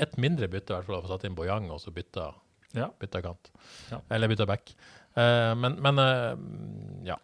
et 0.01 0.17
mindre 0.19 0.49
bytte 0.51 0.73
i 0.73 0.75
hvert 0.79 0.87
fall 0.89 0.97
å 0.99 1.03
få 1.05 1.11
satt 1.13 1.27
inn 1.29 1.37
Bojang 1.37 1.69
og 1.71 1.79
så 1.83 1.93
bytta, 1.95 2.31
Ja. 2.75 2.89
bytta 2.99 3.21
kant. 3.23 3.51
Ja. 3.91 4.01
Eller 4.09 4.31
bytta 4.31 4.45
back. 4.49 4.73
Eh, 5.15 5.53
men 5.59 5.77
men 5.83 5.99
eh, 5.99 7.05
ja. 7.11 7.17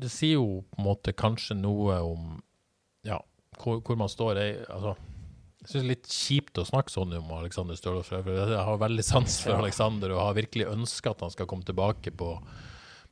Det 0.00 0.08
sier 0.08 0.38
jo 0.38 0.62
på 0.72 0.78
en 0.80 0.86
måte 0.86 1.12
kanskje 1.12 1.52
noe 1.58 1.98
om 2.00 2.28
ja, 3.04 3.18
hvor, 3.60 3.82
hvor 3.84 3.98
man 4.00 4.08
står. 4.08 4.38
Jeg, 4.40 4.62
altså, 4.72 4.94
jeg 5.60 5.68
syns 5.68 5.74
det 5.74 5.80
er 5.82 5.90
litt 5.90 6.06
kjipt 6.08 6.58
å 6.62 6.64
snakke 6.64 6.92
sånn 6.92 7.12
om 7.18 7.32
Alexander 7.36 7.76
Stølås. 7.76 8.08
Jeg 8.10 8.60
har 8.64 8.78
veldig 8.80 9.04
sans 9.04 9.34
for 9.44 9.58
Alexander 9.60 10.14
og 10.14 10.22
har 10.24 10.38
virkelig 10.38 10.70
ønska 10.72 11.12
at 11.12 11.24
han 11.26 11.32
skal 11.34 11.48
komme 11.50 11.66
tilbake 11.68 12.14
på, 12.16 12.30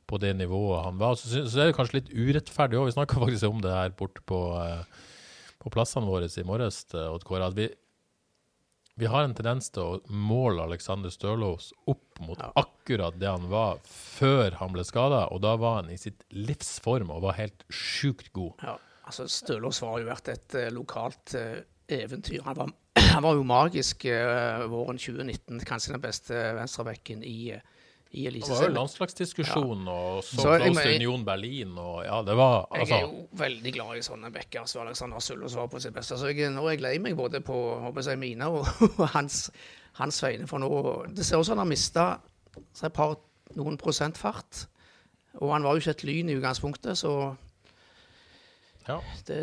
på 0.09 0.17
det 0.23 0.31
nivået 0.39 0.87
han 0.87 0.97
var. 1.01 1.19
Så, 1.19 1.43
så 1.45 1.61
er 1.61 1.69
det 1.69 1.75
kanskje 1.77 1.99
litt 1.99 2.09
urettferdig 2.15 2.79
òg. 2.79 2.89
Vi 2.89 2.95
snakka 2.97 3.21
faktisk 3.21 3.51
om 3.51 3.61
det 3.61 3.75
her 3.75 3.93
borte 3.99 4.25
på, 4.25 4.41
eh, 4.63 5.05
på 5.61 5.73
plassene 5.77 6.09
våre 6.09 6.25
i 6.25 6.47
morges, 6.47 6.81
eh. 6.97 7.05
At 7.45 7.53
vi, 7.59 7.69
vi 8.99 9.13
har 9.13 9.23
en 9.29 9.37
tendens 9.37 9.69
til 9.69 9.85
å 9.85 10.01
måle 10.09 10.65
Alexander 10.65 11.13
Stølås 11.13 11.69
opp 11.85 12.19
mot 12.25 12.41
Ja. 12.41 12.49
akkurat 12.57 13.15
det 13.21 13.29
han 13.29 13.45
var 13.53 13.77
før 13.85 14.57
han 14.57 14.73
ble 14.73 14.83
skada, 14.89 15.27
og 15.29 15.45
da 15.45 15.53
var 15.55 15.83
han 15.83 15.93
i 15.93 16.01
sitt 16.01 16.25
livsform 16.33 17.13
og 17.13 17.21
var 17.29 17.37
helt 17.37 17.61
sjukt 17.69 18.33
god. 18.33 18.57
Ja, 18.65 18.79
altså 19.05 19.29
Stølås 19.29 19.83
var 19.85 20.01
jo 20.01 20.09
vært 20.09 20.33
et 20.33 20.57
eh, 20.57 20.73
lokalt 20.73 21.37
eh, 21.37 21.61
eventyr. 21.89 22.41
Han 22.45 22.55
var, 22.57 22.71
han 23.15 23.23
var 23.25 23.35
jo 23.37 23.43
magisk 23.47 24.05
eh, 24.05 24.63
våren 24.71 24.97
2019. 24.97 25.59
Kanskje 25.67 25.95
den 25.95 26.03
beste 26.03 26.39
venstrebekken 26.57 27.23
i, 27.23 27.53
i 28.11 28.25
Det 28.29 28.49
var 28.49 28.63
jo 28.67 28.73
landslagsdiskusjon 28.73 29.85
ja. 29.85 29.93
og 29.93 30.23
så, 30.23 30.41
Så 30.41 30.53
jeg 30.55 30.63
close 30.67 30.85
til 30.85 30.95
Union 30.95 31.25
Berlin 31.25 31.75
og 31.77 31.99
ja, 32.05 32.21
det 32.25 32.37
var 32.39 32.55
Jeg 32.73 32.85
altså 32.85 32.95
er 32.95 33.03
jo 33.05 33.43
veldig 33.43 33.73
glad 33.75 33.99
i 33.99 34.05
sånne 34.05 34.31
bekker 34.33 34.65
som 34.69 34.85
Alexander 34.85 35.21
Sullos 35.23 35.57
var 35.59 35.69
på 35.71 35.81
sitt 35.83 35.93
beste. 35.95 36.17
Så 36.17 36.31
jeg, 36.33 36.49
nå 36.53 36.65
er 36.65 36.77
jeg 36.77 36.85
lei 36.85 36.95
meg 37.03 37.17
både 37.19 37.43
på 37.45 37.59
håper 37.85 38.09
jeg, 38.13 38.21
mine 38.21 38.49
og, 38.49 38.65
og 38.99 39.05
hans, 39.13 39.47
hans 40.01 40.23
vegne. 40.25 40.49
For 40.49 40.61
nå 40.61 40.71
Det 41.13 41.25
ser 41.25 41.41
ut 41.41 41.45
som 41.45 41.57
han 41.57 41.65
har 41.65 41.73
mista 41.73 42.09
et 42.59 42.93
par 42.93 43.17
noen 43.57 43.77
prosent 43.79 44.17
fart. 44.17 44.65
Og 45.39 45.53
han 45.53 45.63
var 45.63 45.75
jo 45.75 45.83
ikke 45.83 45.95
et 45.97 46.07
lyn 46.07 46.31
i 46.31 46.35
utgangspunktet, 46.39 46.97
så 46.97 47.35
ja. 48.89 48.97
det 49.27 49.37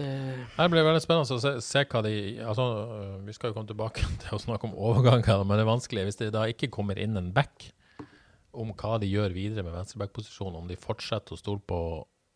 Det 0.57 0.67
blir 0.73 0.87
veldig 0.87 1.03
spennende 1.05 1.39
å 1.39 1.43
se, 1.43 1.55
se 1.65 1.85
hva 1.87 2.03
de 2.05 2.15
altså, 2.43 2.67
Vi 3.27 3.37
skal 3.37 3.51
jo 3.51 3.57
komme 3.59 3.71
tilbake 3.71 4.05
til 4.25 4.37
å 4.37 4.43
snakke 4.43 4.69
om 4.69 4.77
overganger, 4.77 5.45
men 5.45 5.57
det 5.57 5.65
er 5.65 5.73
vanskelig 5.73 6.09
hvis 6.09 6.21
det 6.23 6.33
da 6.37 6.47
ikke 6.51 6.73
kommer 6.75 6.99
inn 7.01 7.19
en 7.19 7.33
back, 7.37 7.71
om 8.57 8.73
hva 8.73 8.97
de 9.01 9.09
gjør 9.11 9.35
videre 9.37 9.67
med 9.67 9.75
venstreback-posisjonen. 9.77 10.63
Om 10.63 10.69
de 10.71 10.79
fortsetter 10.81 11.37
å 11.37 11.41
stole 11.41 11.61
på 11.61 11.81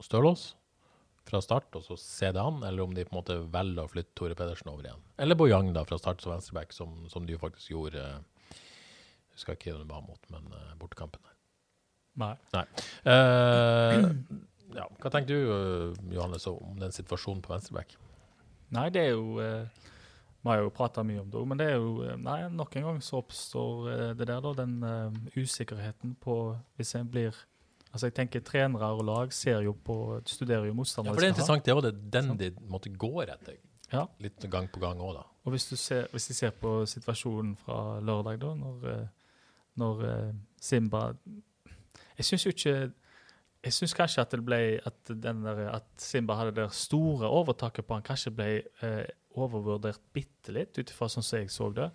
Stølås 0.05 0.51
fra 1.31 1.41
start 1.45 1.77
og 1.79 1.85
så 1.85 1.97
se 2.01 2.31
det 2.35 2.43
an, 2.43 2.63
eller 2.67 2.85
om 2.85 2.95
de 2.97 3.05
på 3.07 3.15
en 3.15 3.21
måte 3.21 3.37
velger 3.53 3.87
å 3.87 3.91
flytte 3.91 4.15
Tore 4.19 4.37
Pedersen 4.37 4.71
over 4.73 4.87
igjen. 4.87 5.03
Eller 5.21 5.39
Bojang 5.39 5.73
da 5.77 5.85
fra 5.89 5.99
start 6.01 6.23
som 6.25 6.35
venstreback, 6.35 6.75
som, 6.77 6.95
som 7.13 7.27
de 7.27 7.37
jo 7.37 7.43
faktisk 7.43 7.73
gjorde 7.75 8.03
eh, 8.03 8.55
Jeg 9.31 9.39
husker 9.39 9.57
ikke 9.57 9.75
hvem 9.75 9.85
det 9.85 9.95
var 9.95 10.05
mot, 10.05 10.31
men 10.33 10.49
uh, 10.53 10.73
bortekampen 10.81 11.23
der. 11.25 11.37
Nei. 12.21 12.35
Nei. 12.53 12.65
Eh, 13.09 14.09
ja, 14.77 14.87
hva 15.01 15.11
tenker 15.13 15.29
du, 15.29 15.53
øh, 15.53 16.15
Johannes, 16.15 16.47
om 16.47 16.79
den 16.81 16.93
situasjonen 16.95 17.43
på 17.43 17.53
venstreback? 17.55 17.97
Nei, 18.71 18.89
det 18.95 19.03
er 19.09 19.15
jo 19.17 19.41
eh, 19.43 19.87
Vi 20.41 20.49
har 20.49 20.63
jo 20.63 20.71
prata 20.73 21.03
mye 21.05 21.21
om 21.21 21.31
det, 21.31 21.41
men 21.47 21.59
det 21.59 21.67
er 21.73 21.79
jo 21.79 22.05
eh, 22.07 22.17
Nei, 22.17 22.41
nok 22.55 22.77
en 22.79 22.87
gang 22.87 23.01
så 23.03 23.19
oppstår 23.21 23.89
eh, 23.93 24.11
det 24.19 24.29
der, 24.31 24.41
da. 24.45 24.53
Den 24.63 24.77
uh, 24.85 25.17
usikkerheten 25.37 26.15
på 26.23 26.37
Hvis 26.79 26.95
en 26.99 27.11
blir 27.11 27.35
Altså, 27.91 28.07
jeg 28.07 28.15
tenker 28.15 28.45
trenere 28.47 28.93
og 28.95 29.03
lag 29.03 29.33
ser 29.35 29.65
jo 29.67 29.73
på 29.75 30.21
Studerer 30.25 30.69
jo 30.69 30.75
Ja, 30.79 31.03
for 31.03 31.19
det 31.19 31.25
er 31.25 31.33
interessant. 31.35 31.65
Det 31.65 31.75
jo 31.75 31.81
det- 31.81 32.13
den 32.13 32.37
de 32.39 32.51
måtte 32.69 32.89
gå 32.95 33.23
etter. 33.23 33.57
Ja. 33.93 34.07
Litt 34.21 34.39
gang 34.51 34.69
på 34.69 34.79
gang 34.79 35.01
òg, 35.01 35.15
da. 35.15 35.25
Og 35.45 35.53
hvis 35.53 35.69
du 35.69 35.77
ser, 35.77 36.07
hvis 36.13 36.29
de 36.29 36.35
ser 36.35 36.51
på 36.51 36.87
situasjonen 36.87 37.57
fra 37.57 38.01
lørdag, 38.01 38.39
da, 38.41 38.55
når, 38.55 38.85
eh, 38.93 39.07
når 39.77 40.05
eh, 40.05 40.33
Simba 40.61 41.13
Jeg 42.17 42.25
syns 42.25 42.45
jo 42.45 42.51
ikke 42.51 42.93
Jeg 43.61 43.77
syns 43.77 43.93
kanskje 43.97 44.23
at 44.25 44.33
det 44.33 44.45
ble 44.45 44.61
at, 44.89 45.01
den 45.11 45.43
der, 45.45 45.67
at 45.75 45.89
Simba 46.01 46.39
hadde 46.39 46.55
det 46.57 46.71
store 46.77 47.29
overtaket 47.29 47.85
på 47.85 47.99
han, 47.99 48.05
kanskje 48.07 48.33
ble 48.33 48.49
eh, 48.87 49.11
overvurdert 49.37 50.01
bitte 50.17 50.55
litt, 50.57 50.79
ut 50.79 50.93
ifra 50.93 51.11
sånn 51.13 51.27
som 51.27 51.43
jeg 51.43 51.53
så 51.53 51.69
det. 51.77 51.91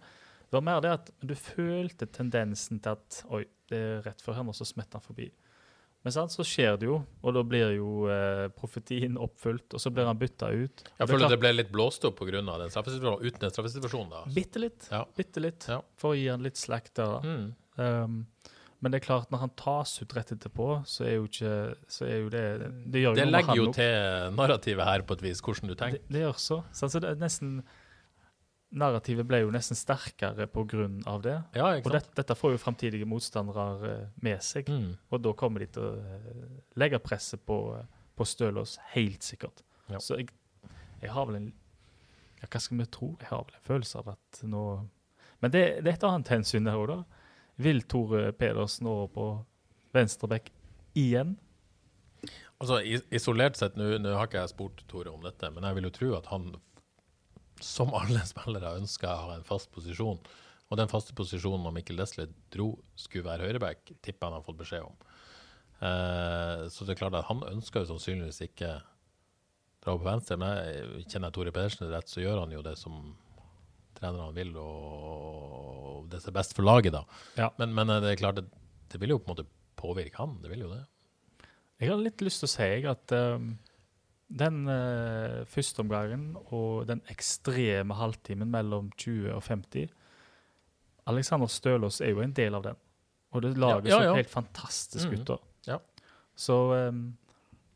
Det 0.46 0.60
var 0.60 0.66
mer 0.68 0.84
det 0.86 0.94
at 0.94 1.10
du 1.26 1.34
følte 1.34 2.06
tendensen 2.06 2.80
til 2.84 2.94
at 2.94 3.24
Oi, 3.34 3.42
det 3.72 3.82
er 3.82 4.06
rett 4.06 4.22
før 4.22 4.38
henne, 4.38 4.54
og 4.54 4.58
så 4.58 4.68
smetter 4.70 5.00
han 5.00 5.06
forbi. 5.08 5.32
Men 6.06 6.14
sant, 6.14 6.30
så 6.36 6.44
skjer 6.46 6.76
det 6.78 6.86
jo, 6.86 7.00
og 7.26 7.34
da 7.34 7.42
blir 7.42 7.72
jo 7.80 8.06
eh, 8.14 8.44
profetien 8.54 9.16
oppfylt, 9.18 9.74
og 9.74 9.82
så 9.82 9.90
blir 9.90 10.06
han 10.06 10.20
bytta 10.22 10.52
ut. 10.54 10.84
Jeg 10.86 11.00
det 11.00 11.02
er 11.02 11.10
føler 11.10 11.34
det 11.34 11.40
ble 11.42 11.52
litt 11.56 11.72
blåst 11.74 12.06
opp 12.06 12.20
pga. 12.20 12.44
den 12.46 12.70
straffesituasjonen. 12.70 13.26
Uten 13.26 13.42
den 13.42 13.54
straffesituasjonen, 13.56 14.12
da. 14.14 14.22
Bitte 14.36 14.62
litt. 14.62 14.86
Ja. 14.94 15.02
Bitte 15.18 15.42
litt. 15.42 15.66
Ja. 15.66 15.80
For 15.98 16.14
å 16.14 16.20
gi 16.20 16.28
han 16.30 16.46
litt 16.46 16.62
slack 16.62 16.94
der. 16.94 17.16
da. 17.16 17.26
Mm. 17.26 17.48
Um, 17.82 18.20
men 18.84 18.92
det 18.92 19.00
er 19.00 19.06
klart, 19.06 19.32
når 19.32 19.42
han 19.42 19.54
tas 19.58 19.96
ut 20.02 20.14
rett 20.18 20.34
etterpå, 20.36 20.68
så 20.90 21.06
er 21.08 21.16
jo 21.16 21.30
ikke 21.30 21.54
så 21.90 22.06
er 22.06 22.20
jo 22.20 22.30
det 22.34 22.44
Det 22.92 23.02
gjør 23.02 23.18
Det 23.18 23.26
legger 23.30 23.50
han 23.50 23.58
jo 23.60 23.72
til 23.74 24.36
narrativet 24.36 24.86
her, 24.86 25.06
på 25.08 25.18
et 25.18 25.26
vis, 25.26 25.42
hvordan 25.42 25.72
du 25.72 25.76
tenker. 25.80 26.04
Det, 26.04 26.14
det 26.14 26.24
gjør 26.26 26.38
så. 26.44 26.60
så 26.72 26.88
altså, 26.90 27.02
det 27.02 27.10
er 27.14 27.20
nesten 27.24 27.58
Narrativet 28.76 29.24
ble 29.30 29.38
jo 29.40 29.52
nesten 29.54 29.78
sterkere 29.78 30.50
av 31.08 31.22
det. 31.24 31.36
Ja, 31.56 31.68
Og 31.78 31.92
det, 31.94 32.02
dette 32.18 32.36
får 32.36 32.56
jo 32.56 32.60
framtidige 32.60 33.06
motstandere 33.08 33.66
eh, 33.88 34.08
med 34.26 34.42
seg. 34.44 34.68
Mm. 34.68 34.98
Og 35.14 35.22
da 35.22 35.32
kommer 35.38 35.64
de 35.64 35.68
til 35.72 35.86
å 35.86 35.92
eh, 35.96 36.58
legge 36.76 37.00
presset 37.00 37.40
på, 37.46 37.78
eh, 37.78 37.86
på 38.18 38.28
Stølås, 38.28 38.76
helt 38.92 39.24
sikkert. 39.24 39.64
Ja. 39.88 40.02
Så 40.04 40.18
jeg, 40.20 40.34
jeg 41.00 41.14
har 41.14 41.30
vel 41.30 41.40
en 41.40 41.54
ja, 42.42 42.50
Hva 42.50 42.60
skal 42.60 42.82
vi 42.82 42.90
tro? 42.92 43.14
Jeg 43.22 43.30
har 43.30 43.46
vel 43.46 43.56
en 43.56 43.68
følelse 43.70 44.02
av 44.02 44.12
at 44.18 44.42
nå 44.44 44.66
Men 45.40 45.54
det, 45.54 45.64
det 45.86 45.94
er 45.94 45.96
et 45.96 46.08
annet 46.10 46.34
hensyn 46.36 46.68
der 46.68 46.76
òg, 46.76 46.90
da. 46.92 47.15
Vil 47.62 47.82
Tore 47.88 48.32
Pedersen 48.36 48.88
over 48.92 49.12
på 49.12 49.26
venstreback 49.96 50.52
igjen? 50.98 51.36
Altså, 52.60 52.80
Isolert 53.14 53.60
sett, 53.60 53.78
nå 53.80 54.00
har 54.16 54.28
ikke 54.28 54.42
jeg 54.42 54.54
spurt 54.54 54.84
Tore 54.92 55.12
om 55.14 55.24
dette, 55.24 55.52
men 55.54 55.68
jeg 55.68 55.78
vil 55.78 55.88
jo 55.90 55.94
tro 55.96 56.10
at 56.18 56.32
han, 56.32 56.50
som 57.64 57.94
alle 57.96 58.24
spillere, 58.34 58.78
ønsker 58.80 59.12
å 59.12 59.30
ha 59.30 59.38
en 59.38 59.48
fast 59.48 59.72
posisjon. 59.76 60.20
Og 60.66 60.80
den 60.80 60.90
faste 60.90 61.14
posisjonen 61.16 61.62
når 61.68 61.76
Mikkel 61.78 62.00
Desle 62.00 62.28
dro, 62.54 62.72
skulle 62.98 63.28
være 63.28 63.46
høyreback, 63.46 63.94
tipper 64.02 64.32
han 64.32 64.40
har 64.40 64.46
fått 64.48 64.60
beskjed 64.64 64.88
om. 64.88 64.96
Eh, 65.86 66.66
så 66.74 66.88
det 66.88 66.96
er 66.96 67.02
klart 67.04 67.18
at 67.20 67.28
han 67.30 67.44
ønsker 67.46 67.84
jo 67.84 67.92
sannsynligvis 67.94 68.42
ikke 68.48 68.72
dra 69.86 69.94
på 69.94 70.08
venstre, 70.08 70.40
men 70.42 70.56
jeg 70.58 71.06
kjenner 71.12 71.30
jeg 71.30 71.38
Tore 71.38 71.54
Pedersen 71.54 71.92
rett, 71.92 72.10
så 72.10 72.24
gjør 72.24 72.42
han 72.44 72.56
jo 72.56 72.64
det 72.66 72.74
som 72.82 73.14
trenerne 74.06 74.34
vil, 74.38 74.54
og 74.62 76.06
det 76.12 76.22
som 76.22 76.32
er 76.34 76.38
best 76.40 76.56
for 76.58 76.66
laget, 76.68 76.94
da. 76.96 77.04
Ja. 77.40 77.50
Men, 77.60 77.74
men 77.76 77.90
eh, 77.90 78.02
det 78.04 78.14
er 78.14 78.20
klart, 78.22 78.40
det, 78.40 78.46
det 78.94 79.02
vil 79.02 79.16
jo 79.16 79.20
på 79.20 79.32
en 79.32 79.36
måte 79.36 79.48
påvirke 79.80 80.20
han, 80.22 80.38
det 80.44 80.52
vil 80.54 80.66
jo 80.66 80.72
det. 80.72 80.84
Jeg 81.82 81.92
har 81.92 82.00
litt 82.00 82.22
lyst 82.24 82.40
til 82.44 82.48
å 82.48 82.54
si 82.54 82.68
at 82.88 83.14
um, 83.18 83.50
den 84.32 84.62
uh, 84.72 85.42
første 85.52 85.84
omgangen 85.84 86.30
og 86.48 86.86
den 86.88 87.02
ekstreme 87.12 87.98
halvtimen 88.00 88.48
mellom 88.54 88.88
20 88.96 89.34
og 89.36 89.44
50 89.44 89.90
Alexander 91.12 91.52
Stølås 91.52 92.00
er 92.02 92.16
jo 92.16 92.24
en 92.24 92.32
del 92.34 92.56
av 92.58 92.64
den. 92.66 92.78
Og 93.36 93.44
det 93.44 93.52
laget 93.60 93.92
Ja, 93.92 94.00
ja, 94.00 94.06
ja. 94.08 94.14
så 94.16 94.22
helt 94.22 94.32
fantastisk 94.32 95.12
Mhm. 95.12 95.20
ut. 95.20 95.28
da. 95.28 95.38
Ja. 95.68 95.80
Så 96.36 96.56
um, 96.88 97.04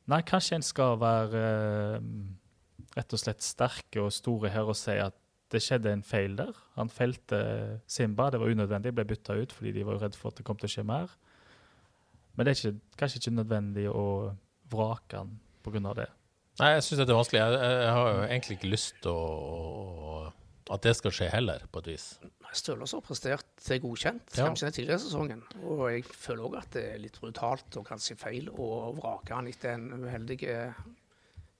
Nei, 0.09 0.23
kanskje 0.25 0.55
en 0.57 0.63
skal 0.65 0.95
være 0.97 1.41
um, 1.99 2.37
rett 2.97 3.13
og 3.13 3.19
slett 3.21 3.43
sterke 3.45 4.01
og 4.01 4.09
store 4.15 4.49
her 4.49 4.65
og 4.71 4.73
si 4.79 4.95
at 4.97 5.18
det 5.49 5.61
skjedde 5.65 5.93
en 5.93 6.05
feil 6.05 6.35
der. 6.37 6.53
Han 6.77 6.91
felte 6.93 7.39
Simba, 7.89 8.29
det 8.29 8.41
var 8.41 8.51
unødvendig, 8.53 8.93
ble 8.95 9.07
bytta 9.09 9.37
ut 9.39 9.55
fordi 9.55 9.73
de 9.75 9.85
var 9.87 9.97
jo 9.97 10.03
redd 10.03 10.17
for 10.19 10.31
at 10.31 10.39
det 10.39 10.45
kom 10.47 10.59
til 10.59 10.69
å 10.69 10.73
skje 10.75 10.85
mer. 10.87 11.15
Men 12.37 12.45
det 12.45 12.53
er 12.53 12.59
ikke, 12.59 12.95
kanskje 13.01 13.23
ikke 13.23 13.35
nødvendig 13.35 13.87
å 13.91 14.05
vrake 14.69 15.17
han 15.17 15.33
pga. 15.65 15.93
det. 15.97 16.09
Nei, 16.59 16.73
jeg 16.75 16.85
syns 16.85 17.01
dette 17.01 17.13
er 17.13 17.19
vanskelig. 17.19 17.41
Jeg, 17.41 17.73
jeg, 17.83 17.95
har 17.95 18.11
jo 18.11 18.21
egentlig 18.27 18.59
ikke 18.59 18.71
lyst 18.73 19.01
til 19.03 19.11
å, 19.11 19.25
å 19.25 20.73
at 20.75 20.85
det 20.85 20.93
skal 20.99 21.13
skje 21.15 21.29
heller, 21.33 21.63
på 21.71 21.81
et 21.81 21.89
vis. 21.95 22.05
Stølås 22.53 22.93
har 22.93 23.01
prestert 23.05 23.47
til 23.61 23.81
godkjent 23.81 24.37
Ja. 24.37 24.45
kanskje 24.45 24.67
den 24.67 24.75
tidligere 24.77 25.01
sesongen. 25.01 25.43
Og 25.63 25.91
jeg 25.91 26.05
føler 26.05 26.45
òg 26.45 26.57
at 26.61 26.71
det 26.73 26.85
er 26.93 27.01
litt 27.01 27.19
brutalt 27.21 27.77
og 27.77 27.87
kanskje 27.87 28.17
feil 28.17 28.49
å 28.49 28.93
vrake 28.97 29.33
han 29.33 29.49
etter 29.49 29.73
en 29.73 30.05
uheldig 30.05 30.39
eh, 30.49 30.73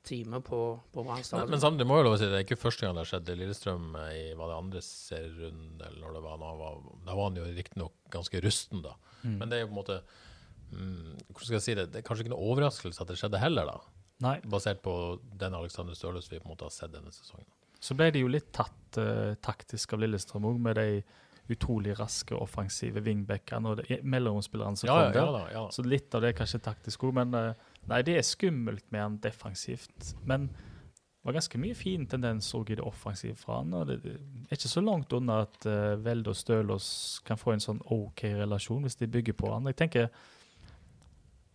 time 0.08 0.40
på, 0.42 0.60
på 0.94 1.04
Brann 1.04 1.24
stadion. 1.24 1.50
men 1.52 1.60
samtidig 1.62 1.88
må 1.90 1.98
jeg 2.00 2.06
lov 2.08 2.16
å 2.16 2.20
si 2.22 2.30
det 2.32 2.38
er 2.40 2.46
ikke 2.46 2.58
første 2.62 2.86
gang 2.86 2.96
det 2.96 3.04
har 3.04 3.10
skjedd. 3.12 3.30
Lillestrøm 3.40 3.90
eh, 4.00 4.10
i 4.16 4.24
var 4.40 4.50
det 4.52 4.58
andre 4.62 4.82
serierunde, 4.86 5.86
eller 5.90 6.00
når 6.06 6.18
det 6.18 6.24
var, 6.26 6.40
når 6.42 6.58
var 6.64 6.82
Da 7.06 7.16
var 7.20 7.30
han 7.30 7.40
jo 7.42 7.46
riktignok 7.60 7.94
ganske 8.16 8.42
rusten, 8.46 8.82
da. 8.86 8.96
Men 9.24 9.50
det 9.52 9.58
er 9.60 9.66
jo 9.66 9.70
på 9.70 9.76
en 9.76 9.80
måte 9.82 9.98
mm, 10.72 11.16
Hvordan 11.28 11.46
skal 11.46 11.58
jeg 11.58 11.66
si 11.66 11.74
det? 11.76 11.88
Det 11.92 12.00
er 12.02 12.06
kanskje 12.08 12.24
ikke 12.26 12.34
noe 12.36 12.52
overraskelse 12.54 13.04
at 13.04 13.12
det 13.12 13.20
skjedde 13.20 13.42
heller, 13.44 13.70
da. 13.74 13.96
Nei. 14.24 14.36
Basert 14.52 14.82
på 14.84 14.94
den 15.40 15.56
Alexander 15.56 15.96
Stølås 15.96 16.32
vi 16.32 16.40
på 16.40 16.48
en 16.48 16.54
måte 16.56 16.68
har 16.68 16.76
sett 16.76 16.92
denne 16.96 17.12
sesongen. 17.16 17.48
Så 17.80 17.96
ble 17.96 18.10
de 18.12 18.24
jo 18.26 18.28
litt 18.32 18.50
tatt 18.56 18.98
uh, 19.00 19.36
taktisk 19.40 19.94
av 19.96 20.02
Lillestrøm 20.04 20.48
òg, 20.50 20.58
med 20.60 20.76
de 20.80 20.88
utrolig 21.50 21.96
raske, 21.98 22.36
offensive 22.38 23.02
wingbackene 23.02 23.72
og 23.72 23.80
de 23.80 23.96
mellomspillerne 24.06 24.78
som 24.78 24.90
Ja, 24.90 24.98
ja, 25.00 25.06
kom 25.08 25.14
der. 25.16 25.22
ja, 25.24 25.32
da, 25.32 25.44
ja. 25.56 25.64
Så 25.74 25.82
litt 25.88 26.14
av 26.14 26.22
det 26.22 26.34
er 26.34 26.36
kanskje 26.38 26.60
taktisk 26.62 27.08
òg, 27.08 27.16
men 27.18 27.34
eh, 27.40 27.64
nei, 27.90 28.02
det 28.06 28.18
er 28.20 28.26
skummelt 28.26 28.86
med 28.94 29.02
han 29.02 29.20
defensivt. 29.24 30.14
Men 30.30 30.50
det 30.50 31.28
var 31.28 31.36
ganske 31.36 31.60
mye 31.60 31.76
fin 31.76 32.06
tendens 32.08 32.54
i 32.56 32.76
det 32.76 32.86
offensive 32.86 33.36
fra 33.36 33.58
han. 33.60 33.74
og 33.74 33.88
Det 33.88 34.00
er 34.14 34.56
ikke 34.56 34.72
så 34.72 34.82
langt 34.82 35.14
unna 35.14 35.42
at 35.44 35.66
uh, 35.68 36.00
Velde 36.00 36.32
og 36.32 36.38
Stølås 36.40 37.20
kan 37.28 37.38
få 37.38 37.54
en 37.54 37.64
sånn 37.64 37.82
OK 37.92 38.24
relasjon 38.40 38.86
hvis 38.88 38.96
de 39.02 39.10
bygger 39.12 39.36
på 39.36 39.52
han. 39.52 39.68
Jeg 39.68 39.82
tenker 39.84 40.12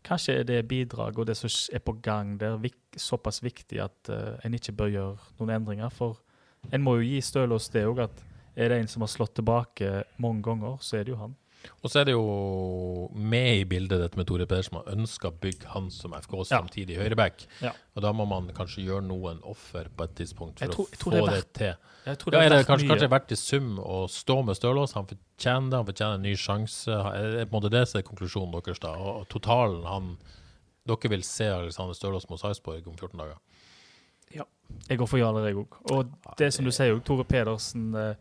Kanskje 0.04 0.34
er 0.36 0.44
det 0.44 0.66
bidrag 0.68 1.16
og 1.16 1.24
det 1.24 1.32
som 1.38 1.48
er 1.72 1.80
på 1.80 1.94
gang 2.04 2.34
der, 2.36 2.58
vik 2.60 2.98
såpass 3.00 3.40
viktig 3.40 3.78
at 3.80 4.10
uh, 4.12 4.36
en 4.44 4.52
ikke 4.52 4.74
bør 4.76 4.90
gjøre 4.92 5.38
noen 5.38 5.54
endringer. 5.54 5.88
For 5.88 6.20
en 6.68 6.84
må 6.84 6.98
jo 6.98 7.06
gi 7.08 7.22
Stølås 7.24 7.70
det 7.72 7.86
òg, 7.88 8.02
at 8.04 8.20
er 8.54 8.68
det 8.68 8.82
en 8.82 8.90
som 8.90 9.00
har 9.00 9.10
slått 9.10 9.38
tilbake 9.38 10.02
mange 10.20 10.44
ganger, 10.44 10.76
så 10.84 10.98
er 10.98 11.06
det 11.06 11.14
jo 11.14 11.22
han. 11.22 11.32
Og 11.82 11.90
så 11.90 12.00
er 12.00 12.08
det 12.08 12.14
jo 12.14 13.08
med 13.14 13.60
i 13.60 13.64
bildet 13.68 14.00
dette 14.00 14.18
med 14.18 14.26
Tore 14.28 14.46
Pedersen. 14.48 14.78
Man 14.78 15.00
ønsker 15.00 15.30
å 15.30 15.38
bygge 15.40 15.70
han 15.74 15.90
som 15.94 16.14
FK 16.16 16.36
samtidig 16.50 16.98
høyreback. 17.00 17.46
Ja. 17.64 17.72
Og 17.94 18.04
da 18.04 18.12
må 18.16 18.26
man 18.28 18.48
kanskje 18.56 18.84
gjøre 18.86 19.04
noen 19.06 19.42
offer 19.48 19.90
på 19.94 20.06
et 20.06 20.14
tidspunkt 20.20 20.62
for 20.62 20.74
tror- 20.74 20.88
å 20.90 21.02
få 21.04 21.26
det 21.30 21.34
det, 21.34 21.52
til. 21.60 21.74
Jeg 22.04 22.18
tror 22.20 22.34
Ja, 22.34 22.40
er 22.44 22.48
det 22.48 22.66
kanskje, 22.66 22.88
kanskje 22.88 23.10
verdt 23.10 23.32
i 23.32 23.40
sum 23.40 23.78
å 23.78 24.04
stå 24.08 24.44
med 24.44 24.56
Stølås? 24.56 24.92
Han 24.94 25.06
fortjener 25.06 25.70
det, 25.70 25.76
han 25.80 25.86
fortjener 25.86 26.14
en 26.14 26.22
ny 26.22 26.34
sjanse. 26.36 26.88
Er 26.88 27.38
det 27.38 27.50
på 27.50 27.56
en 27.56 27.62
måte 27.62 27.70
det 27.72 27.88
som 27.88 27.98
er 27.98 28.08
konklusjonen 28.08 28.52
deres 28.60 28.80
da? 28.80 28.94
Og 28.96 29.28
totalen 29.28 29.84
han 29.88 30.16
Dere 30.84 31.08
vil 31.08 31.22
se 31.24 31.46
Alexander 31.48 31.94
Stølås 31.96 32.28
mot 32.28 32.38
Sarpsborg 32.38 32.86
om 32.86 32.96
14 32.96 33.16
dager? 33.16 33.38
Ja. 34.34 34.44
Jeg 34.88 34.98
går 34.98 35.08
for 35.08 35.16
ja 35.18 35.30
eller 35.30 35.46
jeg 35.48 35.56
òg. 35.56 35.78
Og 35.92 36.10
det 36.36 36.52
som 36.52 36.64
du 36.66 36.70
sier 36.70 36.90
jo, 36.92 37.00
Tore 37.00 37.24
Pedersen 37.24 37.94
eh, 37.96 38.14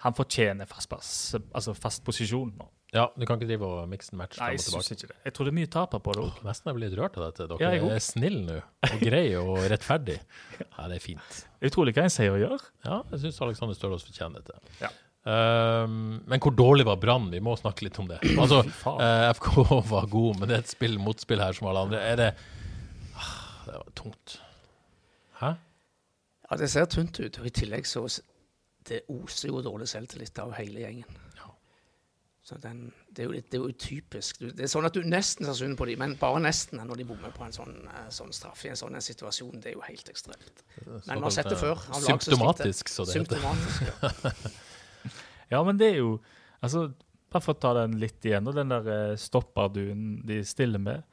han 0.00 0.16
fortjener 0.16 0.68
fast 0.68 0.92
altså 0.94 1.74
fast 1.76 2.04
posisjon 2.06 2.52
nå. 2.56 2.68
Ja, 2.92 3.04
du 3.14 3.22
kan 3.26 3.38
ikke 3.38 3.46
drive 3.46 3.66
og 3.68 3.88
mikse 3.88 4.16
match 4.18 4.38
Nei, 4.40 4.48
jeg 4.56 4.58
og 4.58 4.64
syns 4.64 4.88
tilbake. 4.88 4.96
ikke 4.96 5.08
det. 5.12 5.16
Jeg 5.28 5.34
tror 5.36 5.46
det 5.46 5.52
er 5.52 5.58
mye 5.60 5.70
taper 5.70 6.00
på 6.02 6.14
det 6.16 6.22
òg. 6.24 6.40
Nesten 6.48 6.70
jeg 6.70 6.74
blir 6.78 6.88
litt 6.90 6.98
rørt 6.98 7.18
av 7.20 7.26
dette. 7.28 7.46
Dere 7.52 7.60
Ja, 7.62 7.70
jeg 7.76 7.92
er 7.94 8.02
snille 8.02 8.40
nå, 8.48 8.56
og 8.88 9.04
greie 9.04 9.36
og 9.44 9.58
rettferdig. 9.70 10.16
Ja, 10.64 10.88
det 10.90 10.96
er 10.98 11.04
fint. 11.04 11.38
Utrolig 11.62 11.94
hva 11.94 12.02
en 12.08 12.10
sier 12.10 12.34
og 12.34 12.40
gjør. 12.42 12.64
Ja, 12.88 12.98
jeg 13.12 13.22
syns 13.22 13.38
Alexander 13.46 13.78
Stølås 13.78 14.06
fortjener 14.08 14.42
dette. 14.42 14.58
Ja. 14.82 14.90
Um, 15.30 16.22
men 16.26 16.40
hvor 16.40 16.54
dårlig 16.56 16.86
var 16.88 16.96
Brann? 16.96 17.28
Vi 17.30 17.38
må 17.44 17.52
snakke 17.60 17.84
litt 17.86 17.98
om 18.00 18.08
det. 18.08 18.18
Altså, 18.40 18.62
Fy 18.64 18.70
faen. 18.82 19.00
eh, 19.04 19.30
FK 19.36 19.50
var 19.90 20.06
god, 20.10 20.38
men 20.40 20.48
det 20.50 20.56
er 20.56 20.64
et 20.64 20.72
spill 20.72 20.98
motspill 20.98 21.42
her 21.44 21.52
som 21.54 21.68
alle 21.70 21.82
andre. 21.86 22.00
Er 22.10 22.16
det 22.16 22.28
ah, 23.14 23.66
Det 23.66 23.74
var 23.76 23.90
tungt. 24.00 24.38
Hæ? 25.42 25.52
Ja, 26.50 26.56
det 26.58 26.70
ser 26.72 26.88
tynt 26.90 27.20
ut. 27.20 27.38
Og 27.38 27.46
i 27.46 27.52
tillegg 27.54 27.86
så 27.86 28.06
s- 28.10 28.22
Det 28.88 29.02
oser 29.12 29.52
jo 29.52 29.60
dårlig 29.62 29.86
selvtillit 29.92 30.38
av 30.42 30.54
hele 30.56 30.80
gjengen. 30.82 31.18
Så 32.50 32.56
den, 32.58 32.78
det, 33.14 33.22
er 33.22 33.28
jo, 33.28 33.32
det 33.38 33.54
er 33.54 33.62
jo 33.62 33.74
typisk. 33.78 34.40
Det 34.42 34.64
er 34.64 34.70
sånn 34.70 34.88
at 34.88 34.96
du 34.96 35.04
nesten 35.06 35.46
ser 35.46 35.54
synd 35.54 35.76
på 35.78 35.86
dem, 35.86 36.00
men 36.02 36.16
bare 36.18 36.40
nesten 36.42 36.80
når 36.82 36.98
de 36.98 37.06
bommer 37.06 37.30
på 37.30 37.44
en 37.46 37.54
sånn, 37.54 37.76
eh, 37.86 38.08
sånn 38.10 38.34
straff 38.34 38.64
i 38.66 38.72
en 38.72 38.80
sånn 38.80 38.98
en 38.98 39.04
situasjon. 39.06 39.60
Det 39.62 39.70
er 39.70 39.76
jo 39.76 39.84
helt 39.86 40.10
ekstremt. 40.10 40.64
Men 40.82 41.20
vi 41.20 41.28
har 41.28 41.36
sett 41.36 41.52
det 41.52 41.60
før. 41.60 41.84
Symptomatisk, 42.08 42.90
så 42.90 43.06
det 43.06 43.22
heter. 43.22 43.46
Ja. 43.46 44.34
Ja, 45.50 45.64
men 45.66 45.80
det 45.80 45.88
er 45.88 45.96
jo 45.98 46.10
Altså, 46.60 46.90
bare 47.32 47.40
for 47.42 47.56
å 47.56 47.58
ta 47.58 47.70
den 47.78 47.94
litt 48.02 48.26
igjen, 48.28 48.44
og 48.50 48.52
den 48.58 48.68
der 48.68 48.88
eh, 48.92 49.18
stopperduen 49.18 50.18
de 50.28 50.42
stiller 50.44 50.82
med. 50.82 51.06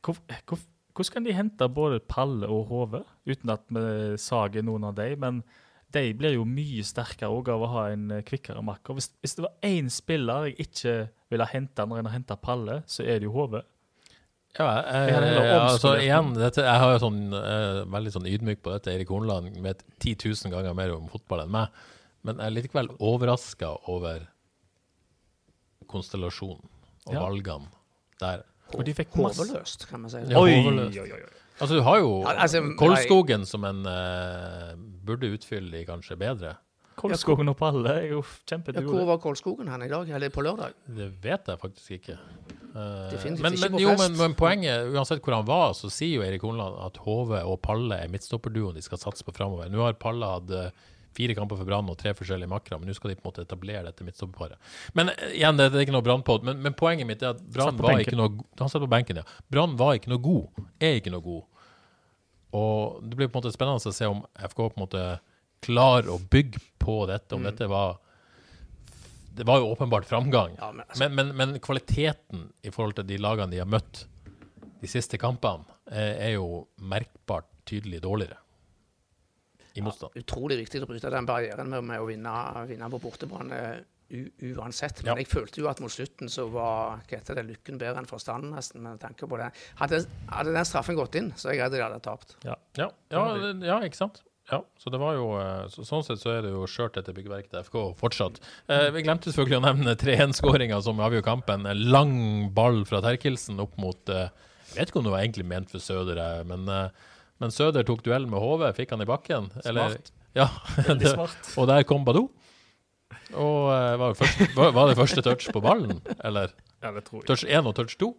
Hvor, 0.00 0.16
hvor, 0.48 0.62
hvordan 0.96 1.12
kan 1.12 1.26
de 1.26 1.34
hente 1.36 1.68
både 1.68 1.98
Palle 2.08 2.48
og 2.48 2.70
Hove, 2.70 3.02
uten 3.28 3.52
at 3.52 3.66
vi 3.68 3.82
sager 4.16 4.64
noen 4.64 4.86
av 4.88 4.96
dem? 4.96 5.20
Men 5.20 5.42
de 5.94 6.02
blir 6.18 6.34
jo 6.36 6.44
mye 6.44 6.82
sterkere 6.84 7.30
også 7.32 7.54
av 7.54 7.62
å 7.64 7.68
ha 7.72 7.82
en 7.94 8.10
eh, 8.18 8.22
kvikkere 8.26 8.60
makker. 8.64 8.96
Hvis, 8.98 9.10
hvis 9.24 9.36
det 9.38 9.44
var 9.46 9.54
én 9.64 9.88
spiller 9.92 10.48
jeg 10.50 10.66
ikke 10.68 10.94
ville 11.32 11.46
hente 11.48 11.86
når 11.88 12.02
en 12.02 12.08
har 12.10 12.16
henta 12.18 12.36
Palle, 12.36 12.82
så 12.86 13.04
er 13.06 13.20
det 13.22 13.28
jo 13.28 13.32
HV. 13.36 13.58
Ja, 14.58 14.66
jeg, 14.66 14.84
Jeg 14.88 15.08
jeg, 15.08 15.14
heller 15.14 15.60
altså, 15.60 15.90
igjen, 16.00 16.32
dette, 16.36 16.64
jeg 16.64 16.82
har 16.82 16.92
jo 16.94 17.00
sånn, 17.04 17.18
uh, 17.36 17.82
veldig 17.92 18.12
sånn 18.14 18.28
ydmyk 18.28 18.62
på 18.64 18.72
dette. 18.74 18.92
Erik 18.96 19.12
Hornland 19.12 19.56
vet 19.64 19.84
10 20.02 20.16
000 20.24 20.52
ganger 20.54 20.76
mer 20.76 20.92
om 20.96 21.08
fotball 21.12 21.44
enn 21.44 21.52
meg. 21.54 21.80
Men 22.26 22.40
jeg 22.40 22.50
er 22.50 22.56
likevel 22.56 22.88
overraska 22.98 23.70
over 23.92 24.24
konstellasjonen 25.88 26.64
og 27.06 27.14
Ja. 27.14 27.20
valgene 27.22 27.68
der. 28.20 28.42
Og 28.74 28.84
de 28.84 28.92
fikk 28.92 29.14
masse 29.16 29.40
Hodeløst, 29.40 29.86
kan 29.88 30.00
man 30.02 30.10
si. 30.10 30.18
Ja, 30.28 30.36
hovedløst. 30.36 31.44
Altså, 31.58 31.74
du 31.74 31.82
har 31.86 32.00
jo 32.00 32.22
Ja, 32.22 32.36
altså, 32.44 32.62
Kolskogen 32.78 33.44
som 33.46 33.66
en 33.68 33.84
uh, 33.86 34.72
burde 35.06 35.30
utfylle 35.34 35.72
de 35.74 35.84
kanskje 35.88 36.16
bedre. 36.20 36.54
Kolskogen 36.98 37.50
og 37.52 37.56
Palle 37.58 37.94
er 37.94 38.06
jo 38.10 38.22
Ja, 38.50 38.82
hvor 38.82 39.06
var 39.06 39.20
Kolskogen 39.22 39.68
hen 39.70 39.82
i 39.86 39.88
dag? 39.90 40.10
Eller 40.10 40.32
på 40.34 40.42
lørdag? 40.42 40.74
Det 40.86 41.10
vet 41.22 41.50
jeg 41.50 41.60
faktisk 41.60 41.90
ikke. 41.98 42.18
Uh, 42.74 43.10
Definitivt 43.12 43.42
men, 43.42 43.54
ikke 43.54 43.68
men, 43.68 43.72
på 43.72 43.82
jo, 43.82 43.92
fest. 43.94 44.02
men, 44.02 44.18
men 44.18 44.36
poenget, 44.38 44.90
uansett 44.92 45.22
hvor 45.24 45.38
han 45.38 45.46
var, 45.48 45.72
så 45.78 45.90
sier 45.90 46.18
jo 46.18 46.26
Erik 46.26 46.42
Hornland 46.44 46.78
at 46.84 46.98
Hove 47.06 47.42
og 47.46 47.60
Palle 47.64 48.02
er 48.02 48.10
midtstopperduoen 48.12 48.76
de 48.76 48.84
skal 48.84 49.00
satse 49.00 49.26
på 49.26 49.34
framover. 49.34 49.70
Nå 49.72 49.82
har 49.86 49.98
Palle 50.00 50.28
hatt 50.34 50.52
eh, 50.54 50.86
fire 51.16 51.34
kamper 51.34 51.56
for 51.58 51.64
Brann 51.66 51.88
og 51.90 51.96
tre 51.98 52.12
forskjellige 52.14 52.50
makkere, 52.50 52.78
men 52.78 52.88
nå 52.90 52.94
skal 52.94 53.10
de 53.10 53.16
på 53.18 53.24
en 53.24 53.30
måte 53.30 53.42
etablere 53.46 53.82
dette 53.88 54.04
midtstopperparet. 54.06 54.58
Men 54.94 55.08
eh, 55.14 55.32
igjen, 55.38 55.56
det, 55.58 55.70
det 55.72 55.80
er 55.80 55.86
ikke 55.86 55.94
noe 55.96 56.06
Brann-pod, 56.06 56.44
men, 56.46 56.60
men 56.62 56.76
poenget 56.78 57.08
mitt 57.08 57.22
er 57.24 57.34
at 57.34 57.40
Brann 57.42 57.76
var 57.80 57.94
benken. 57.96 58.06
ikke 58.12 58.18
noe 58.20 58.44
Han 58.60 58.70
satt 58.72 58.84
på 58.84 58.90
benken, 58.92 59.22
ja. 59.22 59.24
Brann 59.50 59.76
var 59.80 59.96
ikke 59.98 60.12
noe 60.12 60.22
god. 60.22 60.60
Er 60.78 60.98
ikke 61.00 61.12
noe 61.14 61.24
god. 61.24 61.44
Og 62.58 63.00
det 63.04 63.16
blir 63.18 63.28
på 63.28 63.36
en 63.38 63.42
måte 63.42 63.52
spennende 63.54 63.90
å 63.90 63.94
se 63.94 64.06
om 64.08 64.22
FK 64.48 64.60
på 64.62 64.68
en 64.78 64.84
måte 64.86 65.06
klarer 65.64 66.08
å 66.14 66.20
bygge 66.32 66.60
på 66.78 67.00
dette, 67.10 67.34
Mm. 67.34 67.38
om 67.40 67.48
dette 67.50 67.66
var 67.68 67.98
Det 69.38 69.44
var 69.46 69.60
jo 69.60 69.68
åpenbart 69.74 70.06
framgang. 70.08 70.56
Ja, 70.58 70.72
men 70.72 70.84
altså, 70.86 70.98
Men, 71.08 71.14
men, 71.14 71.36
men 71.36 71.60
kvaliteten 71.62 72.48
i 72.66 72.70
forhold 72.74 72.96
til 72.98 73.06
de 73.06 73.18
lagene 73.22 73.50
de 73.52 73.58
har 73.62 73.68
møtt 73.70 74.04
de 74.80 74.88
siste 74.90 75.18
kampene, 75.18 75.62
er, 75.90 76.14
er 76.28 76.32
jo 76.36 76.66
merkbart 76.78 77.46
tydelig 77.66 78.00
dårligere 78.02 78.38
i 79.78 79.84
motstand. 79.86 80.16
utrolig 80.18 80.58
viktig 80.64 80.82
å 80.84 80.90
bryte 80.90 81.12
den 81.14 81.28
barrieren 81.28 81.70
med, 81.70 81.86
med 81.92 82.02
å 82.02 82.08
vinne, 82.08 82.34
vinne 82.70 82.90
på 82.92 83.00
bortebane 83.02 83.62
uansett. 84.08 85.02
Men 85.02 85.12
Ja. 85.12 85.16
jeg 85.20 85.28
følte 85.28 85.60
jo 85.60 85.68
at 85.68 85.80
mot 85.80 85.92
slutten 85.92 86.30
så 86.32 86.46
var 86.50 87.02
det, 87.08 87.44
lykken 87.44 87.78
bedre 87.78 88.00
enn 88.00 88.08
forstanden, 88.08 88.54
nesten, 88.56 88.80
med 88.82 89.00
tanke 89.00 89.28
på 89.28 89.36
det. 89.36 89.50
Hadde, 89.76 90.06
hadde 90.32 90.54
den 90.54 90.64
straffen 90.64 90.96
gått 90.96 91.14
inn, 91.14 91.32
så 91.36 91.50
er 91.50 91.58
jeg 91.58 91.62
redd 91.66 91.76
de 91.76 91.82
hadde 91.82 92.00
tapt. 92.00 92.36
Ja, 92.44 92.56
ja, 92.76 92.90
ja 93.12 93.80
ikke 93.84 94.00
sant? 94.00 94.22
Ja, 94.50 94.62
så 94.80 94.88
det 94.90 94.98
var 94.98 95.12
jo, 95.12 95.26
eh, 95.36 95.66
så, 95.68 95.84
Sånn 95.84 96.04
sett 96.06 96.22
så 96.22 96.30
er 96.38 96.46
det 96.46 96.54
jo 96.54 96.64
skjørt 96.64 96.96
etter 96.96 97.12
byggverket 97.12 97.50
til 97.52 97.60
FK 97.66 97.82
fortsatt. 98.00 98.40
Eh, 98.72 98.88
vi 98.94 99.02
glemte 99.04 99.28
selvfølgelig 99.28 99.58
å 99.60 99.66
nevne 99.66 99.94
3-1-skåringa 100.00 100.80
som 100.82 101.02
avgjør 101.04 101.26
kampen. 101.26 101.66
En 101.68 101.82
lang 101.92 102.14
ball 102.56 102.80
fra 102.88 103.02
Terkelsen 103.04 103.60
opp 103.60 103.76
mot 103.76 104.08
eh, 104.08 104.30
Jeg 104.72 104.80
vet 104.80 104.88
ikke 104.90 105.00
om 105.02 105.04
det 105.04 105.12
var 105.12 105.20
egentlig 105.20 105.46
ment 105.48 105.70
for 105.72 105.84
Søder, 105.84 106.16
eh, 106.16 106.44
men, 106.48 106.64
eh, 106.68 106.88
men 107.38 107.54
Søder 107.54 107.86
tok 107.86 108.02
duell 108.06 108.26
med 108.30 108.42
HV, 108.42 108.64
fikk 108.76 108.94
han 108.94 109.04
i 109.04 109.08
bakken. 109.08 109.50
Smart. 109.62 110.12
Ja, 110.36 110.48
det, 110.88 111.12
smart. 111.14 111.50
og 111.58 111.68
der 111.70 111.86
kom 111.88 112.06
Badou. 112.06 112.28
Og 113.38 113.68
eh, 113.72 113.94
var, 114.00 114.16
første, 114.16 114.48
var, 114.56 114.88
det 114.88 114.96
første 114.98 115.24
touch 115.24 115.52
på 115.52 115.62
ballen? 115.64 116.00
Eller 116.24 116.52
Ja, 116.82 116.92
det 116.94 117.04
tror 117.08 117.22
jeg. 117.22 117.28
touch 117.30 117.44
1 117.44 117.68
og 117.68 117.76
touch 117.76 117.96
2? 118.00 118.10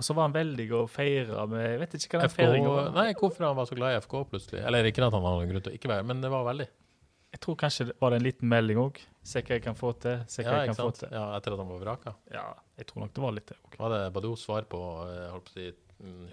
Og 0.00 0.06
så 0.06 0.14
var 0.16 0.26
han 0.28 0.34
veldig 0.34 0.66
å 0.74 0.84
feire 0.90 1.44
med 1.50 1.64
Jeg 1.66 1.80
vet 1.82 1.96
ikke 1.98 2.16
hva 2.18 2.26
den 2.26 2.32
feiringa 2.32 2.70
var. 2.72 2.92
nei, 2.96 3.08
hvorfor 3.18 3.46
han 3.46 3.58
var 3.58 3.68
så 3.68 3.76
glad 3.78 3.94
i 3.94 4.00
FK 4.02 4.14
plutselig. 4.30 4.62
Eller 4.66 4.88
ikke 4.88 5.04
at 5.04 5.14
han 5.14 5.26
hadde 5.26 5.42
noen 5.42 5.52
grunn 5.52 5.66
til 5.66 5.74
å 5.74 5.78
ikke 5.78 5.90
være, 5.92 6.06
men 6.08 6.24
det 6.24 6.30
var 6.32 6.46
veldig. 6.48 6.68
Jeg 7.32 7.40
tror 7.40 7.56
kanskje 7.60 7.86
det 7.88 7.94
var 8.02 8.12
en 8.16 8.24
liten 8.24 8.48
melding 8.48 8.80
òg. 8.82 8.98
Se 9.24 9.40
hva 9.40 9.56
jeg 9.56 9.62
kan 9.64 9.76
få 9.78 9.92
til. 10.02 10.18
Se 10.28 10.42
hva 10.44 10.50
Ja, 10.50 10.64
jeg 10.64 10.72
kan 10.72 10.76
kan 10.76 10.88
få 10.88 10.96
til. 10.98 11.12
Ja, 11.14 11.22
etter 11.36 11.54
at 11.54 11.62
han 11.62 11.70
var 11.70 11.80
vraka. 11.80 12.12
Ja, 12.32 12.44
jeg 12.80 12.88
tror 12.90 13.04
nok 13.04 13.14
det 13.16 13.22
var 13.24 13.36
litt 13.36 13.46
det 13.52 13.56
òg. 13.60 13.78
Var 13.78 13.94
det 13.94 14.00
Badous 14.16 14.44
svar 14.48 14.66
på 14.68 14.80
jeg 15.08 15.30
holdt 15.32 15.46
på 15.48 15.54
å 15.54 15.56
si, 15.56 15.68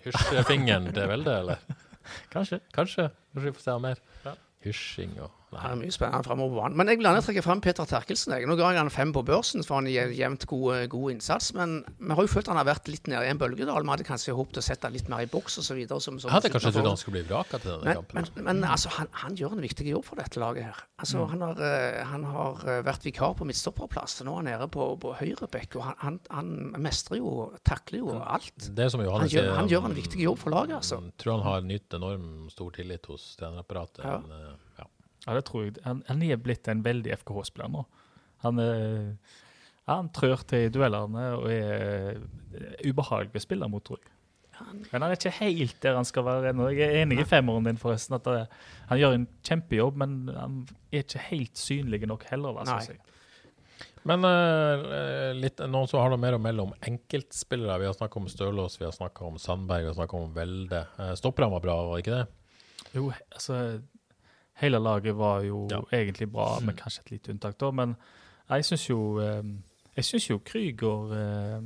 hysjefingeren 0.05 0.89
til 0.93 1.09
Velde, 1.11 1.36
eller? 1.43 1.65
Kanskje. 2.34 2.59
Kanskje. 2.74 3.09
Kanskje 3.34 3.49
vi 3.49 3.55
får 3.57 3.65
se 3.65 3.76
mer. 3.84 4.01
Ja. 4.26 4.34
Hysjing 4.65 5.20
og 5.24 5.39
Det 5.50 5.60
er 5.66 5.78
mye 5.80 5.93
spennende 5.93 6.26
framover 6.28 6.52
på 6.54 6.62
banen. 6.62 6.78
Men 6.78 6.91
jeg 6.91 7.00
vil 7.00 7.08
gjerne 7.08 7.22
trekke 7.26 7.41
fram 7.41 7.62
Peter 7.66 7.88
Terkelsen. 7.89 8.36
Jeg. 8.38 8.45
Nå 8.50 8.56
ga 8.60 8.70
jeg 8.70 8.82
han 8.84 8.91
fem 8.93 9.14
på 9.16 9.24
børsen 9.26 9.66
for 9.66 9.80
han 9.80 9.88
jevnt 9.89 10.45
god, 10.50 10.84
god 10.93 11.16
innsats. 11.16 11.52
Men 11.58 11.80
vi 11.97 12.14
har 12.14 12.28
jo 12.28 12.30
følt 12.30 12.52
han 12.52 12.60
har 12.60 12.68
vært 12.70 12.91
litt 12.91 13.10
nede 13.10 13.26
i 13.26 13.32
en 13.34 13.41
bølgedal. 13.41 13.82
Vi 13.82 13.93
hadde 13.95 14.06
kanskje 14.06 14.36
håpet 14.38 14.62
å 14.62 14.66
sette 14.66 14.86
han 14.86 14.93
litt 14.93 15.10
mer 15.10 15.26
i 15.26 15.32
boks 15.32 15.58
osv. 15.64 15.80
Jeg 15.82 15.89
hadde 15.89 16.54
kanskje 16.54 16.74
trodd 16.76 16.91
han 16.91 17.02
skulle 17.02 17.18
bli 17.18 17.26
vraka 17.32 17.58
til 17.64 17.72
denne 17.74 17.88
Men, 17.88 18.00
kampen. 18.04 18.30
men, 18.36 18.45
men 18.50 18.70
altså, 18.70 18.93
han, 19.00 19.10
han 19.24 19.39
gjør 19.39 19.58
en 19.58 19.66
viktig 19.66 19.89
jobb 19.89 20.06
for 20.12 20.22
dette 20.22 20.43
laget 20.43 20.70
her. 20.70 20.86
Altså, 21.02 21.26
han, 21.34 21.43
har, 21.47 21.66
eh, 21.66 22.00
han 22.12 22.30
har 22.30 22.64
eh, 22.68 22.82
vært 22.86 23.10
vikar 23.10 23.36
på 23.39 23.50
midtstopperplass. 23.50 24.20
Nå 24.28 24.38
er 24.38 24.41
han 24.43 24.50
nede 24.52 24.70
på, 24.70 24.91
på 25.02 25.16
høyrebekk, 25.18 25.80
og 25.80 25.89
han, 26.04 26.22
han, 26.30 26.56
mestrer 26.78 27.24
jo, 27.24 27.50
takler 27.66 28.04
jo 28.04 28.16
alt. 28.22 28.54
Det 28.70 28.89
som 28.93 29.02
Han 29.02 29.30
gjør, 29.32 29.54
han 29.58 29.70
gjør 29.72 29.89
en 29.89 29.97
viktig 29.97 30.22
jobb 30.28 30.41
for 30.41 30.54
laget, 30.54 30.78
altså. 30.78 31.02
Jeg 31.10 31.18
tror 31.24 31.39
han 31.39 31.47
har 31.47 31.66
nytt 31.66 31.97
enormt 31.97 32.54
stor 32.54 32.74
tillit 32.76 33.10
hos 33.10 33.32
trenerapparatet. 33.39 34.04
Ja. 34.06 34.20
Men, 34.22 34.50
eh, 34.52 34.68
ja. 35.30 35.38
Det 35.38 35.45
tror 35.47 35.67
jeg. 35.67 35.77
Han, 35.86 36.03
han 36.09 36.25
er 36.25 36.41
blitt 36.41 36.67
en 36.71 36.84
veldig 36.86 37.13
FKH-spiller 37.21 37.71
nå. 37.73 37.86
Han, 38.43 38.59
ja, 39.89 39.95
han 39.97 40.11
trør 40.13 40.43
til 40.45 40.67
i 40.67 40.71
duellene 40.73 41.25
og 41.39 41.49
er 41.49 41.84
eh, 42.13 42.86
ubehagelig 42.86 43.41
å 43.41 43.45
spille 43.47 43.69
mot, 43.71 43.84
tror 43.86 43.97
jeg. 44.03 44.15
Men 44.91 45.01
han 45.01 45.07
er 45.07 45.15
ikke 45.15 45.32
helt 45.39 45.77
der 45.82 45.95
han 45.95 46.07
skal 46.07 46.25
være 46.27 46.51
ennå. 46.51 46.67
Jeg 46.75 46.91
er 46.91 47.05
enig 47.05 47.21
i 47.23 47.27
femmeren 47.27 47.65
din, 47.65 47.80
forresten. 47.80 48.17
at 48.17 48.27
det, 48.27 48.41
Han 48.89 48.99
gjør 48.99 49.15
en 49.15 49.27
kjempejobb, 49.47 50.01
men 50.01 50.17
han 50.36 50.57
er 50.91 51.05
ikke 51.05 51.23
helt 51.30 51.57
synlig 51.57 52.03
nok 52.11 52.25
heller. 52.30 52.59
Da, 52.59 52.65
synes 52.67 52.91
jeg. 52.91 52.99
Men 54.09 54.27
uh, 54.27 55.32
litt, 55.36 55.63
noen 55.63 55.89
som 55.89 56.03
har 56.03 56.11
noe 56.11 56.21
mer 56.21 56.38
å 56.38 56.41
melde 56.43 56.67
om 56.67 56.75
enkeltspillere. 56.91 57.80
Vi 57.82 57.88
har 57.89 57.95
snakka 57.95 58.19
om 58.19 58.27
Stølås, 58.32 58.77
vi 58.82 58.86
har 58.88 58.93
snakka 58.95 59.25
om 59.32 59.39
Sandberg, 59.41 59.88
vi 59.88 59.91
har 59.93 59.97
snakka 59.97 60.19
om 60.19 60.36
Velde. 60.36 60.84
Uh, 60.99 61.13
Stopperne 61.19 61.55
var 61.55 61.63
bra, 61.65 61.80
var 61.88 61.97
det 61.97 62.05
ikke 62.05 62.19
det? 62.19 62.91
Jo, 62.95 63.09
altså 63.32 63.57
Hele 64.60 64.80
laget 64.80 65.16
var 65.16 65.43
jo 65.47 65.68
Ja. 65.72 65.82
egentlig 65.91 66.32
bra, 66.32 66.60
med 66.60 66.76
kanskje 66.78 67.05
et 67.05 67.12
lite 67.12 67.32
unntak, 67.32 67.57
da. 67.60 67.72
Men 67.72 67.95
jeg 68.49 68.66
syns 68.66 68.89
jo 68.89 69.20
eh, 69.20 69.43
jo 70.30 70.39
Krüger 70.39 71.14
eh, 71.16 71.62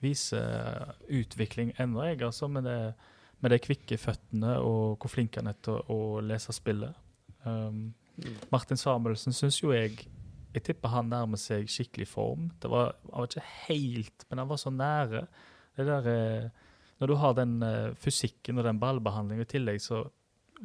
viser 0.00 0.94
utvikling 1.10 1.72
ennå, 1.78 2.04
jeg, 2.04 2.22
altså, 2.22 2.48
med, 2.48 2.64
det, 2.64 2.94
med 3.40 3.50
de 3.50 3.58
kvikke 3.58 3.98
føttene 3.98 4.58
og 4.62 4.98
hvor 4.98 5.10
flink 5.10 5.36
han 5.36 5.50
er 5.50 5.58
til 5.62 5.80
å, 5.90 6.20
lese 6.20 6.52
spillet. 6.52 6.94
Um, 7.44 7.94
Martin 8.50 8.76
Samuelsen 8.76 9.32
syns 9.32 9.60
jo 9.62 9.70
jeg 9.72 10.08
Jeg 10.54 10.62
tipper 10.64 10.88
han 10.88 11.10
nærmer 11.10 11.36
seg 11.36 11.68
skikkelig 11.68 12.06
form. 12.08 12.48
Det 12.58 12.70
var, 12.70 12.94
han 13.12 13.20
var 13.20 13.26
ikke 13.28 13.50
helt, 13.68 14.24
men 14.30 14.38
han 14.38 14.48
var 14.48 14.56
så 14.56 14.70
nære. 14.70 15.26
Det 15.76 15.84
der, 15.86 16.06
eh, 16.08 16.48
når 16.98 17.06
du 17.06 17.14
har 17.14 17.34
den 17.36 17.52
fysikken 18.00 18.58
og 18.58 18.64
den 18.64 18.80
ballbehandlingen 18.80 19.44
i 19.44 19.50
tillegg, 19.52 19.80
så 19.84 20.06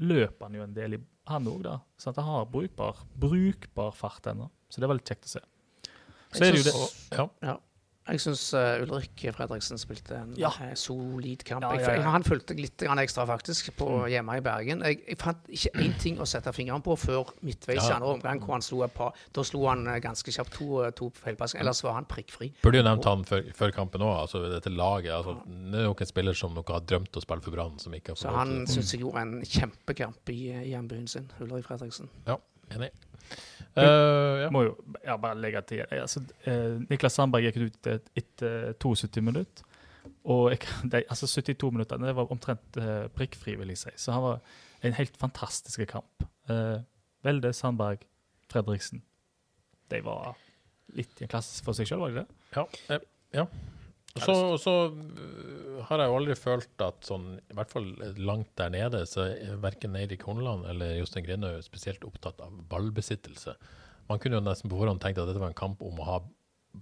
løper 0.01 0.47
han 0.47 0.57
jo 0.57 0.65
en 0.65 0.75
del, 0.75 0.97
i, 0.97 1.01
han 1.29 1.49
òg, 1.49 1.61
da. 1.65 1.77
Så 1.99 2.13
han 2.15 2.27
har 2.27 2.47
brukbar, 2.51 3.03
brukbar 3.19 3.93
fart 3.95 4.27
ennå. 4.31 4.49
Så 4.69 4.81
det 4.81 4.87
er 4.87 4.93
veldig 4.93 5.07
kjekt 5.07 5.29
å 5.29 5.33
se. 5.35 5.43
Så 6.33 6.47
er 6.47 6.55
det 6.55 6.63
jo 6.63 6.69
det. 6.69 7.27
Ja. 7.45 7.57
Jeg 8.03 8.19
syns 8.19 8.41
Ulrik 8.83 9.21
Fredriksen 9.31 9.77
spilte 9.79 10.17
en 10.19 10.33
Ja. 10.35 10.49
eh, 10.61 10.73
solid 10.75 11.43
kamp. 11.47 11.63
Ja, 11.63 11.73
ja, 11.79 11.93
ja. 12.01 12.09
han 12.11 12.23
fulgte 12.23 12.53
litt 12.57 12.81
ekstra, 12.83 13.23
faktisk, 13.25 13.69
på 13.79 13.87
hjemme 14.11 14.35
i 14.37 14.41
Bergen. 14.43 14.81
Jeg, 14.83 14.99
jeg 15.07 15.17
fant 15.21 15.37
ikke 15.47 15.71
én 15.85 15.93
ting 16.01 16.19
å 16.19 16.27
sette 16.27 16.51
fingeren 16.51 16.83
på 16.83 16.97
før 16.99 17.31
midtveis 17.41 17.79
i 17.79 17.87
Ja. 17.87 17.95
andre 17.95 18.09
omgang, 18.17 18.41
hvor 18.43 18.57
han 18.57 18.61
slo 18.65 18.81
et 18.83 18.93
par 18.93 19.13
Da 19.31 19.41
slo 19.47 19.67
han 19.69 19.87
eh, 19.87 19.99
ganske 20.03 20.31
kjapt 20.35 20.51
to, 20.57 20.91
to 20.91 21.09
feilpasninger. 21.15 21.63
Ellers 21.63 21.81
var 21.83 21.93
han 21.93 22.05
prikkfri. 22.05 22.51
Burde 22.61 22.81
jo 22.81 22.83
nevnt 22.83 23.05
han 23.07 23.23
før, 23.23 23.47
før 23.55 23.71
kampen 23.71 24.01
òg, 24.03 24.17
altså 24.25 24.43
dette 24.51 24.69
laget. 24.73 25.13
Altså, 25.15 25.37
det 25.47 25.79
er 25.79 25.87
nok 25.87 26.01
en 26.03 26.11
spiller 26.11 26.33
som 26.33 26.53
noen 26.53 26.73
har 26.75 26.81
drømt 26.83 27.15
å 27.15 27.23
spille 27.23 27.41
for 27.41 27.51
Brann, 27.55 27.79
som 27.79 27.93
ikke 27.95 28.11
har 28.17 28.19
Så 28.19 28.35
han 28.35 28.67
syns 28.67 28.91
jeg 28.91 29.01
gjorde 29.05 29.21
en 29.23 29.33
kjempekamp 29.47 30.29
i, 30.35 30.41
i 30.51 30.69
hjembyen 30.75 31.07
sin, 31.07 31.31
Ulrik 31.39 31.65
Fredriksen. 31.69 32.09
Ja, 32.27 32.35
enig. 32.75 32.91
Eh, 33.75 34.41
ja. 34.43 34.49
Må 34.53 34.63
jo 34.67 34.73
ja, 35.03 35.15
bare 35.17 35.39
legge 35.41 35.61
til 35.65 35.85
altså, 35.89 36.21
eh, 36.45 36.75
Niklas 36.89 37.15
Sandberg 37.17 37.47
gikk 37.47 37.57
ut 37.63 37.87
et- 37.87 38.09
etter 38.19 38.73
72 38.77 39.21
minutter. 39.23 39.63
Og 40.25 40.51
jeg, 40.51 40.59
de, 40.91 41.01
altså 41.09 41.27
72 41.27 41.71
minutter 41.73 41.97
det 41.97 42.13
var 42.15 42.31
omtrent 42.31 42.77
eh, 42.77 43.07
prikkfri, 43.15 43.55
vil 43.59 43.67
jeg 43.73 43.77
si. 43.81 43.89
Så 43.97 44.11
han 44.15 44.21
var 44.23 44.39
en 44.83 44.93
helt 44.93 45.17
fantastisk 45.17 45.81
kamp. 45.89 46.25
Eh, 46.49 46.79
Velde, 47.23 47.53
Sandberg, 47.55 48.03
Fredriksen. 48.51 49.01
De 49.89 50.01
var 50.03 50.35
litt 50.93 51.21
i 51.21 51.25
en 51.25 51.31
klasse 51.31 51.63
for 51.63 51.73
seg 51.73 51.87
sjøl, 51.89 51.99
var 52.03 52.11
de 52.13 52.21
det? 52.21 52.27
Ja. 52.55 52.65
eh, 52.93 52.99
ja. 53.33 53.45
Så, 54.21 54.33
så 54.61 54.73
øh, 54.93 55.79
har 55.87 56.03
jeg 56.03 56.11
jo 56.11 56.17
aldri 56.19 56.35
følt 56.37 56.83
at 56.85 57.07
sånn, 57.07 57.31
i 57.49 57.55
hvert 57.57 57.71
fall 57.71 57.87
langt 58.21 58.51
der 58.59 58.69
nede, 58.73 59.01
så 59.09 59.25
er 59.31 59.57
verken 59.63 59.97
Eirik 59.97 60.25
Horneland 60.27 60.67
eller 60.69 60.99
Jostein 60.99 61.25
Grinaud 61.25 61.65
spesielt 61.65 62.05
opptatt 62.05 62.43
av 62.45 62.59
ballbesittelse. 62.69 63.55
Man 64.11 64.21
kunne 64.21 64.37
jo 64.37 64.45
nesten 64.45 64.69
på 64.69 64.77
forhånd 64.77 65.01
tenkt 65.01 65.21
at 65.21 65.31
dette 65.31 65.41
var 65.41 65.49
en 65.49 65.57
kamp 65.57 65.81
om 65.85 65.97
å 65.97 66.07
ha 66.07 66.19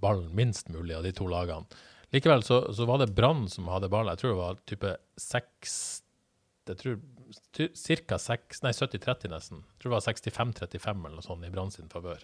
ballen 0.04 0.32
minst 0.36 0.70
mulig 0.74 0.98
av 0.98 1.08
de 1.08 1.14
to 1.16 1.28
lagene. 1.32 1.68
Likevel 2.12 2.44
så, 2.44 2.66
så 2.76 2.86
var 2.90 3.00
det 3.00 3.14
Brann 3.16 3.46
som 3.52 3.70
hadde 3.72 3.90
ballen. 3.92 4.12
Jeg 4.12 4.24
tror 4.24 4.34
det 4.34 4.42
var 4.42 4.62
type 4.68 4.96
seks 5.20 5.76
Jeg 6.68 6.80
tror 6.82 7.00
ca. 7.32 8.18
70-30 8.20 9.32
nesten. 9.32 9.64
Jeg 9.64 9.80
tror 9.80 9.94
det 9.94 9.96
var 9.96 10.08
65-35 10.10 11.06
eller 11.06 11.16
noe 11.16 11.26
sånt 11.26 11.48
i 11.48 11.52
Brann 11.54 11.72
sin 11.72 11.92
favør. 11.92 12.20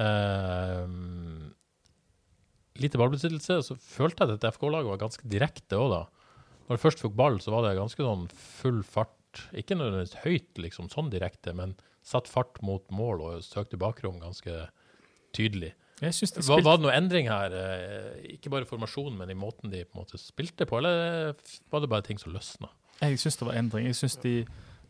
Ehm, 0.00 1.52
lite 2.82 2.98
ballbesittelse, 2.98 3.60
så 3.62 3.76
følte 3.78 4.24
jeg 4.24 4.30
at 4.30 4.34
dette 4.40 4.50
FK-laget 4.56 4.90
var 4.90 5.02
ganske 5.04 5.28
direkte 5.30 5.78
òg, 5.78 5.90
da. 5.94 6.02
Når 6.68 6.76
de 6.78 6.82
først 6.82 7.02
fikk 7.04 7.14
ball, 7.18 7.36
så 7.44 7.52
var 7.54 7.66
det 7.68 7.76
ganske 7.78 8.00
sånn 8.02 8.26
full 8.32 8.80
fart. 8.82 9.44
Ikke 9.54 9.76
nødvendigvis 9.76 10.16
høyt, 10.24 10.50
liksom, 10.62 10.88
sånn 10.92 11.10
direkte, 11.12 11.52
men 11.54 11.76
satt 12.06 12.28
fart 12.30 12.60
mot 12.62 12.84
mål 12.94 13.22
og 13.26 13.42
søkte 13.46 13.78
bakrom 13.80 14.18
ganske 14.22 14.68
tydelig. 15.36 15.72
De 16.00 16.10
Var, 16.10 16.62
var 16.66 16.76
det 16.78 16.84
noen 16.84 16.96
endring 16.96 17.28
her, 17.30 17.54
eh, 17.54 18.34
ikke 18.34 18.50
bare 18.50 18.66
i 18.66 18.68
formasjonen, 18.68 19.16
men 19.20 19.30
i 19.30 19.38
måten 19.38 19.70
de 19.72 19.84
på 19.86 19.96
en 19.98 20.02
måte 20.04 20.18
spilte 20.20 20.66
på, 20.66 20.78
eller 20.80 21.34
var 21.70 21.80
det 21.84 21.90
bare 21.92 22.02
ting 22.06 22.18
som 22.20 22.34
løsna? 22.34 22.68
Jeg 23.00 23.18
syns 23.22 23.38
det 23.40 23.46
var 23.48 23.54
endring. 23.58 23.86
Jeg 23.86 23.94
synes 23.98 24.16
de, 24.22 24.34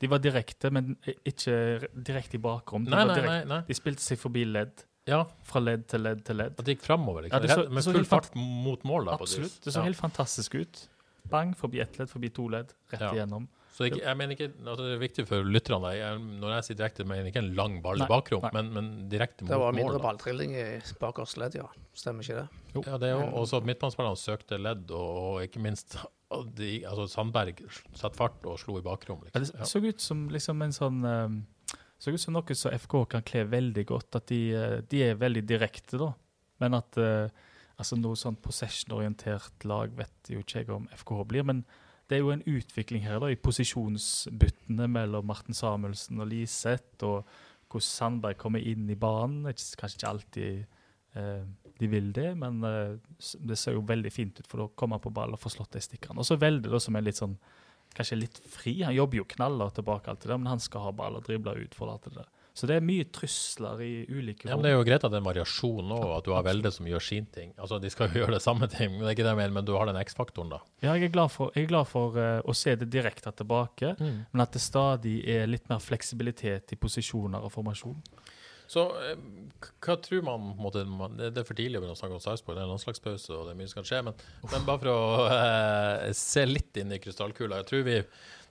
de 0.00 0.08
var 0.10 0.18
direkte, 0.24 0.70
men 0.72 0.96
ikke 1.24 1.86
direkte 1.94 2.38
i 2.38 2.42
bakrom. 2.42 2.84
De, 2.86 2.90
Nei, 2.94 3.04
nei, 3.04 3.14
direkte- 3.20 3.48
nei. 3.52 3.60
de 3.68 3.74
spilte 3.76 4.04
seg 4.04 4.18
forbi 4.20 4.44
ledd. 4.48 4.84
Ja, 5.06 5.24
Fra 5.44 5.60
ledd 5.60 5.86
til 5.88 6.00
ledd 6.00 6.22
til 6.24 6.36
ledd. 6.40 6.54
at 6.58 6.64
det 6.64 6.78
gikk 6.78 6.84
framover, 6.86 7.26
Ja, 7.28 7.38
liksom. 7.38 7.42
det 7.42 7.50
så- 7.50 7.70
med 7.72 7.82
så 7.84 7.92
full 7.92 8.04
fart 8.04 8.34
mot 8.34 8.82
mål, 8.84 9.04
da. 9.06 9.12
Absolutt. 9.18 9.60
Det 9.62 9.72
så 9.72 9.78
Ja. 9.78 9.82
helt 9.84 9.96
fantastisk 10.00 10.54
ut. 10.54 10.88
Bang, 11.28 11.54
forbi 11.56 11.80
ett 11.80 11.98
ledd, 11.98 12.08
forbi 12.08 12.28
to 12.32 12.48
ledd, 12.48 12.72
rett 12.90 13.00
Ja. 13.00 13.12
igjennom. 13.12 13.48
Så 13.74 13.88
jeg, 13.90 13.98
jeg 14.04 14.16
mener 14.16 14.36
ikke, 14.36 14.52
altså 14.64 14.76
det 14.86 14.94
er 14.94 15.08
viktig 15.08 15.26
for 15.26 15.42
lytterne. 15.42 15.92
Jeg, 15.96 16.18
når 16.20 16.54
jeg 16.54 16.62
sier 16.64 16.76
direkte, 16.76 17.04
mener 17.04 17.24
jeg 17.24 17.32
ikke 17.34 17.42
en 17.44 17.54
lang 17.56 17.82
ball 17.82 18.00
i 18.00 18.06
bakrom, 18.06 18.42
nei. 18.42 18.50
men, 18.52 18.72
men 18.72 19.08
direkte 19.10 19.42
mot 19.42 19.50
mål. 19.50 19.58
Det 19.58 19.58
var 19.58 19.72
mindre 19.72 19.98
balltrilling 20.00 20.54
i 20.54 20.80
bakerste 21.00 21.38
ledd, 21.38 21.54
ja. 21.56 21.66
Stemmer 21.92 22.22
ikke 22.22 22.36
det? 22.74 22.86
Ja, 22.86 22.96
det 22.98 23.08
er 23.10 23.18
jo 23.20 23.32
også 23.36 23.64
midtbanespillerne 23.64 24.16
søkte 24.16 24.60
ledd, 24.62 24.90
og, 24.92 25.16
og 25.16 25.42
ikke 25.42 25.60
minst 25.60 25.96
de, 26.54 26.84
altså 26.84 27.08
Sandberg 27.08 27.56
satte 27.94 28.14
fart 28.16 28.44
og 28.46 28.58
slo 28.58 28.78
i 28.78 28.80
bakrom. 28.80 29.20
Ja, 29.34 29.40
Liksom. 29.40 29.58
det 29.58 29.66
så 29.68 29.84
ut 29.88 30.00
som 30.00 30.28
liksom 30.30 30.62
en 30.62 30.70
sånn 30.70 31.04
um, 31.04 31.46
Så 32.04 32.12
ut 32.12 32.20
som 32.20 32.34
noe 32.36 32.54
som 32.58 32.74
FK 32.76 32.98
kan 33.14 33.24
kle 33.24 33.46
veldig 33.48 33.86
godt. 33.88 34.18
At 34.18 34.28
de, 34.28 34.40
eh, 34.52 34.82
de 34.84 35.00
er 35.06 35.16
veldig 35.16 35.40
direkte, 35.48 35.96
da. 35.96 36.10
Men 36.60 36.76
at 36.76 36.98
uh, 37.00 37.32
altså 37.80 37.96
noe 37.98 38.16
sånn 38.16 38.36
possession-orientert 38.44 39.64
lag 39.66 39.90
vet 39.96 40.30
jo 40.30 40.42
ikke 40.44 40.60
jeg 40.60 40.70
om 40.70 40.84
FKH 40.92 41.24
blir. 41.30 41.46
Men 41.48 41.64
det 42.06 42.18
er 42.18 42.22
jo 42.22 42.34
en 42.34 42.44
utvikling 42.44 43.06
her 43.06 43.22
da, 43.24 43.32
i 43.32 43.40
posisjonsbyttene 43.40 44.86
mellom 44.92 45.26
Marten 45.26 45.56
Samuelsen 45.56 46.20
og 46.20 46.28
Liseth, 46.30 47.00
og 47.08 47.24
hvordan 47.72 47.88
Sandberg 47.88 48.38
kommer 48.38 48.62
inn 48.62 48.84
i 48.92 48.98
banen. 49.00 49.48
Kanskje 49.48 49.96
ikke 49.96 50.12
alltid 50.12 50.62
uh, 51.16 51.42
de 51.80 51.90
vil 51.90 52.12
det, 52.14 52.30
men 52.38 52.60
uh, 52.62 52.94
det 53.48 53.58
ser 53.58 53.78
jo 53.78 53.88
veldig 53.88 54.12
fint 54.12 54.38
ut, 54.38 54.46
for 54.46 54.62
da 54.62 54.68
kommer 54.76 55.00
han 55.00 55.06
på 55.08 55.16
ball 55.16 55.34
og 55.34 55.42
får 55.42 55.56
slått 55.56 55.80
de 55.80 55.82
stikkerne. 55.88 56.20
Og 56.20 56.28
så 56.28 56.36
veldig 56.38 56.68
da, 56.68 56.84
som 56.84 57.00
er 57.00 57.08
litt 57.08 57.18
sånn 57.18 57.38
kanskje 57.96 58.20
litt 58.20 58.40
fri. 58.50 58.78
Han 58.86 58.96
jobber 58.96 59.22
jo 59.22 59.28
knaller 59.36 59.74
tilbake, 59.74 60.10
alt 60.10 60.24
det 60.24 60.32
der, 60.32 60.40
men 60.40 60.52
han 60.52 60.62
skal 60.62 60.88
ha 60.88 60.94
ball 60.96 61.18
og 61.18 61.26
drible 61.26 61.56
ut 61.58 61.76
for 61.76 61.92
alt 61.92 62.08
det 62.08 62.18
der. 62.18 62.30
Så 62.54 62.68
det 62.70 62.76
er 62.78 62.84
mye 62.86 63.02
trusler 63.10 63.80
i 63.82 63.92
ulike 64.06 64.46
Ja, 64.46 64.54
men 64.54 64.62
Det 64.62 64.70
er 64.70 64.76
jo 64.76 64.84
greit 64.86 65.02
at 65.02 65.10
det 65.10 65.18
er 65.18 65.22
en 65.24 65.26
variasjon 65.26 65.90
òg, 65.96 66.04
at 66.20 66.26
du 66.26 66.30
har 66.36 66.44
Velde 66.46 66.70
som 66.70 66.86
gjør 66.86 67.02
sin 67.02 67.26
ting. 67.34 67.50
Altså, 67.58 67.80
De 67.82 67.90
skal 67.90 68.12
jo 68.12 68.14
gjøre 68.22 68.36
det 68.36 68.44
samme 68.44 68.68
ting, 68.70 68.92
men 68.92 69.02
det 69.02 69.08
er 69.10 69.16
ikke 69.16 69.26
det 69.26 69.32
jeg 69.32 69.40
mener, 69.40 69.56
men 69.56 69.66
du 69.66 69.72
har 69.74 69.90
den 69.90 69.98
X-faktoren, 69.98 70.52
da. 70.54 70.60
Ja, 70.84 70.94
jeg 70.94 71.08
er 71.08 71.16
glad 71.16 71.34
for, 71.34 71.50
er 71.58 71.66
glad 71.66 71.90
for 71.90 72.14
uh, 72.14 72.38
å 72.46 72.54
se 72.54 72.76
det 72.78 72.92
direkte 72.94 73.32
tilbake, 73.34 73.96
men 73.98 74.44
at 74.44 74.54
det 74.54 74.62
stadig 74.62 75.16
er 75.34 75.50
litt 75.50 75.66
mer 75.72 75.82
fleksibilitet 75.82 76.76
i 76.76 76.78
posisjoner 76.78 77.42
og 77.42 77.50
formasjon. 77.56 77.98
Så 78.74 78.84
eh, 79.06 79.18
hva 79.84 79.96
tror 80.02 80.24
man, 80.26 80.52
måte, 80.58 80.84
Det 81.18 81.40
er 81.40 81.46
for 81.46 81.56
tidlig 81.58 81.80
å 81.80 81.96
snakke 81.96 82.18
om 82.18 82.22
Sarpsborg, 82.22 82.58
det 82.58 82.64
er 82.64 82.72
landslagspause 82.72 83.34
og 83.36 83.48
det 83.48 83.54
er 83.54 83.58
mye 83.60 83.70
som 83.70 83.80
kan 83.80 83.90
skje. 83.90 84.00
Men, 84.08 84.24
men 84.50 84.66
bare 84.66 84.82
for 84.82 84.92
å 84.92 85.28
eh, 85.34 86.08
se 86.18 86.46
litt 86.48 86.80
inn 86.82 86.94
i 86.94 87.00
krystallkula. 87.02 87.62
Jeg 87.62 87.70
tror 87.70 87.86
vi 87.86 88.00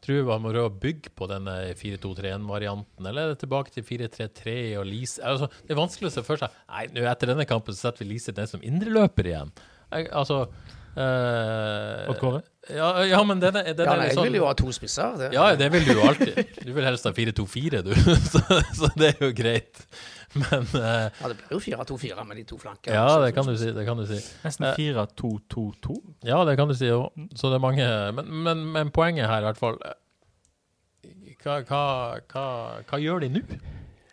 tror 0.04 0.20
vi 0.20 0.38
må 0.44 0.52
prøve 0.52 0.72
bygge 0.84 1.12
på 1.16 1.28
denne 1.32 1.54
4-2-3-1-varianten, 1.80 3.06
eller 3.08 3.24
er 3.24 3.34
det 3.34 3.44
tilbake 3.44 3.72
til 3.72 3.86
4-3-3 3.88 4.56
og 4.82 4.88
Lise 4.90 5.24
altså, 5.24 5.48
Det 5.64 5.72
er 5.72 5.80
vanskelig 5.80 6.10
å 6.10 6.16
se 6.18 6.24
for 6.28 6.42
seg 6.42 6.58
Nei, 6.68 6.88
nå 6.92 7.06
etter 7.08 7.32
denne 7.32 7.48
kampen 7.48 7.76
så 7.76 7.88
setter 7.88 8.04
vi 8.04 8.10
Lise 8.12 8.36
ned 8.36 8.52
som 8.52 8.66
indreløper 8.68 9.30
igjen. 9.32 9.54
Jeg, 9.94 10.10
altså 10.12 10.42
eh? 11.00 12.10
Ja, 12.72 13.04
ja, 13.04 13.18
men 13.28 13.42
den 13.44 13.58
er, 13.60 13.74
den 13.76 13.86
Ja, 13.86 13.92
er 13.94 13.98
nei, 14.00 14.06
jeg 14.08 14.16
sånn- 14.16 14.28
vil 14.30 14.38
jo 14.40 14.46
ha 14.48 14.54
to 14.56 14.72
spisser. 14.72 15.18
Det. 15.20 15.32
ja, 15.36 15.50
det 15.60 15.68
vil 15.74 15.84
du 15.84 15.94
jo 15.98 16.04
alltid. 16.08 16.38
Du 16.64 16.70
vil 16.72 16.86
helst 16.88 17.04
ha 17.04 17.12
4-2-4, 17.12 17.82
du. 17.84 17.92
Så, 18.32 18.40
så 18.80 18.90
det 18.96 19.10
er 19.18 19.26
jo 19.26 19.32
greit. 19.36 19.82
Men 20.34 20.64
uh... 20.74 21.10
Ja, 21.12 21.28
det 21.28 21.36
blir 21.42 21.52
jo 21.58 21.60
4-2-4 21.60 22.24
med 22.26 22.40
de 22.40 22.46
to 22.50 22.58
flankene. 22.62 22.96
Ja, 22.96 23.18
det 23.22 23.34
kan 23.36 23.46
du 23.46 23.58
si. 23.60 23.68
Det 23.76 23.84
kan 23.86 24.00
du 24.00 24.06
si. 24.10 24.22
Nesten 24.46 24.70
Eh. 24.72 24.80
4-2-2-2. 24.80 25.98
Ja, 26.26 26.40
det 26.48 26.56
kan 26.58 26.72
du 26.72 26.74
si 26.80 26.88
òg. 26.90 27.12
Så 27.36 27.52
det 27.52 27.60
er 27.60 27.66
mange 27.68 27.90
men, 28.16 28.32
men, 28.48 28.64
men 28.78 28.92
poenget 28.96 29.28
her, 29.30 29.44
i 29.44 29.50
hvert 29.52 29.60
fall 29.60 29.78
eh, 29.84 30.00
Hva, 31.44 31.60
hva, 31.68 31.84
hva, 32.32 32.48
hva 32.88 33.00
gjør 33.04 33.26
de 33.26 33.34
nå? 33.36 33.44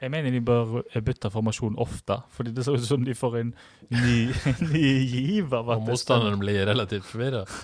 Jeg 0.01 0.11
mener 0.15 0.33
de 0.33 0.41
bør 0.41 0.79
bytte 1.05 1.29
formasjon 1.31 1.75
ofte, 1.83 2.17
fordi 2.33 2.55
det 2.57 2.65
ser 2.65 2.79
ut 2.79 2.87
som 2.89 3.03
de 3.05 3.15
får 3.15 3.35
en 3.43 3.51
ny, 3.93 4.15
ny 4.73 4.85
giv 5.11 5.53
av 5.55 5.69
Og 5.75 5.83
motstanderen 5.91 6.41
blir 6.41 6.63
relativt 6.71 7.05
forvirra? 7.11 7.45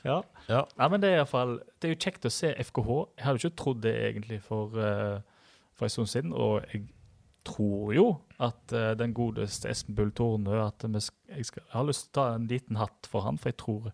Ja. 0.00 0.22
Ja. 0.48 0.62
Nei, 0.80 0.86
men 0.88 1.02
det 1.02 1.10
er 1.10 1.18
i 1.18 1.20
hvert 1.20 1.28
fall 1.28 1.50
Det 1.76 1.84
er 1.84 1.90
jo 1.92 1.98
kjekt 2.00 2.24
å 2.24 2.30
se 2.32 2.54
FKH. 2.64 2.86
Jeg 3.18 3.24
hadde 3.26 3.40
ikke 3.42 3.56
trodd 3.60 3.82
det 3.84 3.90
egentlig 4.06 4.38
for, 4.46 4.72
uh, 4.80 5.18
for 5.76 5.84
en 5.84 5.92
stund 5.92 6.08
siden, 6.08 6.32
og 6.32 6.62
jeg 6.72 6.86
tror 7.44 7.92
jo 7.92 8.06
at 8.40 8.72
uh, 8.72 8.94
den 8.96 9.12
godeste 9.16 9.68
Espen 9.68 9.98
Bull 9.98 10.14
Tornø 10.16 10.56
at 10.62 10.86
jeg, 10.88 11.04
skal, 11.50 11.66
jeg 11.66 11.74
har 11.74 11.84
lyst 11.90 12.06
til 12.06 12.14
å 12.14 12.16
ta 12.22 12.24
en 12.38 12.48
liten 12.48 12.80
hatt 12.80 13.10
for 13.12 13.26
han, 13.28 13.36
for 13.36 13.52
jeg 13.52 13.58
tror 13.60 13.90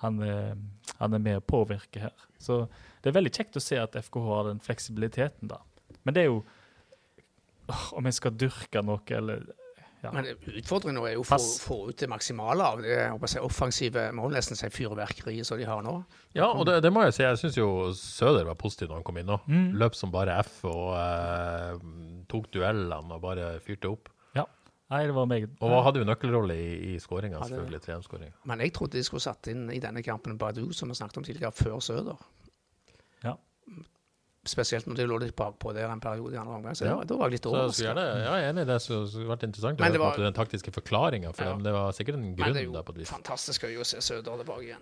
han, 0.00 0.16
er- 0.24 0.56
han 1.02 1.18
er 1.18 1.22
med 1.28 1.42
å 1.42 1.44
påvirke 1.44 2.06
her. 2.06 2.16
Så 2.40 2.62
det 3.04 3.12
er 3.12 3.18
veldig 3.18 3.34
kjekt 3.36 3.60
å 3.60 3.64
se 3.64 3.76
at 3.84 4.00
FKH 4.00 4.30
har 4.32 4.48
den 4.48 4.64
fleksibiliteten, 4.64 5.52
da. 5.52 5.60
Men 6.08 6.16
det 6.16 6.24
er 6.24 6.30
jo 6.30 6.40
Om 7.96 8.04
jeg 8.10 8.14
skal 8.14 8.36
dyrke 8.38 8.82
noe, 8.86 9.00
eller 9.16 9.44
ja. 10.00 10.10
Men 10.16 10.24
utfordringen 10.32 10.96
nå 10.96 11.02
er 11.04 11.12
jo 11.18 11.24
å 11.26 11.38
få, 11.60 11.76
ut 11.90 11.98
det 12.00 12.08
maksimale 12.08 12.64
av 12.64 12.78
det 12.80 12.94
jeg 12.94 13.28
si, 13.28 13.40
offensive 13.44 14.06
må 14.16 14.30
nesten 14.32 14.56
si 14.56 14.70
fyrverkeriet 14.72 15.44
som 15.44 15.60
de 15.60 15.66
har 15.68 15.82
nå. 15.84 15.92
Ja, 16.32 16.46
og 16.54 16.64
det, 16.70 16.78
det 16.86 16.92
må 16.94 17.02
jeg 17.04 17.12
si. 17.18 17.22
Jeg 17.26 17.40
syns 17.42 17.58
jo 17.58 17.66
Søder 17.96 18.48
var 18.48 18.56
positiv 18.60 18.88
når 18.88 19.02
han 19.02 19.04
kom 19.10 19.20
inn 19.20 19.28
nå. 19.28 19.36
Mm. 19.44 19.74
Løp 19.82 19.98
som 19.98 20.12
bare 20.14 20.38
F 20.40 20.62
og 20.70 20.94
eh, 20.96 21.76
tok 22.32 22.48
duellene 22.56 23.18
og 23.18 23.20
bare 23.26 23.52
fyrte 23.64 23.92
opp. 23.92 24.08
ja. 24.38 24.46
Nei, 24.90 25.04
det 25.06 25.14
var 25.14 25.28
meget 25.30 25.60
Og 25.62 25.76
hadde 25.86 26.00
jo 26.00 26.06
nøkkelrolle 26.08 26.54
i, 26.58 26.70
i 26.94 26.98
skåringa, 26.98 27.36
Ja, 27.36 27.44
det- 27.44 27.52
selvfølgelig. 27.52 27.80
3-skåringa. 27.84 28.32
Men 28.50 28.64
jeg 28.64 28.72
trodde 28.74 28.98
de 28.98 29.04
skulle 29.06 29.22
satt 29.22 29.46
inn 29.52 29.68
i 29.70 29.78
denne 29.78 30.02
kampen 30.02 30.34
Badu, 30.40 30.72
som 30.74 30.88
vi 30.90 30.96
snakket 30.98 31.20
om 31.20 31.24
tidligere, 31.28 31.52
før 31.54 31.76
Søder. 31.78 32.16
Spesielt 34.48 34.86
når 34.88 34.96
de 34.96 35.04
lå 35.04 35.18
litt 35.20 35.34
bakpå 35.36 35.74
der 35.76 35.90
en 35.92 36.00
periode 36.00 36.32
i 36.32 36.38
andre 36.40 36.54
omgang. 36.56 36.72
Så 36.74 36.86
Ja. 36.86 36.94
da, 36.96 37.04
da 37.04 37.16
var 37.16 37.28
jeg 37.28 37.32
litt 37.32 37.42
Så 37.44 37.50
overrasket. 37.52 37.84
ja, 37.84 38.14
jeg 38.16 38.44
er 38.44 38.52
enig 38.52 38.62
i 38.62 38.64
det. 38.64 38.78
Så 38.80 39.04
det 39.04 39.26
har 39.28 39.36
vært 39.36 39.42
interessant 39.44 39.78
å 39.78 39.84
høre 39.84 39.98
var- 39.98 40.16
den 40.16 40.32
taktiske 40.32 40.72
forklaringa, 40.72 41.34
for 41.34 41.44
Ja. 41.44 41.50
dem. 41.52 41.62
det 41.62 41.72
var 41.72 41.92
sikkert 41.92 42.14
en 42.14 42.20
Men 42.22 42.34
grunn 42.36 42.46
det 42.54 42.62
er 42.62 42.66
der 42.72 42.72
jo 42.72 42.82
på 42.82 42.88
et 42.90 42.96
vis. 42.96 43.10
fantastisk 43.10 43.60
gøy 43.68 43.76
å 43.80 43.84
se 43.84 43.98
Søder 44.00 44.38
tilbake 44.38 44.62
igjen. 44.64 44.80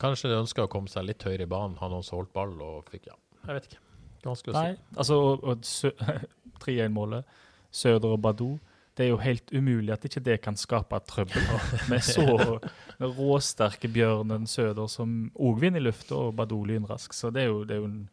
Kanskje 0.00 0.22
de 0.30 0.42
ønska 0.42 0.66
å 0.66 0.68
komme 0.68 0.88
seg 0.88 1.04
litt 1.06 1.22
høyere 1.22 1.42
i 1.42 1.46
banen, 1.46 1.76
ha 1.78 1.88
noen 1.88 2.02
som 2.04 2.18
holdt 2.18 2.32
ball 2.32 2.60
og 2.60 2.84
fikk 2.90 3.06
Ja, 3.06 3.14
jeg 3.46 3.54
vet 3.62 3.68
ikke. 3.70 3.78
Vanskelig 4.24 4.54
å 4.54 4.54
si. 4.54 4.62
Nei, 4.62 4.76
altså 4.96 5.14
og, 5.14 5.44
og 5.44 6.60
3-1-målet, 6.60 7.24
Søder 7.70 8.08
og 8.12 8.20
Badou 8.22 8.58
Det 8.96 9.04
er 9.06 9.10
jo 9.10 9.16
helt 9.18 9.46
umulig 9.52 9.92
at 9.92 10.02
ikke 10.02 10.22
det 10.24 10.42
kan 10.42 10.54
skape 10.56 10.98
trøbbel. 11.06 11.42
Med 11.88 12.00
så 12.02 12.58
råsterke 13.00 13.86
Bjørnen 13.92 14.46
Søder 14.48 14.88
som 14.90 15.30
òg 15.38 15.60
vinner 15.60 15.78
i 15.78 15.84
lufta, 15.84 16.16
og 16.16 16.34
Badou 16.34 16.64
lynrask. 16.66 17.12
Så 17.14 17.30
det 17.32 17.42
er 17.44 17.46
jo, 17.52 17.60
det 17.64 17.76
er 17.76 17.80
jo 17.80 17.84
en, 17.84 18.08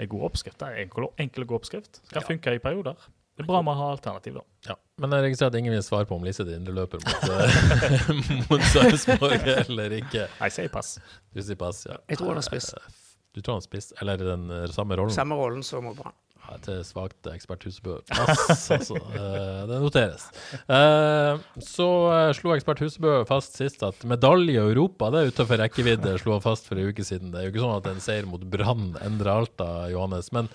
en 0.00 0.10
god 0.10 0.28
oppskrift. 0.30 0.58
Det 0.60 0.68
er 0.68 0.76
en 0.76 0.84
enkel, 0.86 1.08
enkel 1.20 1.44
og 1.44 1.52
god 1.52 1.62
oppskrift. 1.62 2.00
Kan 2.12 2.26
funke 2.26 2.54
i 2.56 2.62
perioder. 2.62 3.08
Det 3.40 3.46
er 3.46 3.48
bra 3.48 3.60
med 3.64 3.72
å 3.72 3.78
ha 3.78 3.90
alternativ, 3.94 4.34
da. 4.36 4.42
Ja. 4.68 4.74
Men 5.00 5.14
jeg 5.16 5.24
registrerer 5.30 5.54
at 5.54 5.58
ingen 5.62 5.72
vil 5.72 5.84
svare 5.84 6.04
på 6.08 6.16
om 6.18 6.24
Lise 6.26 6.44
er 6.44 6.50
indreløper 6.58 7.00
mot, 7.00 7.22
eh, 7.32 8.10
mot 8.50 8.64
Sarpsborg 8.68 9.46
eller 9.54 9.94
ikke. 9.96 10.26
Nei, 10.42 10.50
sier 10.52 10.68
pass. 10.72 10.98
Du 11.32 11.40
sier 11.40 11.56
pass, 11.60 11.86
ja. 11.88 11.96
Jeg 12.10 12.20
tror 12.20 12.34
han 12.34 12.42
har 12.42 12.44
spiss. 12.44 12.74
Du 13.32 13.40
tror 13.40 13.54
han 13.54 13.62
har 13.62 13.68
spiss, 13.68 13.94
eller 14.02 14.20
den 14.20 14.44
eh, 14.52 14.66
samme 14.74 14.98
rollen? 15.00 15.14
Samme 15.16 15.38
rollen 15.40 15.64
som 15.64 15.88
Brann. 15.96 16.16
Til 16.64 16.80
svakt 16.84 17.28
eksperthusebø. 17.30 18.00
Pass, 18.10 18.66
altså. 18.74 18.98
Eh, 19.20 19.62
det 19.68 19.78
noteres. 19.82 20.26
Eh, 20.70 21.40
så 21.64 21.86
eh, 22.14 22.30
slo 22.36 22.52
ekspert 22.54 22.82
Husebø 22.82 23.14
fast 23.28 23.58
sist 23.58 23.82
at 23.86 24.04
medalje 24.08 24.54
i 24.54 24.60
Europa 24.60 25.10
det 25.12 25.20
er 25.20 25.32
utenfor 25.32 25.60
rekkevidde, 25.60 26.14
slo 26.22 26.36
han 26.36 26.44
fast 26.44 26.68
for 26.68 26.80
en 26.80 26.90
uke 26.90 27.04
siden. 27.06 27.32
Det 27.32 27.40
er 27.40 27.48
jo 27.48 27.54
ikke 27.54 27.64
sånn 27.64 27.78
at 27.78 27.88
en 27.90 28.02
seier 28.04 28.28
mot 28.28 28.44
Brann 28.52 28.94
endrer 29.04 29.32
alt 29.34 29.54
da, 29.60 29.70
Johannes. 29.92 30.30
Men, 30.36 30.50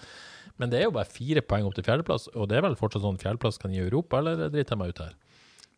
men 0.62 0.72
det 0.72 0.82
er 0.82 0.88
jo 0.88 0.96
bare 0.98 1.10
fire 1.12 1.44
poeng 1.46 1.68
opp 1.68 1.78
til 1.78 1.88
fjerdeplass, 1.88 2.30
og 2.34 2.50
det 2.52 2.60
er 2.60 2.68
vel 2.68 2.80
fortsatt 2.80 3.06
sånn 3.06 3.22
fjerdeplass 3.22 3.62
kan 3.62 3.76
gi 3.76 3.84
Europa, 3.86 4.22
eller 4.22 4.48
driter 4.48 4.76
jeg 4.76 4.82
meg 4.82 4.96
ut 4.96 5.04
her? 5.06 5.16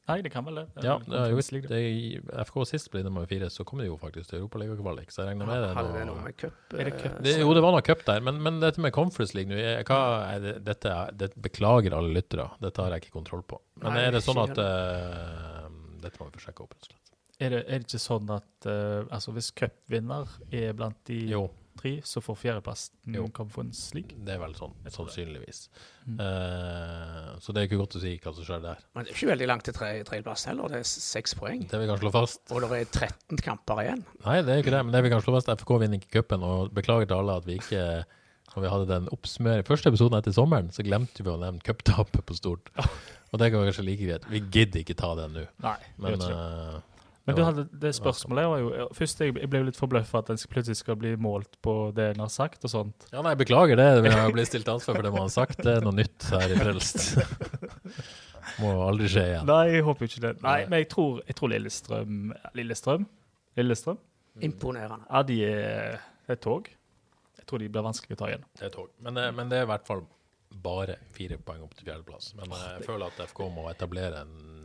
Nei, 0.07 0.21
det 0.23 0.29
kan 0.31 0.45
vel 0.47 0.61
det. 0.61 0.63
det. 0.77 0.83
Ja, 0.87 0.93
det 1.03 1.17
er 1.19 1.33
jo, 1.33 1.41
det 1.67 1.77
er, 1.77 2.43
FK 2.47 2.61
sist 2.69 2.87
ble 2.93 3.01
nummer 3.03 3.25
fire, 3.27 3.49
så 3.51 3.65
kom 3.67 3.81
de 3.81 3.89
jo 3.89 3.97
faktisk 3.99 4.29
til 4.29 4.39
Europaligakvalik, 4.39 5.09
så 5.11 5.25
jeg 5.25 5.33
regner 5.33 5.49
med 5.49 5.65
det. 5.65 5.71
Hadde 5.75 5.95
det 5.97 6.05
noe 6.07 6.21
med 6.23 6.37
cup 6.39 6.75
Er 6.77 6.87
det 6.87 6.93
cup? 6.95 7.09
eh, 7.09 7.17
det, 7.25 7.33
jo, 7.41 7.49
det 7.57 7.63
var 7.65 7.75
noe 7.75 7.83
cup 7.83 8.05
der, 8.07 8.23
men, 8.23 8.39
men 8.45 8.61
dette 8.63 8.79
med 8.83 8.95
Conference 8.95 9.35
League 9.35 9.51
nå 9.51 9.59
hva 9.89 9.99
er 10.29 10.45
det, 10.45 10.53
dette, 10.67 10.93
det 11.19 11.31
Beklager 11.43 11.97
alle 11.97 12.15
lyttere, 12.15 12.47
dette 12.63 12.85
har 12.85 12.95
jeg 12.95 13.03
ikke 13.03 13.17
kontroll 13.17 13.43
på. 13.43 13.59
Men 13.81 13.97
Nei, 13.97 14.05
er 14.07 14.15
det 14.15 14.23
sånn 14.23 14.39
at 14.45 14.55
uh, 14.63 15.67
Dette 16.01 16.21
må 16.21 16.29
vi 16.29 16.39
få 16.39 16.47
sjekke 16.47 16.63
opp, 16.63 16.77
rett 16.77 16.87
og 16.87 16.93
slett. 16.93 17.13
Er 17.43 17.59
er 17.59 17.67
det 17.67 17.83
ikke 17.83 18.01
sånn 18.01 18.31
at 18.33 18.65
uh, 18.71 19.03
altså 19.13 19.35
hvis 19.35 19.51
cupvinner 19.59 20.31
er 20.55 20.71
blant 20.77 20.97
de 21.11 21.19
Jo, 21.35 21.43
tre, 21.80 21.93
så 22.07 22.21
får 22.23 22.38
fjerdeplass 22.41 22.88
Jo. 23.13 23.28
Conference 23.36 23.93
League? 23.95 24.17
det 24.25 24.36
er 24.36 24.41
vel 24.41 24.55
sånn, 24.57 24.73
Jeg 24.86 24.95
sannsynligvis. 24.97 25.61
Mm. 26.07 26.19
Uh, 26.19 27.32
så 27.43 27.53
det 27.53 27.61
er 27.61 27.69
ikke 27.69 27.80
godt 27.82 27.97
å 27.99 28.03
si 28.03 28.13
hva 28.23 28.34
som 28.36 28.47
skjer 28.47 28.61
der. 28.65 28.84
Men 28.95 29.05
det 29.07 29.11
er 29.13 29.17
ikke 29.17 29.32
veldig 29.32 29.47
langt 29.53 29.65
til 29.67 29.75
tre- 29.78 30.03
tredjeplass 30.07 30.45
heller. 30.49 30.73
Det 30.73 30.82
er 30.84 30.88
seks 30.91 31.36
poeng. 31.39 31.65
Det 31.69 31.82
vi 31.82 31.89
kan 31.89 31.99
slå 32.01 32.11
fast 32.15 32.53
Og 32.55 32.61
det 32.63 32.71
er 32.82 32.91
13 32.91 33.41
kamper 33.45 33.84
igjen. 33.86 34.05
Nei, 34.25 34.38
det 34.41 34.53
er 34.55 34.63
ikke 34.63 34.75
det, 34.75 34.84
men 34.88 34.95
det 34.95 35.03
vi 35.07 35.11
kan 35.13 35.23
slå 35.25 35.36
fast, 35.38 35.51
FK 35.61 35.75
vinner 35.84 35.99
ikke 36.01 36.19
cupen, 36.21 36.43
og 36.47 36.71
beklager 36.78 37.09
til 37.09 37.21
alle 37.21 37.39
at 37.41 37.47
vi 37.49 37.59
ikke 37.61 37.84
når 38.57 38.63
vi 38.63 38.69
hadde 38.73 38.86
den 38.89 39.07
oppsummering 39.13 39.65
første 39.67 39.91
episoden 39.91 40.17
etter 40.17 40.34
sommeren, 40.34 40.71
så 40.73 40.82
glemte 40.82 41.21
vi 41.21 41.30
å 41.30 41.38
nevne 41.38 41.61
cuptapet 41.61 42.23
på 42.25 42.34
stort. 42.34 42.71
Og 43.30 43.38
det 43.38 43.51
kan 43.51 43.59
være 43.61 43.69
kanskje 43.69 43.84
like 43.86 44.07
greit. 44.07 44.23
Vi 44.32 44.39
gidder 44.49 44.82
ikke 44.82 44.95
ta 44.97 45.11
den 45.19 45.36
nå. 45.36 45.43
Nei. 45.61 45.75
Men 46.01 46.23
eh, 46.25 46.78
Men 47.28 47.36
du 47.36 47.41
hadde, 47.43 47.63
det 47.84 47.89
spørsmålet 47.97 48.45
var 48.47 48.59
jo 48.61 48.88
Først 48.95 49.19
jeg, 49.19 49.34
jeg 49.36 49.49
ble 49.51 49.59
litt 49.67 49.75
forbløffa 49.75 50.21
at 50.23 50.30
en 50.32 50.39
plutselig 50.49 50.78
skal 50.80 50.95
bli 50.95 51.11
målt 51.19 51.57
på 51.65 51.73
det 51.97 52.05
en 52.13 52.21
har 52.23 52.32
sagt 52.32 52.63
og 52.63 52.71
sånt. 52.71 53.07
Ja, 53.11 53.19
nei, 53.25 53.34
beklager 53.36 53.75
det. 53.75 53.88
Vi 54.05 54.13
har 54.15 54.32
blitt 54.32 54.47
stilt 54.47 54.69
ansvar 54.71 54.95
for 54.95 55.03
det 55.03 55.11
man 55.11 55.25
har 55.25 55.34
sagt. 55.36 55.59
Det 55.65 55.73
er 55.78 55.84
noe 55.84 55.95
nytt 55.97 56.30
her 56.32 56.55
i 56.55 56.59
Frelst. 56.61 57.17
Må 58.63 58.71
aldri 58.88 59.09
skje 59.11 59.23
igjen. 59.28 59.47
Nei, 59.49 59.63
jeg 59.75 59.84
håper 59.86 60.07
ikke 60.07 60.21
det. 60.23 60.34
Nei, 60.45 60.57
men 60.71 60.80
jeg 60.82 60.89
tror, 60.93 61.19
jeg 61.28 61.36
tror 61.38 61.51
Lillestrøm 61.51 62.19
Lillestrøm? 62.57 63.07
Lillestrøm? 63.59 63.99
Imponerende. 64.47 65.03
Ja, 65.11 65.23
de 65.28 65.38
er 65.49 65.99
er 66.28 66.39
tog. 66.43 66.67
Jeg 67.38 67.45
tror 67.47 67.61
de 67.63 67.67
blir 67.71 67.84
vanskelig 67.86 68.17
å 68.17 68.19
ta 68.19 68.28
igjen. 68.32 68.41
Det 68.59 68.65
er 68.67 68.73
tog. 68.73 68.89
Men, 69.03 69.13
det- 69.19 69.30
men 69.36 69.49
det 69.51 69.59
er 69.61 69.67
i 69.67 69.69
hvert 69.73 69.86
fall 69.88 70.01
bare 70.63 70.95
fire 71.15 71.38
poeng 71.43 71.61
opp 71.63 71.75
til 71.75 71.86
fjerdeplass. 71.88 72.34
Men 72.39 72.51
eh, 72.55 72.65
jeg 72.80 72.88
føler 72.88 73.11
at 73.11 73.21
FK 73.30 73.39
må 73.53 73.67
etablere 73.71 74.23
en 74.23 74.56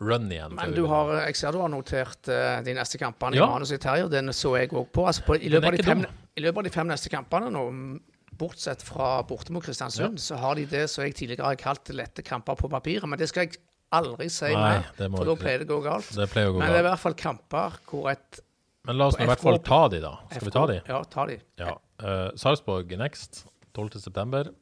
run 0.00 0.28
igjen. 0.32 0.54
Men 0.56 0.74
du 0.76 0.84
har, 0.90 1.12
jeg 1.26 1.38
ser 1.38 1.56
du 1.56 1.60
har 1.62 1.72
notert 1.72 2.30
uh, 2.30 2.58
de 2.64 2.74
neste 2.76 3.00
kampene 3.00 3.38
Ja. 3.38 3.46
i 3.46 3.54
manus 3.56 3.72
i 3.74 3.78
Terje, 3.82 4.06
og 4.06 4.12
den 4.14 4.32
så 4.36 4.56
jeg 4.58 4.72
òg 4.72 4.90
på. 4.94 5.06
Altså 5.06 5.24
på 5.26 5.38
i, 5.38 5.50
løpet 5.52 5.78
de 5.78 5.86
fem. 5.86 6.04
I 6.36 6.44
løpet 6.44 6.62
av 6.62 6.68
de 6.68 6.74
fem 6.74 6.90
neste 6.90 7.12
kampene 7.12 7.50
nå, 7.52 7.64
bortsett 8.36 8.82
fra 8.84 9.22
borte 9.28 9.54
mot 9.54 9.64
Kristiansund, 9.64 10.20
så 10.20 10.36
har 10.40 10.58
de 10.58 10.66
det 10.68 10.86
som 10.92 11.04
jeg 11.06 11.16
tidligere 11.16 11.46
har 11.48 11.60
kalt 11.60 11.88
lette 11.94 12.24
kamper 12.24 12.58
på 12.58 12.68
papiret. 12.72 13.08
Men 13.08 13.20
det 13.20 13.30
skal 13.32 13.46
jeg 13.46 13.60
aldri 13.94 14.28
si 14.32 14.50
Nei, 14.50 14.82
mer, 14.82 15.14
for 15.14 15.28
da 15.28 15.36
pleier 15.38 15.62
det 15.62 15.70
å 15.70 15.76
gå 15.76 15.80
galt. 15.86 16.10
Det 16.12 16.26
å 16.26 16.52
gå 16.52 16.60
Men 16.60 16.72
det 16.72 16.80
er 16.80 16.84
i 16.84 16.88
hvert 16.90 17.04
fall 17.04 17.16
kamper 17.18 17.80
hvor 17.88 18.10
et 18.12 18.42
Men 18.86 18.98
la 19.00 19.08
oss 19.10 19.18
nå 19.18 19.24
i 19.24 19.30
hvert 19.30 19.42
fall 19.42 19.60
ta 19.66 19.80
de, 19.92 20.02
da. 20.04 20.12
Skal 20.30 20.48
vi 20.48 20.54
ta 20.54 20.66
de? 20.70 20.78
Ja, 20.86 21.02
ta 21.10 21.26
de. 21.30 21.40
Ja. 21.62 21.74
Uh, 22.02 22.28
Sarpsborg 22.38 22.92
next, 23.00 23.46
12.9. 23.74 24.52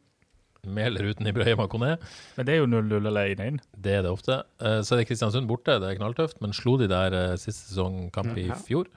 Med 0.67 0.87
eller 0.87 1.11
uten 1.13 1.27
Ibrahima 1.27 1.67
Kone. 1.69 1.97
Men 2.37 2.47
det 2.49 2.55
er 2.55 2.61
jo 2.63 2.67
0-0 2.71 3.07
eller 3.11 3.33
1-1. 3.35 3.59
Det 3.77 3.93
er 3.99 4.03
det 4.07 4.11
ofte. 4.13 4.41
Eh, 4.61 4.81
så 4.83 4.95
er 4.95 5.03
det 5.03 5.09
Kristiansund 5.11 5.49
borte, 5.51 5.79
det 5.83 5.91
er 5.93 5.99
knalltøft. 5.99 6.41
Men 6.45 6.53
slo 6.57 6.77
de 6.81 6.89
der 6.91 7.13
eh, 7.19 7.35
siste 7.41 7.71
sesongkamp 7.73 8.37
i 8.41 8.49
fjor. 8.65 8.89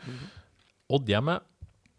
Odd 0.94 1.10
hjemme, 1.12 1.40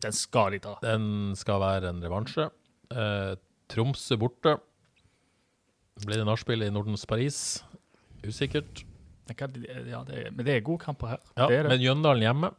Den 0.01 0.13
skal 0.15 0.55
de 0.55 0.59
ta. 0.65 0.77
den 0.83 1.35
skal 1.37 1.61
være 1.61 1.91
en 1.93 2.01
revansje. 2.05 2.49
Eh, 2.95 3.35
Tromsø 3.69 4.17
borte. 4.17 4.57
Blir 6.07 6.21
det 6.23 6.27
nachspiel 6.29 6.63
i 6.63 6.71
Nordens 6.71 7.05
Paris? 7.11 7.63
Usikkert. 8.25 8.85
Ja, 9.29 9.47
det 9.53 9.69
er, 9.69 10.31
men 10.33 10.47
det 10.47 10.55
er 10.55 10.61
gode 10.65 10.81
kamper 10.81 11.11
her. 11.13 11.19
Ja, 11.37 11.47
det 11.51 11.57
er 11.59 11.63
det. 11.67 11.73
men 11.75 11.83
Jøndalen 11.85 12.23
hjemme. 12.25 12.51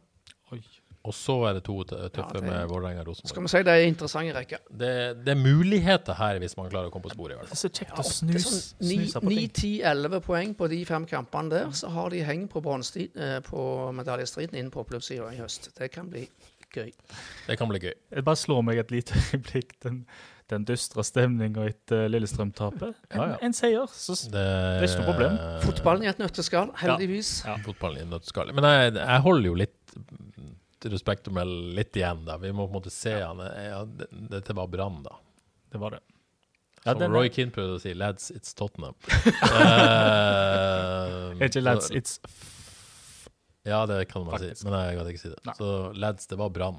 Oi. 0.54 0.60
Og 1.08 1.14
så 1.16 1.32
er 1.48 1.54
det 1.56 1.62
to 1.64 1.78
tøffe 1.88 2.10
Ja, 2.20 2.26
det- 2.34 2.42
med 2.44 2.66
Vålerenga 2.68 3.00
og 3.00 3.06
Rosenborg. 3.08 3.30
Skal 3.32 3.42
vi 3.42 3.48
si 3.48 3.62
det 3.64 3.72
er 3.72 3.86
interessante 3.88 4.34
rekker. 4.36 4.58
Det, 4.68 4.90
det 5.24 5.32
er 5.32 5.38
muligheter 5.40 6.12
her, 6.18 6.38
hvis 6.42 6.56
man 6.58 6.68
klarer 6.68 6.90
å 6.90 6.92
komme 6.92 7.06
på 7.08 7.14
sporet, 7.14 7.32
i 7.32 7.38
hvert 7.38 7.48
fall. 7.48 7.56
Det 7.56 7.64
er 7.64 7.68
så 7.68 7.70
kjekt 7.72 7.94
Ja, 7.94 8.02
å 8.02 8.04
snus, 8.04 8.44
sånn 8.44 8.90
snuse 8.90 9.22
på 9.24 9.28
ting. 9.32 9.80
9-10-11 9.80 10.20
poeng 10.26 10.54
på 10.58 10.68
de 10.68 10.84
fem 10.84 11.06
kampene 11.06 11.48
der, 11.54 11.70
så 11.72 11.88
har 11.94 12.10
de 12.12 12.20
heng 12.22 12.46
på, 12.52 12.60
bronsetid- 12.60 13.16
eh, 13.16 13.40
på 13.40 13.64
medaljestriden 13.96 14.54
innen 14.60 14.70
popløpssida 14.70 15.32
i 15.32 15.38
høst. 15.40 15.70
Det 15.78 15.88
kan 15.90 16.10
bli 16.12 16.26
gøy. 16.74 16.92
Det 17.46 17.56
kan 17.58 17.68
bli 17.72 17.78
gøy. 17.80 17.94
Jeg 18.12 18.24
bare 18.28 18.36
slår 18.36 18.62
meg 18.62 18.78
et 18.84 18.90
lite 18.92 19.14
øyeblikk, 19.32 19.80
den, 19.82 20.04
den 20.52 20.64
dystre 20.68 21.02
stemninga 21.02 21.64
etter 21.66 22.08
Lillestrøm-tapet. 22.12 22.94
Ja, 23.16 23.24
ja. 23.32 23.36
en 23.40 23.52
seier. 23.56 23.86
Så 23.88 24.18
Det, 24.30 24.36
er 24.36 24.84
ikke 24.84 25.00
noe 25.00 25.08
problem. 25.14 25.40
Fotballen 25.64 26.04
i 26.04 26.12
et 26.12 26.18
nøtteskall, 26.20 26.74
heldigvis. 26.76 27.32
Ja. 27.48 27.56
Fotballen 27.64 27.98
i 27.98 28.04
et 28.04 28.10
nøtteskall. 28.12 28.52
Men 28.52 28.64
jeg, 28.68 28.94
jeg 29.00 29.20
holder 29.26 29.46
jo 29.48 29.54
litt 29.54 29.76
respekt 30.88 31.28
å 31.28 31.32
melde 31.36 31.74
litt 31.76 31.92
igjen, 31.96 32.24
da. 32.24 32.36
Vi 32.40 32.50
må 32.52 32.64
på 32.66 32.72
en 32.74 32.78
måte 32.82 32.90
se 32.94 33.12
han. 33.20 33.38
Ja, 33.38 33.84
det- 33.84 34.08
dette 34.30 34.54
var 34.56 34.66
Brann, 34.68 35.02
da. 35.02 35.16
det 35.70 35.78
var 35.78 35.90
det. 35.90 36.00
Ja, 36.84 36.92
Som 36.94 37.02
ja, 37.02 37.08
Roy 37.08 37.28
Keane 37.28 37.50
prøvde 37.52 37.74
å 37.76 37.80
si, 37.80 37.92
'lads, 37.92 38.30
it's 38.32 38.54
Tottenham'. 38.56 38.94
Er 41.40 41.44
ikke 41.48 41.60
lads, 41.60 41.90
it's 41.90 42.18
Ja, 43.66 43.84
det 43.86 44.08
kan 44.08 44.24
man 44.24 44.32
Faktisk. 44.38 44.56
si, 44.62 44.68
men 44.68 44.72
jeg 44.80 44.96
kan 44.96 45.06
ikke 45.10 45.20
si 45.20 45.28
det. 45.28 45.38
Nei. 45.44 45.54
Så 45.58 45.92
lads, 46.00 46.26
det 46.26 46.38
var 46.40 46.48
Brann. 46.50 46.78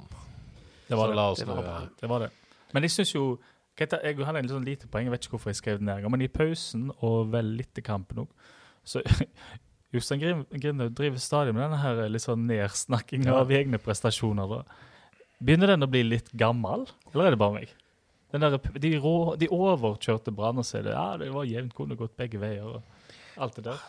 Det 0.87 0.97
var 0.97 1.07
Så 1.07 1.13
det. 1.13 1.19
oss 1.21 1.39
Det 1.39 1.47
var 1.47 1.61
Brann. 1.63 1.89
Det 2.01 2.09
var 2.09 2.19
det. 2.25 2.29
Men 2.73 2.83
jeg 2.83 2.91
syns 2.91 3.13
jo 3.15 3.39
Jeg 3.79 3.87
hadde 4.25 4.39
en 4.39 4.47
sånn 4.49 4.65
lite 4.65 4.87
poeng, 4.91 5.05
jeg 5.07 5.11
vet 5.11 5.21
ikke 5.25 5.31
hvorfor 5.37 5.49
jeg 5.49 5.55
skrev 5.61 5.77
den 5.79 5.85
ned, 5.87 6.09
men 6.11 6.21
i 6.21 6.27
pausen 6.27 6.91
og 7.01 7.31
vel 7.31 7.45
litt 7.57 7.77
i 7.77 7.81
kampen 7.81 8.17
òg, 8.25 8.27
så 8.85 9.01
Jostein 9.93 10.45
Grindhaug 10.53 10.93
driver 10.95 11.17
stadig 11.19 11.53
med 11.53 11.63
denne 11.65 11.79
her 11.81 12.07
litt 12.09 12.23
sånn 12.23 12.45
nedsnakkinga 12.47 13.25
Ja. 13.27 13.39
av 13.41 13.49
egne 13.51 13.77
prestasjoner. 13.77 14.47
da. 14.47 14.63
Begynner 15.43 15.67
den 15.73 15.83
å 15.83 15.89
bli 15.91 16.03
litt 16.03 16.31
gammel, 16.37 16.87
eller 17.13 17.25
er 17.27 17.29
det 17.31 17.39
bare 17.39 17.53
meg? 17.59 17.69
Den 18.31 18.41
der, 18.45 18.57
de, 18.57 18.91
rå, 19.03 19.35
de 19.37 19.47
overkjørte 19.51 20.31
Brann 20.33 20.57
og 20.57 20.63
sier 20.63 20.83
det, 20.83 20.93
ja, 20.93 21.17
det 21.17 21.31
var 21.33 21.43
jevnt, 21.43 21.73
kunne 21.75 21.97
gått 21.99 22.15
begge 22.15 22.39
veier. 22.39 22.63
og 22.77 22.83
alt 23.41 23.55
det 23.55 23.63
der. 23.63 23.79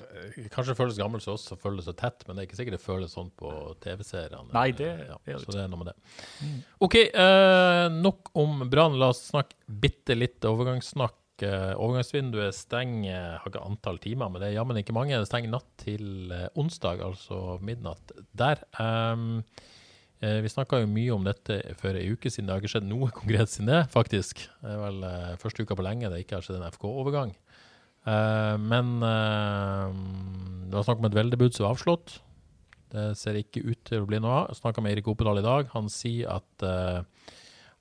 Kanskje 0.51 0.69
det 0.73 0.77
føles 0.79 0.97
gammelt 0.99 1.23
så 1.23 1.33
oss 1.35 1.51
og 1.53 1.59
føles 1.61 1.85
så 1.85 1.93
tett, 1.95 2.23
men 2.27 2.37
det 2.37 2.43
er 2.43 2.47
ikke 2.49 2.57
sikkert 2.57 2.77
det 2.79 2.81
føles 2.87 3.13
sånn 3.15 3.31
på 3.37 3.51
TV-seriene. 3.83 4.53
Nei, 4.55 4.71
det- 4.71 5.07
ja, 5.09 5.17
det 5.27 5.35
er 5.35 5.39
det 5.39 5.45
Så 5.47 5.53
det 5.53 5.61
er 5.65 5.69
noe 5.69 5.85
med 5.85 5.87
det. 5.93 6.65
OK, 6.81 6.95
eh, 7.13 7.89
nok 7.91 8.31
om 8.35 8.69
Brann. 8.71 8.99
La 8.99 9.09
oss 9.11 9.31
snakke 9.31 9.53
bitte 9.69 10.17
litt 10.17 10.41
overgangssnakk. 10.41 11.13
Eh, 11.41 11.73
overgangsvinduet 11.81 12.55
stenger 12.55 13.39
har 13.41 13.49
ikke 13.49 13.65
antall 13.65 13.99
timer, 14.03 14.31
men 14.31 14.43
det 14.43 14.51
er 14.51 14.59
jammen 14.59 14.79
ikke 14.79 14.95
mange. 14.95 15.17
Det 15.19 15.29
stenger 15.31 15.55
natt 15.55 15.69
til 15.81 16.33
eh, 16.35 16.49
onsdag, 16.61 17.03
altså 17.03 17.59
midnatt 17.65 18.13
der. 18.37 18.63
Um, 18.79 19.41
vi 20.23 20.51
snakka 20.53 20.79
jo 20.79 20.87
mye 20.87 21.11
om 21.17 21.25
dette 21.27 21.57
for 21.81 21.99
ei 21.99 22.13
uke 22.15 22.31
siden. 22.31 22.47
Det 22.47 22.55
har 22.55 22.63
ikke 22.63 22.75
skjedd 22.77 22.87
noe 22.87 23.09
konkret 23.17 23.51
siden 23.51 23.73
det, 23.73 23.81
faktisk. 23.91 24.45
Det 24.61 24.75
er 24.75 24.83
vel 24.85 25.01
uh, 25.03 25.33
første 25.41 25.65
uka 25.65 25.79
på 25.79 25.87
lenge 25.87 26.13
det 26.13 26.21
ikke 26.23 26.39
har 26.39 26.47
skjedd 26.47 26.61
en 26.61 26.69
FK-overgang. 26.71 27.33
Uh, 28.07 28.55
men 28.63 28.93
uh, 29.03 29.89
det 30.69 30.77
var 30.77 30.87
snakk 30.87 31.03
om 31.03 31.09
et 31.11 31.19
veldebud 31.19 31.57
som 31.57 31.67
var 31.67 31.75
avslått. 31.75 32.21
Det 32.93 33.09
ser 33.19 33.41
ikke 33.41 33.65
ut 33.67 33.83
til 33.89 34.05
å 34.05 34.07
bli 34.07 34.21
noe 34.23 34.45
av. 34.45 34.55
Snakka 34.61 34.85
med 34.85 34.95
Erik 34.95 35.11
Opedal 35.11 35.41
i 35.41 35.47
dag. 35.47 35.73
Han 35.73 35.89
sier 35.91 36.29
at 36.37 36.67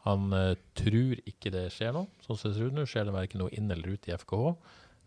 Han 0.07 0.31
eh, 0.33 0.53
tror 0.77 1.19
ikke 1.29 1.51
det 1.53 1.67
skjer 1.75 1.93
noe. 1.95 2.09
Sånn 2.25 2.39
som 2.39 2.49
det 2.51 2.57
ser 2.57 2.69
ut 2.71 2.77
nå, 2.77 2.85
skjer 2.89 3.05
det 3.09 3.13
verken 3.15 3.43
noe 3.43 3.53
inn 3.53 3.69
eller 3.73 3.93
ut 3.93 4.07
i 4.09 4.15
FKH. 4.17 4.53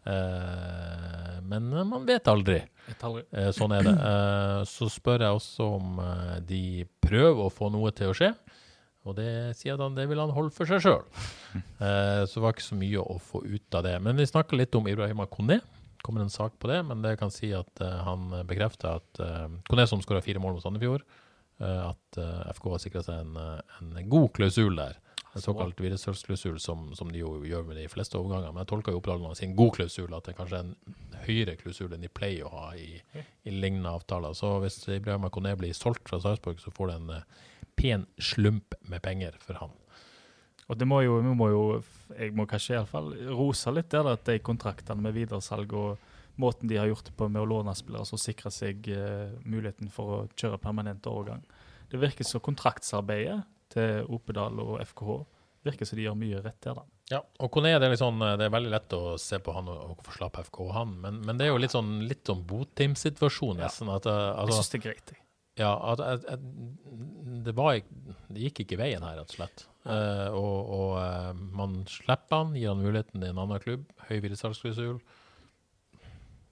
Eh, 0.05 1.39
men 1.43 1.73
eh, 1.73 1.87
man 1.89 2.07
vet 2.07 2.29
aldri. 2.31 2.61
Vet 2.87 3.07
aldri. 3.09 3.25
Eh, 3.33 3.51
sånn 3.57 3.75
er 3.75 3.89
det. 3.89 3.95
Eh, 4.11 4.61
så 4.71 4.89
spør 4.93 5.25
jeg 5.27 5.39
også 5.41 5.69
om 5.79 5.99
eh, 6.05 6.37
de 6.47 6.63
prøver 7.03 7.43
å 7.47 7.53
få 7.53 7.73
noe 7.75 7.91
til 7.97 8.13
å 8.13 8.17
skje. 8.17 8.31
Og 9.05 9.17
det 9.19 9.29
sier 9.59 9.81
han 9.81 9.97
det 9.99 10.07
vil 10.09 10.23
han 10.23 10.33
holde 10.33 10.55
for 10.55 10.69
seg 10.71 10.81
sjøl. 10.81 11.03
Så 11.85 12.39
det 12.39 12.41
var 12.41 12.55
ikke 12.55 12.65
så 12.65 12.79
mye 12.81 13.03
å 13.03 13.19
få 13.21 13.43
ut 13.45 13.77
av 13.77 13.83
det. 13.85 13.99
Men 14.01 14.17
vi 14.17 14.25
snakka 14.25 14.57
litt 14.57 14.79
om 14.79 14.89
Ibrahima 14.89 15.27
Kone. 15.29 15.59
Kommer 16.01 16.25
en 16.25 16.33
sak 16.33 16.55
på 16.57 16.71
det, 16.71 16.79
men 16.89 17.03
det 17.05 17.19
kan 17.21 17.29
si 17.33 17.51
at 17.53 17.83
han 17.85 18.33
bekrefter 18.49 19.03
at 19.03 19.21
Kone 19.69 19.85
som 19.91 20.01
skåra 20.01 20.25
fire 20.25 20.41
mål 20.41 20.57
mot 20.57 20.65
Sandefjord, 20.65 21.05
at 21.63 22.19
eh, 22.19 22.51
FK 22.55 22.69
har 22.73 22.83
sikra 22.83 23.03
seg 23.07 23.21
en, 23.23 23.37
eh, 23.39 23.81
en 23.81 24.09
god 24.11 24.33
klausul 24.35 24.77
der. 24.79 25.01
En 25.35 25.43
såkalt 25.43 25.81
videresalgsklausul, 25.81 26.61
som, 26.63 26.93
som 26.95 27.09
de 27.11 27.19
jo 27.19 27.41
gjør 27.43 27.65
med 27.67 27.77
de 27.81 27.89
fleste 27.91 28.15
overganger. 28.19 28.53
Men 28.53 28.63
jeg 28.63 28.71
tolker 28.71 28.95
jo 28.95 29.01
Oppdal 29.01 29.25
sin 29.35 29.57
god 29.59 29.73
klausul, 29.75 30.13
at 30.15 30.29
det 30.29 30.37
kanskje 30.39 30.61
er 30.61 30.69
en 30.69 31.25
høyere 31.25 31.57
klausul 31.59 31.95
enn 31.95 32.05
de 32.07 32.11
pleier 32.13 32.47
å 32.47 32.53
ha 32.53 32.69
i, 32.79 33.01
i 33.19 33.55
lignende 33.55 33.91
avtaler. 33.91 34.37
Så 34.39 34.53
hvis 34.63 34.79
Ibrahima 34.87 35.33
Kone 35.35 35.57
blir 35.59 35.75
solgt 35.75 36.07
fra 36.11 36.21
Sarpsborg, 36.23 36.63
så 36.63 36.71
får 36.75 36.93
det 36.93 36.99
en 37.01 37.17
eh, 37.17 37.41
pen 37.75 38.07
slump 38.23 38.79
med 38.87 39.03
penger 39.03 39.35
for 39.43 39.59
han. 39.59 39.75
Og 40.71 40.79
det 40.81 40.87
må 40.89 41.03
jo, 41.05 41.19
vi 41.21 41.35
må 41.37 41.51
jo, 41.51 41.65
jeg 42.15 42.33
må 42.37 42.47
kanskje 42.49 42.77
i 42.77 42.79
alle 42.79 42.89
fall 42.89 43.11
rose 43.35 43.75
litt 43.75 43.91
der 43.93 44.15
at 44.15 44.23
de 44.31 44.39
kontraktene 44.41 45.03
med 45.03 45.17
videresalg 45.19 45.75
og 45.77 46.14
måten 46.41 46.71
de 46.71 46.79
har 46.81 46.89
gjort 46.91 47.07
det 47.09 47.15
på 47.19 47.29
med 47.31 47.43
å 47.43 47.49
låne 47.49 47.75
spillere 47.79 48.09
som 48.09 48.21
sikrer 48.21 48.55
seg 48.55 48.89
uh, 48.91 49.35
muligheten 49.45 49.91
for 49.93 50.17
å 50.17 50.19
kjøre 50.35 50.61
permanent 50.63 51.07
overgang. 51.11 51.45
Det 51.91 52.01
virker 52.03 52.27
som 52.27 52.43
kontraktsarbeidet 52.43 53.43
til 53.75 54.09
Opedal 54.13 54.59
og 54.63 54.81
FKH 54.83 55.21
virker 55.65 55.89
som 55.89 55.99
de 55.99 56.07
gjør 56.07 56.19
mye 56.19 56.43
rett 56.45 56.61
der, 56.65 56.77
da. 56.77 56.85
Ja, 57.13 57.21
og 57.21 57.51
Kone, 57.53 57.75
det 57.81 57.89
er, 57.91 57.97
sånn, 58.01 58.23
det 58.41 58.47
er 58.47 58.53
veldig 58.53 58.71
lett 58.73 58.95
å 58.97 59.17
se 59.21 59.37
på 59.45 59.53
han 59.53 59.69
og, 59.69 59.81
og 59.93 60.07
få 60.07 60.15
slappe 60.17 60.45
FK 60.47 60.61
han, 60.73 60.95
men, 61.03 61.21
men 61.27 61.41
det 61.41 61.47
er 61.47 61.53
jo 61.53 61.61
litt 61.61 61.75
sånn, 61.75 61.99
litt 62.09 62.25
sånn 62.29 62.41
Botheim-situasjon 62.49 63.61
nesten. 63.61 63.91
At, 63.93 64.09
altså, 64.09 64.15
Jeg 64.15 64.41
altså, 64.41 64.59
syns 64.61 64.73
det 64.73 64.79
er 64.79 64.85
greit. 64.87 65.13
jeg. 65.13 65.21
ja, 65.61 65.73
at, 65.93 66.01
at, 66.05 66.25
at, 66.37 66.47
det, 67.45 67.55
var, 67.57 67.81
det 68.33 68.47
gikk 68.47 68.65
ikke 68.65 68.81
veien 68.81 69.05
her, 69.05 69.19
rett 69.21 69.35
og 69.35 69.37
slett. 69.37 69.67
Eh, 69.85 70.29
og 70.33 70.71
og 70.79 70.95
uh, 70.97 71.35
man 71.57 71.83
slipper 71.93 72.41
han, 72.41 72.57
gir 72.57 72.73
han 72.73 72.81
muligheten 72.81 73.21
til 73.21 73.29
en 73.35 73.43
annen 73.45 73.61
klubb, 73.61 73.85
høy 74.09 74.17
videresalgsklausul. 74.17 74.97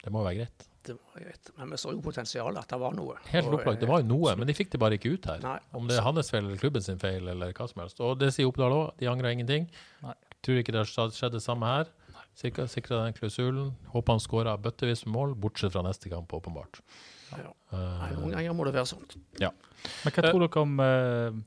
Det 0.02 0.12
må 0.12 0.24
være 0.26 0.42
greit. 0.42 0.66
Det 0.82 0.96
var 0.98 1.22
greit. 1.22 1.50
Men 1.56 1.70
vi 1.70 1.78
så 1.78 1.92
jo 1.94 2.02
potensialet, 2.02 2.58
at 2.58 2.74
det 2.74 2.78
var 2.82 2.94
noe. 2.96 3.14
Helt 3.30 3.52
opplagt. 3.54 3.78
Det 3.80 3.86
eh, 3.86 3.92
var 3.92 4.02
jo 4.02 4.08
noe, 4.10 4.34
men 4.38 4.48
de 4.50 4.56
fikk 4.58 4.72
det 4.74 4.80
bare 4.82 4.98
ikke 4.98 5.14
ut 5.14 5.28
her. 5.30 5.42
Nei. 5.44 5.58
Om 5.78 5.86
det 5.90 5.98
er 6.00 6.06
hans 6.06 6.32
feil 6.32 6.42
eller 6.42 6.58
klubben 6.58 6.82
sin 6.82 6.98
feil 7.02 7.28
eller 7.30 7.54
hva 7.54 7.68
som 7.70 7.84
helst. 7.84 8.02
Og 8.02 8.16
det 8.18 8.32
sier 8.34 8.50
Oppdal 8.50 8.74
òg, 8.74 8.86
de 8.98 9.10
angrer 9.10 9.36
ingenting. 9.36 9.68
Nei. 10.02 10.16
Tror 10.42 10.58
ikke 10.58 10.74
det 10.74 10.82
har 10.82 11.14
skjedd 11.14 11.36
det 11.36 11.42
samme 11.44 11.70
her. 11.70 11.92
Sikra, 12.34 12.66
sikra 12.66 13.04
den 13.04 13.14
klausulen. 13.14 13.72
Håper 13.92 14.16
han 14.16 14.22
skåra 14.24 14.56
bøttevis 14.58 15.04
med 15.06 15.14
mål, 15.14 15.34
bortsett 15.38 15.74
fra 15.74 15.84
neste 15.86 16.10
kamp, 16.10 16.32
åpenbart. 16.34 16.80
Ja. 17.36 17.52
Eh, 17.70 17.78
Nei, 17.78 18.10
Noen 18.16 18.34
ganger 18.34 18.56
må 18.56 18.66
det 18.66 18.74
være 18.74 18.88
sånn. 18.90 19.06
Men 19.38 20.14
hva 20.16 20.24
tror 20.24 20.42
dere 20.42 20.64
om 20.64 20.82
eh, 20.82 21.38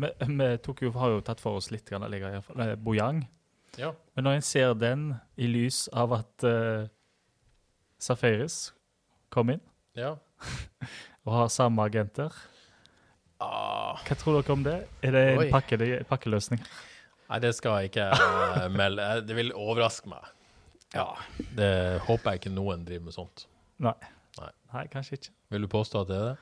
vi, 0.00 0.12
vi 0.28 0.86
jo, 0.86 0.92
har 1.00 1.16
jo 1.16 1.24
tatt 1.24 1.42
for 1.42 1.58
oss 1.58 1.70
litt 1.74 1.88
grann, 1.88 2.06
eh, 2.06 2.76
Bojang. 2.78 3.24
ja. 3.80 3.92
Men 4.14 4.28
når 4.28 4.38
en 4.38 4.46
ser 4.46 4.74
den 4.78 5.04
i 5.40 5.48
lys 5.50 5.86
av 5.96 6.12
at 6.20 6.44
uh, 6.46 6.86
Safaris 8.00 8.72
kom 9.32 9.52
inn 9.54 9.60
ja. 9.98 10.14
og 11.26 11.34
har 11.36 11.52
samme 11.52 11.84
agenter, 11.84 12.34
Ah, 13.40 13.96
hva 14.04 14.14
tror 14.20 14.36
dere 14.36 14.52
om 14.52 14.62
det? 14.66 14.74
Er 15.00 15.14
det 15.16 15.20
en 15.30 15.46
pakke, 15.48 15.76
pakkeløsning? 16.10 16.60
nei, 17.30 17.38
det 17.40 17.54
skal 17.56 17.78
jeg 17.80 17.88
ikke 17.88 18.08
uh, 18.12 18.66
melde. 18.80 19.06
Eh, 19.14 19.22
Det 19.24 19.36
vil 19.38 19.52
overraske 19.56 20.10
meg. 20.12 20.26
Ja. 20.92 21.06
Det 21.56 21.70
håper 22.04 22.34
jeg 22.34 22.42
ikke 22.42 22.52
noen 22.52 22.84
driver 22.84 23.06
med 23.06 23.16
sånt. 23.16 23.46
Nei. 23.80 23.94
Nei. 24.36 24.50
Nei, 24.74 24.82
kanskje 24.92 25.16
ikke. 25.16 25.32
Vil 25.54 25.64
du 25.64 25.70
påstå 25.72 26.02
at 26.02 26.10
det 26.10 26.18
er 26.18 26.26
det? 26.28 26.36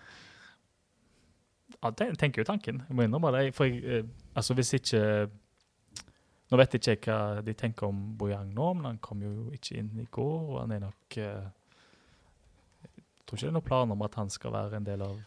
Ja, 1.78 1.90
det 2.00 2.09
tenker 2.18 2.42
jo 2.42 2.48
tanken. 2.48 2.82
Jeg 2.88 2.96
må 2.98 3.06
innrømme 3.06 3.30
det. 3.36 3.44
For 3.54 3.70
jeg, 3.70 3.78
eh, 3.84 4.11
altså 4.34 4.56
hvis 4.59 4.74
ikke 4.80 5.02
Nå 6.51 6.57
vet 6.57 6.72
jeg 6.78 6.96
ikke 6.99 7.12
hva 7.12 7.42
de 7.44 7.53
tenker 7.55 7.86
om 7.90 8.16
Bojang 8.16 8.55
nå, 8.55 8.74
men 8.76 8.84
han 8.84 8.99
kom 9.05 9.20
jo 9.22 9.51
ikke 9.53 9.76
inn 9.82 9.90
i 10.01 10.07
går, 10.11 10.38
og 10.49 10.61
han 10.62 10.72
er 10.72 10.80
nok 10.86 11.16
eh, 11.20 11.49
Jeg 12.84 13.26
tror 13.26 13.36
ikke 13.36 13.44
det 13.44 13.51
er 13.51 13.57
noen 13.59 13.66
planer 13.68 13.92
om 13.99 14.03
at 14.07 14.14
han 14.16 14.30
skal 14.32 14.55
være 14.55 14.78
en 14.80 14.86
del 14.86 15.03
av 15.05 15.18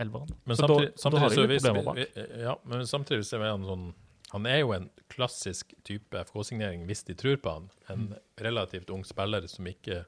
elveren. 0.00 0.30
Men 0.46 0.56
Så 0.56 0.68
da- 0.68 0.76
samtidig, 0.94 1.10
da 1.12 1.18
har 1.18 1.28
de 1.34 1.46
litt 1.46 1.62
problemer 1.64 1.84
bak. 1.84 1.96
vi, 1.96 2.06
vi, 2.14 2.42
ja, 2.44 2.54
men 2.64 2.86
samtidig 2.86 3.24
så 3.26 3.40
er 3.42 3.50
han 3.50 3.64
sånn 3.66 3.94
Han 4.32 4.46
er 4.46 4.60
jo 4.60 4.70
en 4.72 4.88
klassisk 5.10 5.72
type 5.82 6.14
FK-signering 6.14 6.84
hvis 6.86 7.02
de 7.04 7.14
tror 7.18 7.36
på 7.42 7.50
han. 7.52 7.64
En 7.88 7.98
Mm. 8.10 8.14
relativt 8.38 8.88
ung 8.90 9.02
spiller 9.02 9.44
som 9.48 9.64
ikke 9.66 10.04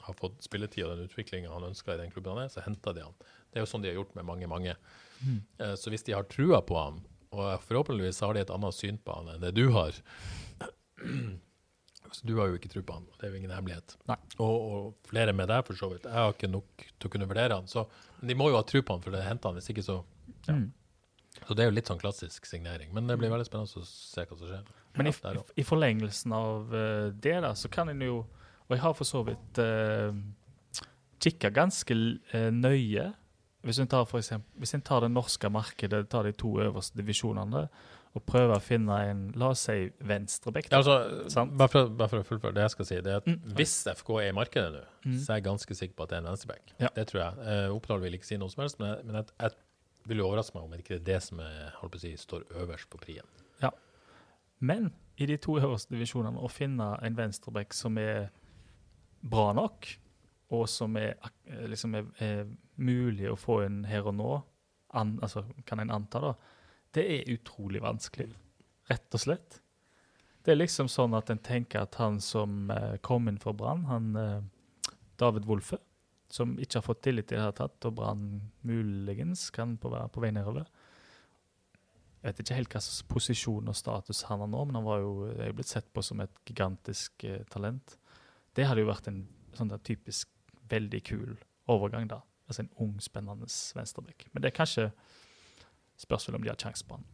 har 0.00 0.14
fått 0.14 0.40
spilletid 0.42 0.84
og 0.86 0.96
den 0.96 1.06
utviklinga 1.06 1.50
han 1.52 1.62
ønsker 1.68 1.92
i 1.92 1.96
den 1.98 2.10
klubben 2.10 2.32
han 2.34 2.44
er, 2.44 2.48
så 2.48 2.62
henter 2.64 2.94
de 2.94 3.02
han. 3.02 3.12
Det 3.52 3.60
er 3.60 3.66
jo 3.66 3.66
sånn 3.66 3.82
de 3.82 3.88
har 3.92 4.02
gjort 4.02 4.14
med 4.16 4.24
mange, 4.24 4.48
mange. 4.48 4.74
Mm. 5.22 5.42
Eh, 5.60 5.74
Så 5.76 5.90
hvis 5.90 6.02
de 6.02 6.12
har 6.12 6.22
trua 6.24 6.62
på 6.64 6.74
han, 6.82 7.04
og 7.32 7.64
forhåpentligvis 7.64 8.20
har 8.24 8.36
de 8.36 8.44
et 8.44 8.52
annet 8.52 8.76
syn 8.76 9.00
på 9.02 9.16
han 9.16 9.32
enn 9.32 9.42
det 9.42 9.54
du 9.56 9.64
har 9.74 9.96
Så 12.12 12.26
du 12.28 12.34
har 12.36 12.50
jo 12.50 12.58
ikke 12.58 12.68
tro 12.68 12.82
på 12.84 12.92
han, 12.92 13.06
og 13.08 13.16
det 13.16 13.24
er 13.24 13.30
jo 13.32 13.38
ingen 13.38 13.54
hemmelighet. 13.54 13.94
Og, 14.04 14.50
og 14.52 15.08
flere 15.08 15.32
med 15.32 15.48
deg, 15.48 15.62
for 15.64 15.78
så 15.78 15.88
vidt. 15.88 16.04
Jeg 16.04 16.12
har 16.12 16.34
ikke 16.34 16.50
nok 16.52 16.82
til 16.90 17.08
å 17.08 17.12
kunne 17.14 17.28
vurdere 17.30 17.56
han. 17.56 17.70
Så 17.72 17.86
de 18.20 18.36
må 18.36 18.50
jo 18.52 18.58
ha 18.58 18.66
tro 18.68 18.82
på 18.84 18.92
han, 18.92 19.00
for 19.00 19.16
det 19.16 19.22
henter 19.24 19.48
han. 19.48 19.56
Hvis 19.56 19.72
ikke, 19.72 19.84
så 19.86 20.02
ja. 20.44 20.58
Mm. 20.58 20.66
Så 21.46 21.56
det 21.56 21.64
er 21.64 21.70
jo 21.70 21.74
litt 21.74 21.88
sånn 21.88 22.02
klassisk 22.02 22.46
signering. 22.46 22.92
Men 22.94 23.08
det 23.08 23.16
blir 23.16 23.32
veldig 23.32 23.48
spennende 23.48 23.80
å 23.80 23.88
se 23.88 24.26
hva 24.28 24.36
som 24.36 24.50
skjer. 24.50 24.68
Men 24.98 25.08
i, 25.08 25.14
i, 25.56 25.64
forlengelsen 25.64 26.36
av 26.36 26.76
eh, 26.76 27.08
det, 27.24 27.38
da, 27.44 27.54
så 27.56 27.70
kan 27.72 27.88
en 27.88 28.04
jo 28.04 28.18
Og 28.66 28.74
jeg 28.76 28.82
har 28.82 28.94
for 28.96 29.08
så 29.08 29.22
vidt 29.24 29.58
uh, 29.60 30.12
kikka 31.20 31.48
ganske 31.52 31.96
uh, 31.96 32.50
nøye 32.52 33.06
hvis 33.62 33.78
en, 33.80 33.88
tar 33.88 34.04
tar 34.82 35.00
det 35.04 35.10
norske 35.10 35.48
markedet, 35.50 36.08
tar 36.10 36.22
de 36.24 36.32
to 36.32 36.54
øverste 36.60 36.96
divisjonene, 36.98 37.68
og 38.14 38.24
prøver 38.28 38.56
å 38.58 38.60
finne 38.60 38.92
en 39.08 39.20
la 39.40 39.48
oss 39.54 39.62
si 39.70 39.86
venstrebekk 40.04 40.66
Ja, 40.70 40.82
altså, 40.82 41.46
bare, 41.48 41.68
for, 41.72 41.88
bare 41.88 42.08
for 42.12 42.20
å 42.20 42.26
fullføre 42.28 42.52
det 42.58 42.62
jeg 42.66 42.70
skal 42.74 42.84
si, 42.90 42.94
det 43.00 43.12
er 43.12 43.16
at 43.22 43.26
Mm. 43.30 43.38
hvis 43.56 43.86
FK 43.88 44.10
er 44.20 44.28
i 44.28 44.32
markedet 44.36 44.72
nå, 44.74 44.82
Mm. 45.06 45.18
så 45.18 45.30
er 45.32 45.36
jeg 45.40 45.44
ganske 45.44 45.74
sikker 45.74 45.94
på 45.96 46.02
at 46.02 46.08
det 46.10 46.16
er 46.18 46.20
en 46.26 46.28
venstrebekk. 46.32 46.74
Ja. 46.80 46.88
Det 46.94 47.06
tror 47.08 47.20
jeg. 47.22 47.46
Eh, 47.46 47.70
Oppdal 47.74 48.00
vil 48.02 48.12
ikke 48.18 48.26
si 48.28 48.36
noe 48.36 48.50
som 48.50 48.60
helst, 48.62 48.78
men, 48.78 48.98
men 49.06 49.14
jeg, 49.16 49.26
jeg 49.40 49.50
vil 50.06 50.18
jo 50.18 50.26
overraske 50.28 50.54
meg 50.54 50.64
om 50.64 50.70
det 50.70 50.82
ikke 50.84 50.94
er 51.00 51.04
det 51.08 51.22
som 51.22 51.40
er, 51.40 51.72
si, 51.98 52.12
står 52.16 52.44
øverst 52.52 52.90
på 52.90 52.98
prien. 53.00 53.24
Men 54.60 54.92
i 55.18 55.26
de 55.26 55.36
to 55.42 55.56
øverste 55.58 55.90
divisjonene 55.90 56.38
å 56.38 56.48
finne 56.50 56.92
en 57.02 57.16
venstrebekk 57.16 57.72
som 57.74 57.96
er 57.98 58.28
bra 59.22 59.52
nok, 59.52 59.88
og 60.52 60.68
som 60.70 60.96
er, 61.00 61.16
eh, 61.46 61.66
liksom 61.70 61.96
er, 61.98 62.08
er 62.22 62.46
mulig 62.76 63.30
å 63.30 63.38
få 63.38 63.62
inn 63.66 63.82
her 63.88 64.08
og 64.10 64.16
nå, 64.18 64.32
an, 64.98 65.16
altså, 65.24 65.44
kan 65.68 65.80
en 65.80 65.92
anta, 65.94 66.20
da, 66.20 66.32
det 66.92 67.04
er 67.08 67.30
utrolig 67.32 67.80
vanskelig. 67.82 68.28
Rett 68.90 69.16
og 69.16 69.22
slett. 69.22 69.60
Det 70.42 70.52
er 70.52 70.58
liksom 70.58 70.90
sånn 70.90 71.14
at 71.14 71.30
en 71.30 71.40
tenker 71.40 71.84
at 71.84 71.96
han 72.00 72.18
som 72.20 72.70
eh, 72.74 72.98
kom 73.04 73.30
inn 73.30 73.40
for 73.40 73.56
Brann, 73.56 73.86
han 73.88 74.12
eh, 74.18 74.92
David 75.20 75.46
Wolfe, 75.48 75.78
som 76.32 76.56
ikke 76.58 76.80
har 76.80 76.86
fått 76.86 77.02
tillit 77.06 77.30
i 77.30 77.36
det 77.36 77.42
hele 77.44 77.56
tatt, 77.56 77.78
og 77.88 77.96
Brann 78.00 78.26
muligens 78.66 79.50
kan 79.54 79.76
være 79.80 80.08
på 80.12 80.24
vei 80.24 80.32
nedover. 80.34 80.66
Jeg 82.22 82.28
vet 82.30 82.42
ikke 82.42 82.56
helt 82.58 82.74
hva 82.74 82.82
slags 82.82 83.06
posisjon 83.10 83.70
og 83.70 83.76
status 83.76 84.24
han 84.28 84.42
har 84.44 84.50
nå, 84.50 84.64
men 84.68 84.78
han 84.78 84.86
var 84.86 85.00
jo 85.02 85.14
er 85.32 85.50
jo 85.50 85.56
blitt 85.58 85.72
sett 85.72 85.88
på 85.94 86.04
som 86.06 86.20
et 86.22 86.42
gigantisk 86.48 87.24
eh, 87.28 87.42
talent. 87.50 87.96
Det 88.54 88.66
hadde 88.68 88.84
jo 88.84 88.90
vært 88.90 89.08
en 89.10 89.24
sånn 89.56 89.70
der 89.72 89.82
typisk 89.84 90.31
veldig 90.72 91.02
kul 91.06 91.34
overgang, 91.72 92.08
da. 92.10 92.20
Altså 92.50 92.64
en 92.64 92.70
ung, 92.82 92.94
spennende 93.04 93.46
venstreback. 93.76 94.26
Men 94.32 94.44
det 94.44 94.50
er 94.52 94.56
kanskje 94.56 94.88
spørsmål 96.02 96.40
om 96.40 96.46
de 96.46 96.50
har 96.52 96.58
sjanse 96.60 96.86
på 96.88 96.98
han. 96.98 97.04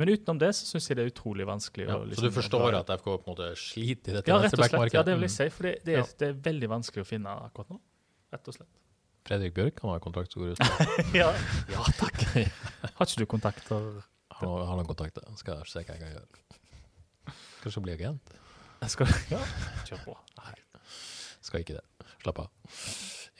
Men 0.00 0.08
utenom 0.08 0.38
det 0.40 0.48
så 0.56 0.66
syns 0.66 0.88
jeg 0.88 0.96
det 0.98 1.04
er 1.04 1.10
utrolig 1.12 1.44
vanskelig. 1.46 1.84
Ja, 1.86 1.98
å 2.00 2.06
så 2.06 2.10
liksom 2.10 2.30
du 2.30 2.36
forstår 2.38 2.76
at 2.78 2.92
FK 2.96 3.08
på 3.10 3.16
en 3.18 3.26
måte 3.34 3.48
sliter 3.60 4.14
i 4.14 4.16
dette 4.16 4.32
Ja, 4.32 4.38
venstreback-markedet? 4.40 4.96
Ja, 4.96 5.02
det 5.06 5.16
vil 5.18 5.26
jeg 5.28 5.34
si. 5.34 5.48
For 5.52 5.68
det, 5.68 5.74
det, 5.84 5.98
er, 5.98 6.00
Ja. 6.00 6.06
det 6.22 6.28
er 6.30 6.38
veldig 6.48 6.70
vanskelig 6.72 7.04
å 7.04 7.08
finne 7.10 7.34
akkurat 7.44 7.74
nå. 7.74 7.78
Rett 8.32 8.48
og 8.48 8.56
slett. 8.56 8.72
Fredrik 9.28 9.54
Bjørk 9.54 9.82
han 9.84 9.92
har 9.92 10.00
kontrakt 10.02 10.32
som 10.34 10.42
går 10.42 10.56
ut. 10.56 10.64
Ja, 11.20 11.28
ja 11.70 11.84
takk. 12.00 12.18
Har 12.96 13.06
ikke 13.06 13.22
du 13.22 13.26
kontakter? 13.30 13.68
Han 14.32 14.48
har, 14.48 14.48
noen, 14.48 14.66
har 14.72 14.88
kontakter. 14.88 15.28
Skal 15.38 15.60
jeg 15.60 15.70
se 15.70 15.84
hva 15.84 15.94
jeg 15.94 16.02
kan 16.02 16.16
gjøre. 16.16 17.36
Kanskje 17.62 17.84
bli 17.84 17.94
agent? 18.00 18.36
Skal 18.90 19.12
Ja, 19.30 19.44
kjør 19.86 20.06
på. 20.08 20.18
Skal 21.42 21.64
ikke 21.64 21.78
det. 21.78 21.84
Slapp 22.22 22.38
av. 22.44 22.48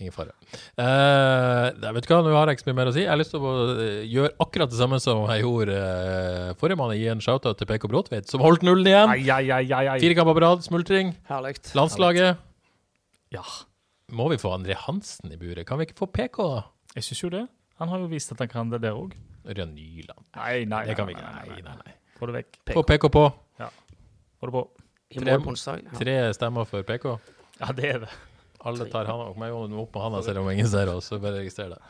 Ingen 0.01 0.15
fare. 0.15 0.33
Uh, 0.81 1.69
vet 1.95 2.07
du 2.07 2.11
hva, 2.11 2.21
Nå 2.25 2.33
har 2.35 2.51
jeg 2.51 2.57
ikke 2.59 2.65
så 2.65 2.71
mye 2.71 2.79
mer 2.81 2.91
å 2.91 2.95
si. 2.95 3.03
Jeg 3.05 3.11
har 3.13 3.21
lyst 3.21 3.35
til 3.35 3.45
å 3.45 3.53
eh, 3.77 3.99
gjøre 4.11 4.33
akkurat 4.43 4.73
det 4.73 4.79
samme 4.81 4.99
som 5.05 5.27
jeg 5.31 5.45
gjorde 5.45 5.77
uh, 5.77 6.53
forrige 6.59 6.81
mann. 6.81 6.95
Gi 6.99 7.11
en 7.13 7.23
shout-out 7.23 7.61
til 7.61 7.69
PK 7.71 7.87
Bråtveit, 7.93 8.31
som 8.33 8.43
holdt 8.43 8.65
nullen 8.67 8.89
igjen. 8.89 9.13
Ai. 9.13 9.99
Fire 10.03 10.17
kamper 10.19 10.39
på 10.39 10.43
rad, 10.43 10.65
smultring. 10.67 11.13
Herlig. 11.31 11.59
Landslaget. 11.79 12.41
Ja, 13.33 13.45
Må 14.13 14.27
vi 14.29 14.37
få 14.41 14.51
André 14.53 14.75
Hansen 14.77 15.31
i 15.33 15.39
buret? 15.41 15.65
Kan 15.69 15.79
vi 15.81 15.87
ikke 15.89 16.03
få 16.03 16.09
PK, 16.13 16.43
da? 16.51 16.65
jeg 16.99 17.07
syns 17.07 17.23
jo 17.23 17.31
det. 17.33 17.47
Han 17.81 17.89
har 17.89 18.03
jo 18.03 18.11
vist 18.11 18.33
at 18.35 18.43
han 18.45 18.51
kan 18.53 18.73
det 18.73 18.83
der 18.85 18.97
òg. 18.99 19.15
Ørjan 19.49 19.73
Nyland. 19.75 20.27
Nei, 20.37 20.65
nei, 20.69 20.83
Det 20.87 20.97
kan 20.99 21.09
vi 21.09 21.15
ikke. 21.17 21.31
nei, 21.39 21.63
Nei, 21.65 21.77
nei. 21.79 21.95
Få 22.19 22.29
det 22.29 22.35
vekk. 22.37 22.59
Få 22.75 22.83
PK 22.87 23.09
på. 23.11 23.23
Ja. 23.63 23.71
Få 24.39 24.51
det 24.51 24.55
på. 24.59 24.65
Tre-. 25.13 25.79
Tre 25.99 26.19
stemmer 26.37 26.69
for 26.69 26.85
PK. 26.87 27.17
Ja, 27.63 27.71
det 27.79 27.89
er 27.89 28.05
det. 28.05 28.11
Alle 28.63 28.87
tar 28.91 29.09
handa 29.11 29.31
opp, 29.31 29.39
med 29.39 30.03
handa 30.03 30.21
selv 30.23 30.43
om 30.43 30.51
ingen 30.51 30.69
ser 30.71 30.91
oss. 30.93 31.09
Så 31.11 31.19
bare 31.23 31.41
registrer 31.41 31.73
det. 31.75 31.81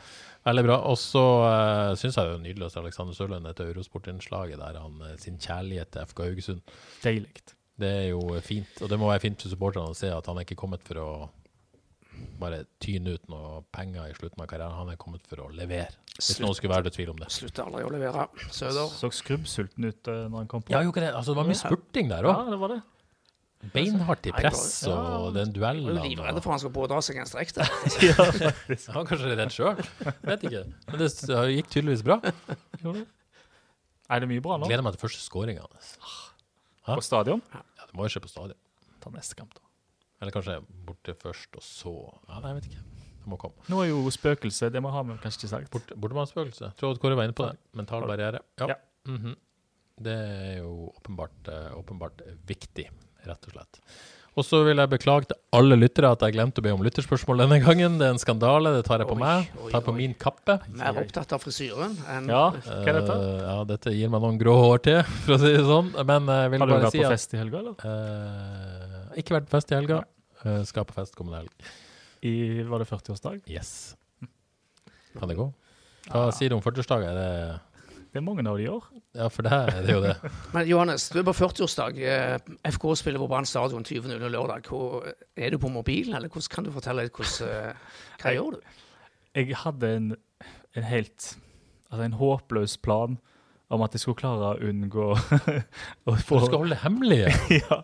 Veldig 0.43 0.63
bra. 0.65 0.77
Og 0.89 0.97
så 0.99 1.23
uh, 1.45 1.93
syns 1.99 2.17
jeg 2.17 2.27
det 2.27 2.33
er 2.35 2.41
nydelig 2.43 2.67
å 2.67 2.71
se 2.73 2.81
Alexander 2.81 3.17
Sørlund 3.17 3.49
etter 3.49 3.69
Eurosport-innslaget 3.71 4.59
der 4.59 4.79
han 4.81 5.03
eh, 5.05 5.13
sin 5.21 5.37
kjærlighet 5.39 5.93
til 5.93 6.09
FK 6.09 6.25
Haugesund. 6.25 6.73
Deilig. 7.05 7.45
Det 7.79 7.91
er 8.01 8.09
jo 8.11 8.25
eh, 8.35 8.43
fint, 8.43 8.81
og 8.83 8.91
det 8.91 8.99
må 8.99 9.07
være 9.09 9.23
fint 9.23 9.45
for 9.45 9.53
supporterne 9.53 9.93
å 9.93 9.97
se 9.97 10.11
at 10.13 10.27
han 10.29 10.39
er 10.41 10.47
ikke 10.47 10.59
kommet 10.59 10.83
for 10.85 10.99
å 11.01 11.07
bare 12.41 12.63
tyne 12.83 13.15
ut 13.15 13.29
noe 13.31 13.61
penger 13.73 14.11
i 14.11 14.15
slutten 14.17 14.43
av 14.43 14.49
karrieren. 14.51 14.75
Han 14.77 14.91
er 14.93 14.99
kommet 15.01 15.23
for 15.29 15.45
å 15.45 15.49
levere. 15.53 15.95
Hvis 16.17 16.37
noen 16.43 16.57
skulle 16.57 16.75
være 16.75 16.91
i 16.91 16.93
tvil 16.93 17.13
om 17.15 17.21
det. 17.21 17.29
Slutter 17.33 17.65
aldri 17.65 17.85
å 17.87 17.93
levere. 17.93 18.27
Søder. 18.53 18.91
Så 18.93 19.09
skrubbsulten 19.15 19.87
ut 19.89 20.11
uh, 20.11 20.25
når 20.27 20.43
han 20.43 20.51
kom 20.51 20.65
på. 20.65 20.75
Ja, 20.75 20.83
jo 20.85 20.93
ikke 20.93 21.01
det. 21.01 21.13
Altså, 21.15 21.33
det 21.33 21.41
var 21.41 21.49
mye 21.49 21.61
spurting 21.61 22.11
der 22.11 22.27
Ja, 22.27 22.35
òg. 22.35 22.51
det 22.53 22.59
var 22.61 22.75
det. 22.75 22.81
Beinhardt 23.71 24.25
i 24.27 24.31
press, 24.35 24.83
ja. 24.83 24.93
og 24.93 25.33
den 25.37 25.53
Jeg 25.53 25.53
er 25.53 25.55
duellen. 25.55 25.99
livredd 26.03 26.39
for 26.43 26.51
han 26.51 26.59
skal 26.59 26.73
pådra 26.75 26.97
seg 27.05 27.21
en 27.21 27.29
strekk 27.29 27.53
der. 27.55 27.69
Ja. 28.09 28.25
Han 28.91 28.97
var 28.99 29.07
kanskje 29.07 29.35
redd 29.39 29.53
sjøl. 29.55 29.79
Vet 30.27 30.43
ikke. 30.49 30.63
Men 30.89 30.99
det 30.99 31.09
gikk 31.55 31.69
tydeligvis 31.71 32.03
bra. 32.03 32.17
Er 34.11 34.19
det 34.23 34.27
mye 34.29 34.43
bra 34.43 34.57
nå? 34.59 34.67
Gleder 34.67 34.83
meg 34.85 34.97
til 34.97 35.03
første 35.05 35.23
scoringa 35.23 35.63
hans. 35.63 35.93
På 36.83 36.99
stadion? 37.05 37.39
Ja, 37.53 37.61
det 37.87 37.95
må 37.95 38.03
jo 38.07 38.11
skje 38.13 38.23
på 38.25 38.31
stadion. 38.31 38.59
Ta 39.03 39.11
neste 39.13 39.37
kamp, 39.39 39.55
da. 39.55 39.63
Eller 40.23 40.35
kanskje 40.35 40.57
borte 40.87 41.15
først, 41.19 41.55
og 41.59 41.63
så 41.65 41.93
Ja, 42.27 42.39
nei, 42.43 42.51
jeg 42.53 42.59
vet 42.59 42.67
ikke. 42.71 42.83
Det 43.23 43.31
må 43.31 43.37
komme. 43.39 43.63
Nå 43.71 43.79
er 43.85 43.89
jo 43.93 44.01
spøkelse, 44.11 44.67
det 44.75 44.81
må 44.83 44.91
ha 44.91 45.01
med 45.07 45.21
kanskje 45.23 45.45
ikke 45.45 45.51
sagt. 45.53 45.71
Bort, 45.71 45.93
Bortemannsspøkelse. 45.95 46.73
Tror 46.79 46.95
at 46.97 47.01
Kåre 47.03 47.15
var 47.19 47.29
inne 47.29 47.35
på 47.37 47.47
det. 47.47 47.55
Mental 47.79 48.03
barriere. 48.09 48.43
Ja. 48.59 48.73
Ja. 48.73 48.77
Mhm. 49.07 49.37
Det 50.03 50.13
er 50.13 50.55
jo 50.63 50.89
åpenbart, 50.89 51.47
eh, 51.53 51.69
åpenbart 51.77 52.23
viktig, 52.49 52.87
rett 53.29 53.47
og 53.49 53.55
slett. 53.55 53.79
Og 54.33 54.41
så 54.41 54.63
vil 54.65 54.79
jeg 54.81 54.89
beklage 54.89 55.27
til 55.29 55.37
alle 55.53 55.75
lyttere 55.77 56.09
at 56.15 56.23
jeg 56.25 56.33
glemte 56.33 56.57
å 56.57 56.63
be 56.65 56.71
om 56.73 56.81
lytterspørsmål 56.81 57.43
denne 57.43 57.59
gangen. 57.61 57.99
Det 57.99 58.07
er 58.07 58.15
en 58.15 58.21
skandale, 58.21 58.71
det 58.73 58.81
tar 58.87 59.03
jeg 59.03 59.09
på 59.11 59.13
Oi, 59.13 59.21
meg. 59.21 59.51
oi, 59.61 59.67
Tar 59.69 59.83
på 59.85 59.93
oi. 59.93 59.97
min 59.99 60.15
kappe. 60.17 60.55
Mer 60.73 60.97
opptatt 61.03 61.35
av 61.37 61.43
frisyren 61.43 61.93
enn 62.15 62.31
Ja, 62.33 62.47
hva 62.55 62.79
er 62.81 62.97
dette? 62.97 63.17
Uh, 63.19 63.43
ja, 63.43 63.57
dette 63.69 63.93
gir 63.93 64.09
meg 64.09 64.23
noen 64.25 64.39
grå 64.41 64.55
hår 64.57 64.81
til, 64.87 64.99
for 65.27 65.35
å 65.35 65.39
si 65.43 65.51
det 65.53 65.61
sånn. 65.69 65.91
Men 66.09 66.31
jeg 66.33 66.53
vil 66.55 66.63
Har 66.65 66.71
du 66.71 66.75
vært 66.79 66.95
si 66.97 67.03
på 67.03 67.11
fest 67.13 67.35
i 67.37 67.41
helga, 67.43 67.61
eller? 67.61 67.77
Uh, 67.85 69.19
Ikke 69.21 69.37
vært 69.37 69.51
på 69.51 69.53
fest 69.59 69.69
i 69.75 69.77
helga. 69.77 69.99
Uh, 70.41 70.63
skal 70.65 70.89
på 70.89 70.97
fest 70.97 71.13
kommende 71.19 71.43
helg. 71.43 71.69
I, 72.25 72.33
var 72.65 72.81
det 72.81 72.89
40-årsdag? 72.89 73.43
Yes. 73.53 73.93
Kan 75.19 75.29
det 75.29 75.37
gå? 75.37 75.45
Hva 76.09 76.25
sier 76.33 76.49
du 76.49 76.57
om 76.57 76.65
40-årsdager? 76.65 77.13
Er 77.13 77.21
det 77.21 77.59
Det 78.13 78.19
er 78.21 78.25
mange 78.27 78.43
av 78.45 78.59
de 78.59 78.67
i 78.67 78.69
år. 78.69 78.83
Ja, 79.17 79.27
for 79.33 79.41
det 79.41 79.57
er 79.57 79.85
det 79.87 79.93
jo 79.95 80.01
det. 80.03 80.13
Men 80.53 80.67
Johannes, 80.69 81.07
du 81.09 81.17
er 81.17 81.25
på 81.25 81.33
40-årsdag. 81.33 81.97
Eh, 81.97 82.51
FK 82.75 82.85
spiller 82.99 83.21
på 83.23 83.27
Brann 83.31 83.47
stadion 83.49 83.81
20.00 83.81 84.21
lørdag. 84.29 84.69
Hvor, 84.69 85.07
er 85.33 85.49
du 85.49 85.57
på 85.57 85.71
mobilen, 85.73 86.13
eller 86.13 86.29
hvordan 86.29 86.53
kan 86.53 86.67
du 86.67 86.69
fortelle 86.75 87.07
litt 87.07 87.17
hvordan 87.17 87.49
hva 87.49 87.73
Hva 88.21 88.33
gjør 88.35 88.57
du? 88.59 88.75
Jeg 89.33 89.57
hadde 89.63 89.89
en, 89.97 90.09
en 90.77 90.85
helt 90.85 91.31
Altså 91.89 92.05
en 92.05 92.15
håpløs 92.17 92.77
plan 92.85 93.17
om 93.73 93.81
at 93.81 93.95
jeg 93.95 94.03
skulle 94.03 94.19
klare 94.19 94.51
å 94.51 94.69
unngå 94.69 95.07
å 96.09 96.15
få 96.21 96.39
Du 96.43 96.45
skal 96.45 96.59
holde 96.59 96.75
det 96.75 96.79
hemmelig. 96.83 97.19
ja. 97.63 97.79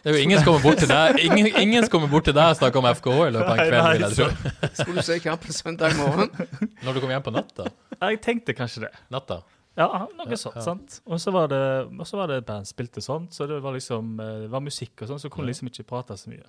Det 0.00 0.10
er 0.10 0.16
jo 0.16 0.24
ingen 0.24 0.40
som 0.40 0.48
kommer 0.48 0.64
bort 0.64 0.82
til 0.82 0.90
deg 0.90 1.20
Ingen, 1.28 1.50
ingen 1.60 1.86
som 1.86 1.92
kommer 1.94 2.10
bort 2.10 2.26
til 2.26 2.34
deg 2.34 2.56
og 2.56 2.58
snakker 2.58 2.82
om 2.82 2.90
FKH 2.90 3.20
i 3.28 3.30
løpet 3.36 3.52
av 3.52 3.54
en 3.54 3.70
kveld, 3.70 3.86
vil 3.92 4.06
jeg 4.08 4.18
tro. 4.18 4.74
Skulle 4.80 4.98
du 4.98 5.08
se 5.12 5.20
kampen 5.22 5.54
søndag 5.54 5.94
morgen? 6.00 6.34
Når 6.82 6.90
du 6.90 6.98
kommer 6.98 7.14
hjem 7.14 7.26
på 7.30 7.34
natta. 7.38 7.70
Jeg 8.00 8.22
tenkte 8.26 8.58
kanskje 8.58 8.88
det. 8.88 8.92
natta. 9.14 9.42
Ja, 9.78 10.06
noe 10.18 10.36
sånt. 10.36 10.62
sant? 10.64 10.96
Og 11.06 11.20
så 11.22 11.32
var 11.34 11.46
det, 11.52 11.60
og 11.94 12.06
så 12.08 12.18
var 12.18 12.30
det 12.30 12.40
et 12.42 12.48
band 12.48 12.66
spilte 12.68 13.02
sånn, 13.04 13.28
så 13.32 13.46
det 13.48 13.60
var 13.62 13.76
liksom 13.76 14.16
eh, 14.20 14.40
det 14.46 14.50
var 14.52 14.64
musikk 14.64 15.04
og 15.04 15.12
sånn, 15.12 15.22
så 15.22 15.30
kunne 15.32 15.50
liksom 15.52 15.70
ikke 15.70 15.86
prate 15.88 16.16
så 16.18 16.32
mye. 16.32 16.42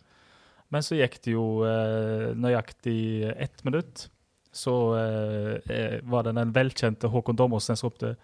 Men 0.71 0.83
så 0.87 0.95
gikk 0.97 1.19
det 1.25 1.35
jo 1.35 1.45
eh, 1.67 2.31
nøyaktig 2.39 3.29
ett 3.35 3.63
minutt. 3.67 4.07
Så 4.51 4.73
eh, 4.99 5.75
eh, 5.75 5.97
var 6.03 6.23
det 6.27 6.35
den 6.35 6.51
velkjente 6.55 7.07
Håkon 7.11 7.37
Dommersen 7.39 7.77
som 7.79 7.87
ropte 7.87 8.15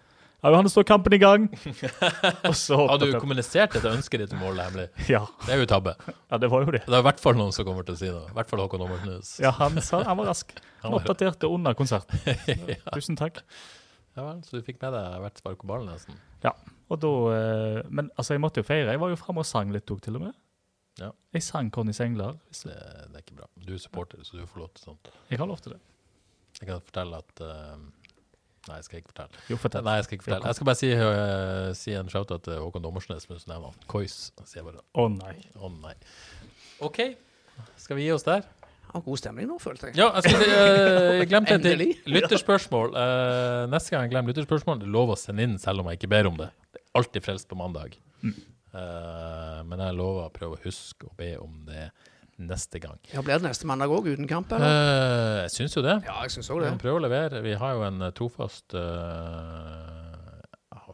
Ja, 0.42 0.50
Johannes, 0.52 0.74
står 0.74 0.84
kampen 0.86 1.14
i 1.16 1.18
gang! 1.18 1.46
og 2.48 2.52
så 2.56 2.76
Har 2.86 3.00
du 3.00 3.08
kommunisert 3.16 3.72
dette 3.74 3.90
ønsket 3.90 4.22
ditt 4.22 4.34
om 4.36 4.44
å 4.44 4.52
hemmelig? 4.52 4.90
Ja, 5.14 5.24
Det 5.46 5.56
er 5.56 5.62
jo 5.64 5.68
tabbe. 5.70 5.96
ja, 6.04 6.38
det 6.38 6.50
var 6.52 6.66
jo 6.66 6.74
det. 6.76 6.82
Det 6.84 6.94
er 6.94 7.00
i 7.02 7.06
hvert 7.08 7.22
fall 7.22 7.38
noen 7.40 7.54
som 7.56 7.66
kommer 7.66 7.88
til 7.88 7.96
å 7.96 8.00
si 8.00 8.12
noe. 8.12 8.28
I 8.28 8.36
hvert 8.36 8.52
fall 8.52 8.62
Håkon 8.62 8.84
Dommersen. 8.84 9.24
Ja, 9.42 9.54
han, 9.56 9.80
sa, 9.82 10.02
han 10.06 10.20
var 10.20 10.30
rask. 10.30 10.52
Han 10.84 10.98
oppdaterte 11.00 11.48
under 11.50 11.76
konserten. 11.78 12.20
ja. 12.74 12.80
Tusen 12.92 13.16
takk. 13.18 13.40
Ja 14.18 14.24
vel, 14.26 14.42
så 14.42 14.58
du 14.58 14.66
fikk 14.66 14.80
med 14.82 14.96
deg 14.96 15.22
hvert 15.22 15.40
spark 15.40 15.60
på 15.62 15.70
ballen, 15.70 15.90
nesten? 15.92 16.18
Ja, 16.42 16.52
og 16.88 17.00
da 17.02 17.10
eh, 17.34 17.80
Men 17.90 18.10
altså, 18.16 18.34
jeg 18.34 18.42
måtte 18.42 18.62
jo 18.62 18.66
feire. 18.66 18.90
Jeg 18.90 19.02
var 19.02 19.12
jo 19.12 19.18
framme 19.20 19.44
og 19.44 19.48
sang 19.48 19.70
litt 19.74 19.90
òg, 19.94 20.00
til 20.04 20.18
og 20.18 20.24
med. 20.26 20.38
Ja. 20.98 21.12
Jeg 21.36 21.44
sang 21.46 21.70
Connys 21.74 22.00
engler. 22.02 22.40
Det, 22.50 22.74
det 22.74 23.20
er 23.20 23.22
ikke 23.22 23.38
bra. 23.38 23.46
Du 23.62 23.76
er 23.76 23.82
supporter, 23.82 24.24
så 24.26 24.38
du 24.38 24.42
får 24.50 24.64
lov 24.64 24.72
til 24.74 24.88
sånt. 24.90 25.12
Jeg 25.30 25.38
har 25.38 25.50
lov 25.50 25.62
til 25.62 25.76
det. 25.76 25.80
Jeg 26.58 26.66
kan 26.72 26.82
fortelle 26.82 27.22
at 27.22 27.44
uh, 27.44 27.78
Nei, 28.68 28.80
jeg 28.80 28.84
skal 28.88 28.98
ikke 29.00 29.12
fortelle. 29.14 29.44
Jo, 29.48 29.56
fortell. 29.62 29.86
Nei, 29.86 29.94
jeg 30.00 30.06
skal 30.08 30.18
ikke 30.18 30.26
fortelle. 30.26 30.50
Jeg 30.50 30.58
skal 30.58 30.68
bare 30.68 30.80
si, 30.80 30.90
uh, 30.92 31.68
si 31.78 31.94
en 31.96 32.10
shout-out 32.12 32.44
til 32.44 32.58
Håkon 32.60 32.84
Dommersnes, 32.84 33.28
men 33.30 33.40
så 33.40 33.52
nevner 33.52 33.70
han 33.70 33.86
Kois. 33.88 34.16
Å 34.34 35.06
nei. 35.14 35.36
å 35.56 35.70
nei. 35.78 35.94
OK, 36.84 37.00
skal 37.80 37.98
vi 38.00 38.08
gi 38.08 38.12
oss 38.16 38.26
der? 38.26 38.44
Ja, 38.88 39.00
god 39.04 39.20
stemning 39.20 39.48
nå, 39.50 39.58
følte 39.62 39.90
jeg. 39.90 39.98
Ja, 40.00 40.10
jeg, 40.16 40.32
si, 40.32 40.50
uh, 40.50 41.14
jeg 41.20 41.30
glemte 41.30 41.56
en 41.56 41.64
ting. 41.64 41.72
Endelig. 41.76 41.96
Lytterspørsmål. 42.08 42.94
Uh, 42.96 43.64
neste 43.72 43.94
gang 43.94 44.06
jeg 44.06 44.14
glemmer 44.14 44.32
lytterspørsmål, 44.32 44.82
det 44.82 44.88
er 44.88 44.94
lov 44.98 45.14
å 45.14 45.18
sende 45.20 45.44
inn 45.44 45.56
selv 45.62 45.84
om 45.84 45.90
jeg 45.92 46.00
ikke 46.00 46.12
ber 46.16 46.30
om 46.30 46.38
det. 46.40 46.50
Det 46.72 46.82
er 46.82 47.02
alltid 47.02 47.26
frelst 47.28 47.50
på 47.50 47.58
mandag. 47.60 47.98
Uh, 48.24 49.64
men 49.68 49.80
jeg 49.80 49.96
lover 49.96 50.28
å 50.28 50.32
prøve 50.32 50.58
å 50.58 50.62
huske 50.64 51.08
å 51.08 51.14
be 51.18 51.34
om 51.40 51.60
det 51.68 51.90
neste 52.38 52.78
gang. 52.78 52.98
Ja, 53.12 53.22
Blir 53.22 53.40
det 53.40 53.48
neste 53.48 53.66
mandag 53.66 53.90
òg, 53.92 54.06
uten 54.06 54.28
kamp? 54.30 54.52
eller? 54.54 54.68
Eh, 54.68 55.38
jeg 55.46 55.54
syns 55.56 55.74
jo 55.74 55.82
det. 55.82 55.96
Ja, 56.06 56.20
jeg 56.22 56.36
synes 56.36 56.50
også 56.50 56.60
det. 56.62 56.72
Vi 56.76 56.82
prøver 56.84 57.00
å 57.00 57.04
levere. 57.08 57.42
Vi 57.42 57.54
har 57.58 57.74
jo 57.74 57.82
en 57.88 58.04
trofast 58.14 58.76
uh, 58.78 59.97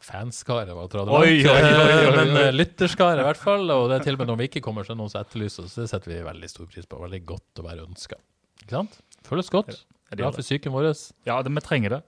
fanskare, 0.04 0.74
var 0.76 0.90
tror 0.92 1.04
jeg 1.04 1.08
det 1.08 1.48
oi. 1.48 2.16
Men 2.18 2.34
uh, 2.36 2.50
lytterskare 2.54 3.22
i 3.22 3.26
hvert 3.26 3.40
fall. 3.40 3.64
Og 3.72 3.88
det 3.90 3.98
er 3.98 4.06
til 4.08 4.18
og 4.18 4.22
med 4.22 4.32
når 4.32 4.40
vi 4.42 4.50
ikke 4.50 4.64
kommer, 4.64 4.86
så 4.86 4.94
er 4.94 5.00
noen 5.00 5.12
som 5.12 5.22
etterlyser 5.24 5.66
oss. 5.66 5.76
Det 5.80 5.88
setter 5.90 6.12
vi 6.12 6.20
veldig 6.26 6.50
stor 6.52 6.68
pris 6.70 6.88
på. 6.88 7.00
Veldig 7.02 7.22
godt 7.28 7.62
å 7.62 7.66
være 7.66 7.86
ønska. 7.86 8.20
Ikke 8.64 8.76
sant? 8.76 9.00
Føles 9.24 9.50
godt. 9.52 9.72
Bra 10.14 10.30
for 10.30 10.44
psyken 10.44 10.74
vår. 10.74 10.92
Ja, 11.26 11.40
det, 11.42 11.52
vi 11.54 11.64
trenger 11.64 11.96
det. 11.96 12.02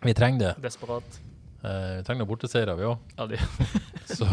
Vi 0.00 0.14
trenger 0.16 0.46
det. 0.46 0.54
Desperat. 0.64 1.20
Eh, 1.60 1.98
vi 1.98 2.04
trenger 2.06 2.22
noen 2.22 2.30
borteseiere, 2.30 2.76
vi 2.78 2.88
òg. 2.88 3.12
Ja, 3.18 3.26
det. 3.28 3.40
Så 4.16 4.26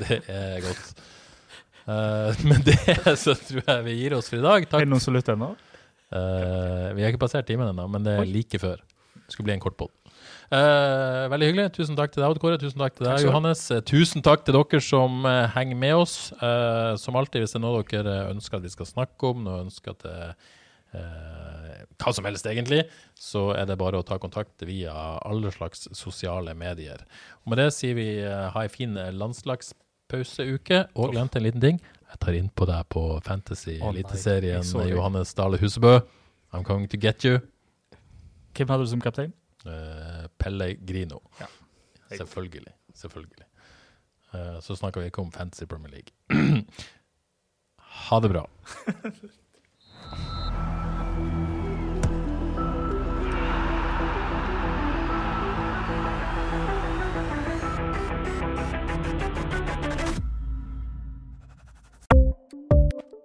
det 0.00 0.20
er 0.26 0.58
godt. 0.64 1.04
Uh, 1.88 2.34
med 2.44 2.66
det 2.66 3.14
så 3.16 3.32
tror 3.32 3.62
jeg 3.62 3.84
vi 3.86 3.94
gir 3.96 4.12
oss 4.18 4.26
for 4.28 4.36
i 4.36 4.44
dag. 4.44 4.66
Takk. 4.66 4.82
Er 4.82 4.84
det 4.84 4.92
noen 4.92 5.00
som 5.00 5.14
lytter 5.16 5.38
ennå? 5.38 5.54
Uh, 6.12 6.90
vi 6.92 7.00
har 7.00 7.14
ikke 7.14 7.22
passert 7.22 7.48
timen 7.48 7.70
ennå, 7.70 7.86
men 7.88 8.04
det 8.04 8.18
er 8.18 8.28
like 8.28 8.60
før. 8.60 8.82
Det 9.22 9.32
skulle 9.32 9.48
bli 9.48 9.54
en 9.54 9.62
kort 9.62 9.78
pod. 9.80 9.94
Eh, 10.48 11.24
veldig 11.28 11.48
hyggelig. 11.50 11.64
Tusen 11.76 11.96
takk 11.98 12.14
til 12.14 12.22
deg, 12.22 12.30
Odd 12.32 12.38
Kåre. 12.40 12.58
Tusen 12.60 12.80
takk 12.80 12.94
til 12.96 13.04
deg, 13.04 13.18
takk. 13.18 13.26
Johannes. 13.26 13.66
Eh, 13.74 13.82
Tusen 13.84 14.24
takk 14.24 14.46
til 14.46 14.56
dere 14.56 14.80
som 14.80 15.26
eh, 15.28 15.48
henger 15.52 15.76
med 15.76 15.96
oss. 16.00 16.14
Eh, 16.32 16.92
som 17.00 17.18
alltid, 17.20 17.42
hvis 17.44 17.52
det 17.52 17.58
er 17.60 17.64
noe 17.66 17.82
dere 17.90 18.14
ønsker 18.30 18.56
at 18.56 18.64
vi 18.64 18.72
skal 18.72 18.88
snakke 18.88 19.32
om, 19.34 19.42
noe 19.44 19.66
ønsker 19.66 19.92
at 19.92 20.06
eh, 20.08 21.82
hva 22.00 22.14
som 22.16 22.24
helst 22.24 22.48
egentlig, 22.48 22.86
så 23.12 23.50
er 23.58 23.68
det 23.68 23.76
bare 23.76 24.00
å 24.00 24.06
ta 24.08 24.16
kontakt 24.22 24.64
via 24.64 24.94
alle 25.20 25.52
slags 25.52 25.84
sosiale 25.92 26.54
medier. 26.56 27.02
Og 27.44 27.52
med 27.52 27.60
det 27.60 27.68
sier 27.76 27.98
vi 27.98 28.08
ha 28.24 28.62
ei 28.64 28.70
fin 28.72 28.96
landslagspauseuke. 28.96 30.86
Og 30.96 31.12
glemte 31.12 31.42
en 31.42 31.44
liten 31.44 31.60
ting. 31.60 31.82
Jeg 32.08 32.22
tar 32.24 32.38
inn 32.38 32.48
på 32.48 32.64
deg 32.70 32.88
på 32.88 33.02
Fantasy 33.26 33.74
Å 33.82 33.90
nei, 33.90 33.98
Eliteserien, 33.98 34.64
oh. 34.64 34.86
Johannes 34.88 35.34
Dale 35.36 35.60
Husebø. 35.60 35.98
I'm 36.56 36.64
coming 36.64 36.88
to 36.88 36.96
get 36.96 37.20
you. 37.28 37.42
Hvem 38.56 38.72
hadde 38.72 38.88
du 38.88 38.90
som 38.94 39.04
kaptein? 39.04 39.36
Uh, 39.68 40.26
Pellegrino. 40.38 41.20
Ja. 41.40 41.46
Selvfølgelig. 42.16 42.74
Selvfølgelig. 42.94 43.46
Uh, 44.32 44.60
så 44.64 44.76
snakker 44.76 45.00
vi 45.00 45.06
ikke 45.06 45.24
om 45.24 45.32
fancy 45.32 45.64
Premier 45.68 45.90
League. 45.90 46.12
ha 48.08 48.20
det 48.20 48.30
bra. 48.30 48.46